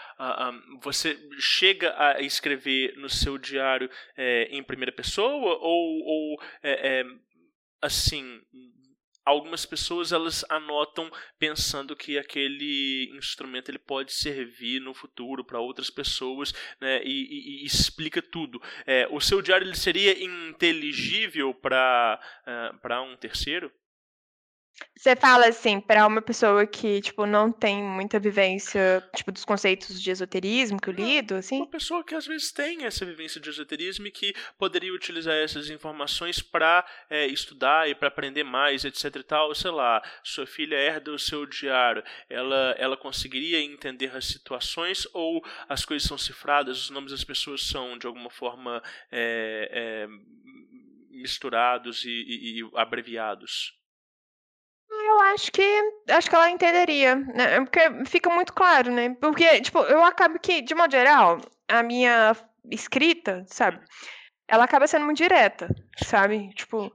[0.81, 7.03] você chega a escrever no seu diário é, em primeira pessoa ou, ou é, é,
[7.81, 8.41] assim
[9.25, 11.09] algumas pessoas elas anotam
[11.39, 17.63] pensando que aquele instrumento ele pode servir no futuro para outras pessoas né, e, e,
[17.63, 18.61] e, explica tudo.
[18.85, 23.71] É, o seu diário ele seria inteligível para uh, para um terceiro?
[24.97, 30.01] Você fala assim, para uma pessoa que, tipo, não tem muita vivência, tipo, dos conceitos
[30.01, 31.57] de esoterismo que eu lido, assim?
[31.57, 35.69] Uma pessoa que às vezes tem essa vivência de esoterismo e que poderia utilizar essas
[35.69, 40.75] informações para é, estudar e para aprender mais, etc e tal, sei lá, sua filha
[40.75, 46.81] herda o seu diário, ela, ela conseguiria entender as situações ou as coisas são cifradas,
[46.81, 48.81] os nomes das pessoas são de alguma forma
[49.11, 50.07] é, é,
[51.11, 53.73] misturados e, e, e abreviados?
[54.89, 57.59] Eu acho que acho que ela entenderia, né?
[57.61, 59.15] Porque fica muito claro, né?
[59.19, 62.35] Porque, tipo, eu acabo que, de modo geral, a minha
[62.71, 63.79] escrita, sabe?
[64.47, 65.67] Ela acaba sendo muito direta,
[66.03, 66.49] sabe?
[66.53, 66.93] Tipo,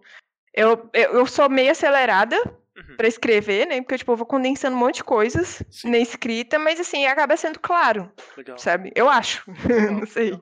[0.54, 2.36] eu, eu, eu sou meio acelerada
[2.76, 2.96] uhum.
[2.96, 3.80] para escrever, né?
[3.80, 5.90] Porque, tipo, eu vou condensando um monte de coisas Sim.
[5.90, 8.58] na escrita, mas, assim, acaba sendo claro, Legal.
[8.58, 8.92] sabe?
[8.94, 9.44] Eu acho.
[9.90, 10.40] Não sei.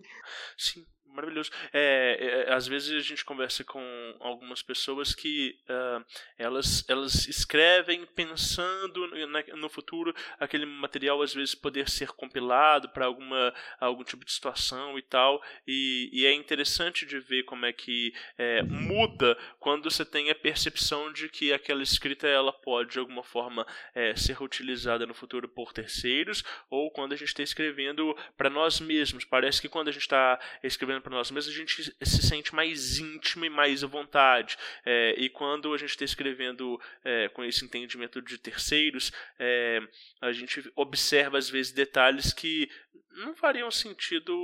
[0.57, 0.88] Sim
[1.19, 1.51] maravilhoso.
[1.73, 3.83] É, é, às vezes a gente conversa com
[4.21, 6.05] algumas pessoas que uh,
[6.39, 13.07] elas, elas escrevem pensando no, no futuro aquele material às vezes poder ser compilado para
[13.07, 15.43] alguma algum tipo de situação e tal.
[15.67, 20.35] E, e é interessante de ver como é que é, muda quando você tem a
[20.35, 25.49] percepção de que aquela escrita ela pode de alguma forma é, ser utilizada no futuro
[25.49, 29.25] por terceiros ou quando a gente está escrevendo para nós mesmos.
[29.25, 32.99] Parece que quando a gente está escrevendo para nós mesmos, a gente se sente mais
[32.99, 34.59] íntimo e mais à vontade.
[34.85, 39.81] É, e quando a gente está escrevendo é, com esse entendimento de terceiros, é,
[40.21, 42.71] a gente observa às vezes detalhes que
[43.13, 44.35] não fariam sentido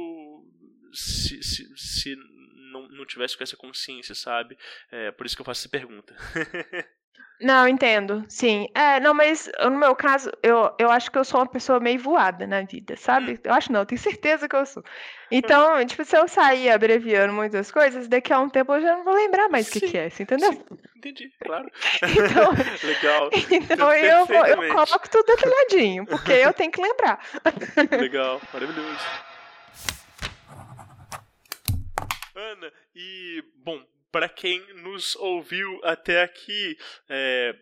[0.92, 2.16] se, se, se
[2.72, 4.56] não, não tivesse com essa consciência, sabe?
[4.90, 6.16] É por isso que eu faço essa pergunta.
[7.40, 8.68] Não, entendo, sim.
[8.74, 11.98] É, não, mas no meu caso, eu, eu acho que eu sou uma pessoa meio
[11.98, 13.32] voada na vida, sabe?
[13.32, 13.38] Hum.
[13.44, 14.84] Eu acho não, eu tenho certeza que eu sou.
[15.30, 19.04] Então, tipo, se eu sair abreviando muitas coisas, daqui a um tempo eu já não
[19.04, 20.52] vou lembrar mais o que, que é, você entendeu?
[20.52, 20.62] Sim,
[20.96, 21.68] entendi, claro.
[22.02, 22.50] Então,
[22.82, 23.30] Legal.
[23.50, 27.18] Então eu, vou, eu coloco tudo detalhadinho, porque eu tenho que lembrar.
[27.98, 28.98] Legal, maravilhoso.
[32.34, 33.80] Ana, e, bom,
[34.14, 36.78] para quem nos ouviu até aqui,
[37.08, 37.52] é,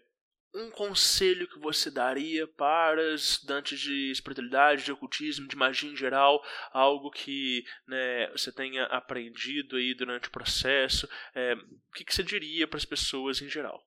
[0.54, 6.44] um conselho que você daria para estudantes de espiritualidade, de ocultismo, de magia em geral,
[6.70, 12.22] algo que né, você tenha aprendido aí durante o processo, é, o que, que você
[12.22, 13.82] diria para as pessoas em geral?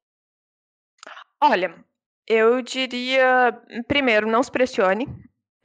[1.40, 1.86] Olha,
[2.26, 3.54] eu diria,
[3.88, 5.06] primeiro, não se pressione,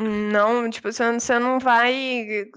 [0.02, 2.50] não, tipo, você não, vai.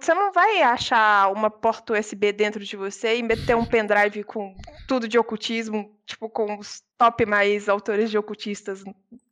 [0.00, 4.56] Você não vai achar uma porta USB dentro de você e meter um pendrive com
[4.88, 8.82] tudo de ocultismo, tipo, com os top mais autores de ocultistas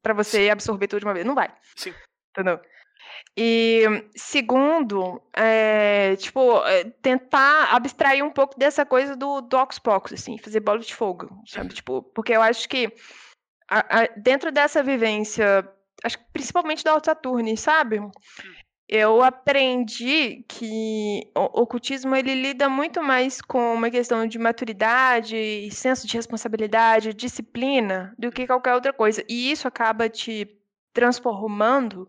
[0.03, 1.24] para você absorver tudo de uma vez.
[1.24, 1.51] Não vai.
[1.74, 1.95] Sim.
[2.32, 2.61] Entendeu?
[3.35, 3.85] E
[4.15, 10.61] segundo, é, tipo, é, tentar abstrair um pouco dessa coisa do, do Oxpox, assim, fazer
[10.61, 11.73] bola de fogo, sabe?
[11.73, 12.93] Tipo, porque eu acho que
[13.69, 15.66] a, a, dentro dessa vivência
[16.05, 18.01] acho que principalmente da Alto Saturni, sabe?
[18.86, 26.06] Eu aprendi que o ocultismo ele lida muito mais com uma questão de maturidade, senso
[26.06, 29.24] de responsabilidade, disciplina, do que qualquer outra coisa.
[29.28, 30.47] E isso acaba te
[30.93, 32.06] transformando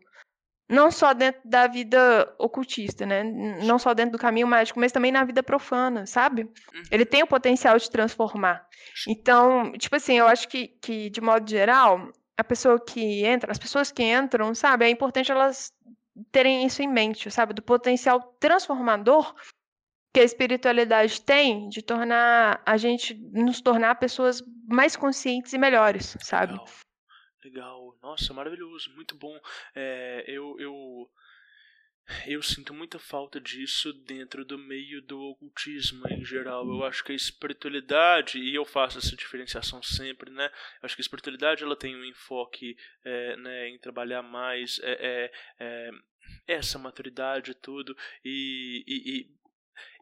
[0.67, 3.23] não só dentro da vida ocultista, né?
[3.23, 6.43] Não só dentro do caminho mágico, mas também na vida profana, sabe?
[6.43, 6.83] Uhum.
[6.91, 8.67] Ele tem o potencial de transformar.
[9.07, 13.59] Então, tipo assim, eu acho que, que de modo geral, a pessoa que entra, as
[13.59, 15.73] pessoas que entram, sabe, é importante elas
[16.31, 17.53] terem isso em mente, sabe?
[17.53, 19.33] Do potencial transformador
[20.13, 26.15] que a espiritualidade tem de tornar a gente, nos tornar pessoas mais conscientes e melhores,
[26.21, 26.53] sabe?
[26.53, 26.67] Legal.
[27.43, 27.97] Legal.
[28.01, 29.37] Nossa, maravilhoso, muito bom.
[29.75, 31.09] É, eu, eu,
[32.27, 36.67] eu sinto muita falta disso dentro do meio do ocultismo em geral.
[36.67, 40.45] Eu acho que a espiritualidade, e eu faço essa diferenciação sempre, né?
[40.45, 44.97] Eu acho que a espiritualidade ela tem um enfoque é, né, em trabalhar mais é,
[44.99, 45.91] é, é
[46.47, 49.35] essa maturidade e tudo, e, e, e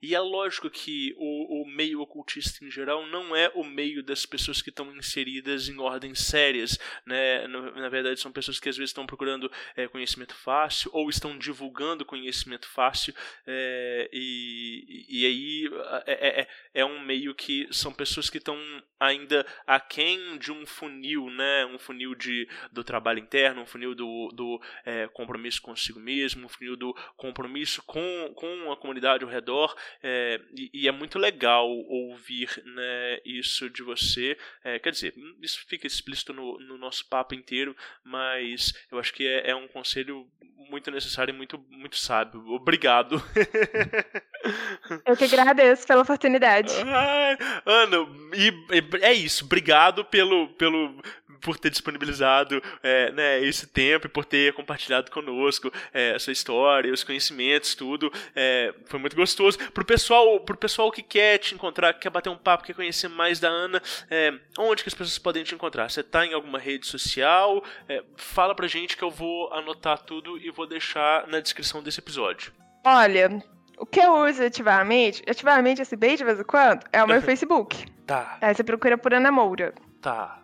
[0.04, 4.26] e é lógico que o, o meio ocultista em geral não é o meio das
[4.26, 6.78] pessoas que estão inseridas em ordens sérias.
[7.06, 7.48] Né?
[7.48, 11.38] Na, na verdade, são pessoas que às vezes estão procurando é, conhecimento fácil ou estão
[11.38, 13.16] divulgando conhecimento fácil.
[13.48, 15.70] É, e, e aí
[16.06, 18.58] é, é, é um meio que são pessoas que estão
[19.00, 21.66] ainda aquém de um funil, né?
[21.66, 26.50] um funil de, do trabalho interno, um funil do, do é, compromisso consigo mesmo, um
[26.50, 29.74] funil do compromisso com, com a comunidade ao redor.
[30.02, 34.38] É, e, e, é muito legal ouvir né, isso de você.
[34.64, 39.26] É, quer dizer, isso fica explícito no, no, nosso papo inteiro, mas eu acho que
[39.26, 40.28] é, é um conselho
[40.70, 42.44] muito necessário e muito, muito sábio.
[42.48, 43.22] Obrigado.
[45.06, 46.74] Eu que agradeço pela oportunidade.
[46.86, 47.98] Ai, Ana,
[48.34, 49.46] e, e, é isso.
[49.46, 51.02] Obrigado pelo, pelo,
[51.44, 56.34] por ter disponibilizado é, né, esse tempo e por ter compartilhado conosco é, a sua
[56.34, 58.12] história, os conhecimentos, tudo.
[58.36, 59.58] É, foi muito gostoso.
[59.72, 63.10] Pro pessoal, pro pessoal que quer te encontrar, que quer bater um papo, quer conhecer
[63.10, 65.90] mais da Ana, é, onde que as pessoas podem te encontrar?
[65.90, 67.64] Você está em alguma rede social?
[67.88, 72.00] É, fala pra gente que eu vou anotar tudo e vou deixar na descrição desse
[72.00, 72.54] episódio.
[72.86, 73.44] Olha,
[73.78, 77.22] o que eu uso ativamente, ativamente, assim, bem de vez em quando, é o meu
[77.24, 77.86] Facebook.
[78.06, 78.38] Tá.
[78.42, 79.74] Aí você procura por Ana Moura.
[80.02, 80.43] Tá.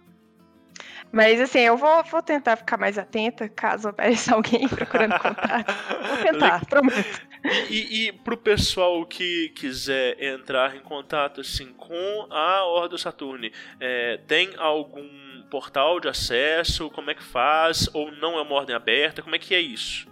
[1.11, 5.73] Mas assim, eu vou, vou tentar ficar mais atenta caso apareça alguém procurando contato.
[6.07, 7.22] Vou tentar, prometo.
[7.69, 14.18] E, e pro pessoal que quiser entrar em contato assim com a Ordo Saturne, é,
[14.27, 15.07] tem algum
[15.49, 16.90] portal de acesso?
[16.91, 17.90] Como é que faz?
[17.94, 19.22] Ou não é uma ordem aberta?
[19.22, 20.07] Como é que é isso?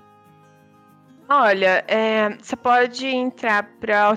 [1.30, 4.15] Olha, é, você pode entrar para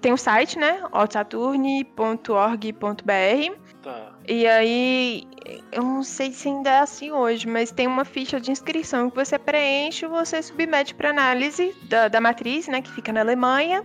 [0.00, 0.82] tem o um site, né?
[0.90, 3.61] altaturne.org.br.
[3.82, 4.12] Tá.
[4.28, 5.26] E aí,
[5.72, 9.16] eu não sei se ainda é assim hoje, mas tem uma ficha de inscrição que
[9.16, 12.80] você preenche você submete para análise da, da matriz, né?
[12.80, 13.84] Que fica na Alemanha.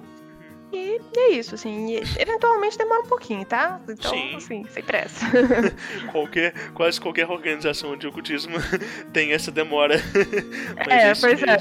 [0.71, 1.95] E é isso, assim.
[2.19, 3.79] eventualmente demora um pouquinho, tá?
[3.87, 4.35] Então, Sim.
[4.35, 5.25] assim, sem pressa.
[6.11, 8.57] qualquer, quase qualquer organização de ocultismo
[9.13, 9.95] tem essa demora.
[10.89, 11.57] é, é pois é.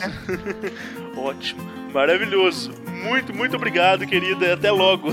[1.17, 1.63] Ótimo.
[1.93, 2.73] Maravilhoso.
[3.05, 4.55] Muito, muito obrigado, querida.
[4.55, 5.11] Até logo.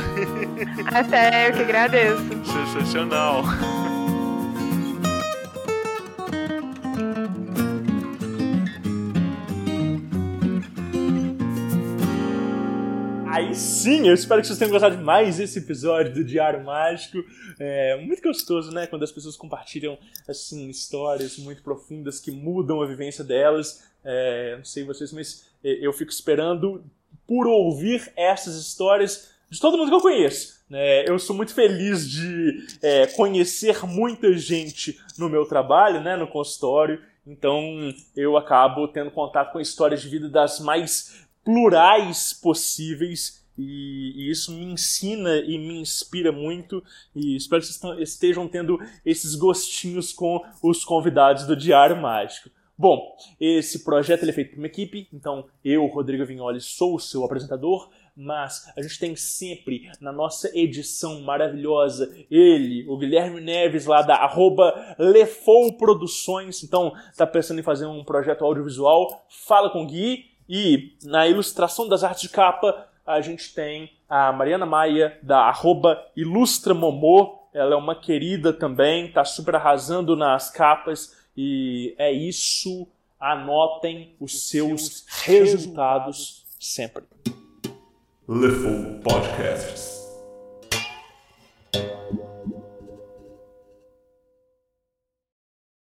[0.91, 2.23] Até, eu que agradeço.
[2.43, 3.43] Sensacional.
[13.33, 17.17] Aí sim, eu espero que vocês tenham gostado de mais esse episódio do Diário Mágico.
[17.59, 18.85] É muito gostoso, né?
[18.85, 19.97] Quando as pessoas compartilham
[20.27, 23.89] assim histórias muito profundas que mudam a vivência delas.
[24.05, 26.85] É, não sei vocês, mas eu fico esperando
[27.25, 30.63] por ouvir essas histórias de todo mundo que eu conheço.
[30.69, 31.09] Né?
[31.09, 37.01] Eu sou muito feliz de é, conhecer muita gente no meu trabalho, né, no consultório.
[37.25, 44.51] Então eu acabo tendo contato com histórias de vida das mais plurais possíveis e, isso
[44.51, 46.83] me ensina e me inspira muito
[47.15, 52.49] e espero que vocês estejam tendo esses gostinhos com os convidados do Diário Mágico.
[52.75, 57.23] Bom, esse projeto é feito por uma equipe, então eu, Rodrigo Vignoli, sou o seu
[57.23, 64.01] apresentador, mas a gente tem sempre na nossa edição maravilhosa ele, o Guilherme Neves lá
[64.01, 69.87] da arroba Lefou Produções, então tá pensando em fazer um projeto audiovisual, fala com o
[69.87, 75.39] Gui, e na ilustração das artes de capa, a gente tem a Mariana Maia, da
[75.39, 77.39] arroba IlustraMomô.
[77.53, 81.15] Ela é uma querida também, tá super arrasando nas capas.
[81.35, 82.87] E é isso.
[83.19, 87.03] Anotem os, os seus, seus resultados, resultados sempre.
[88.27, 90.03] Little Podcasts.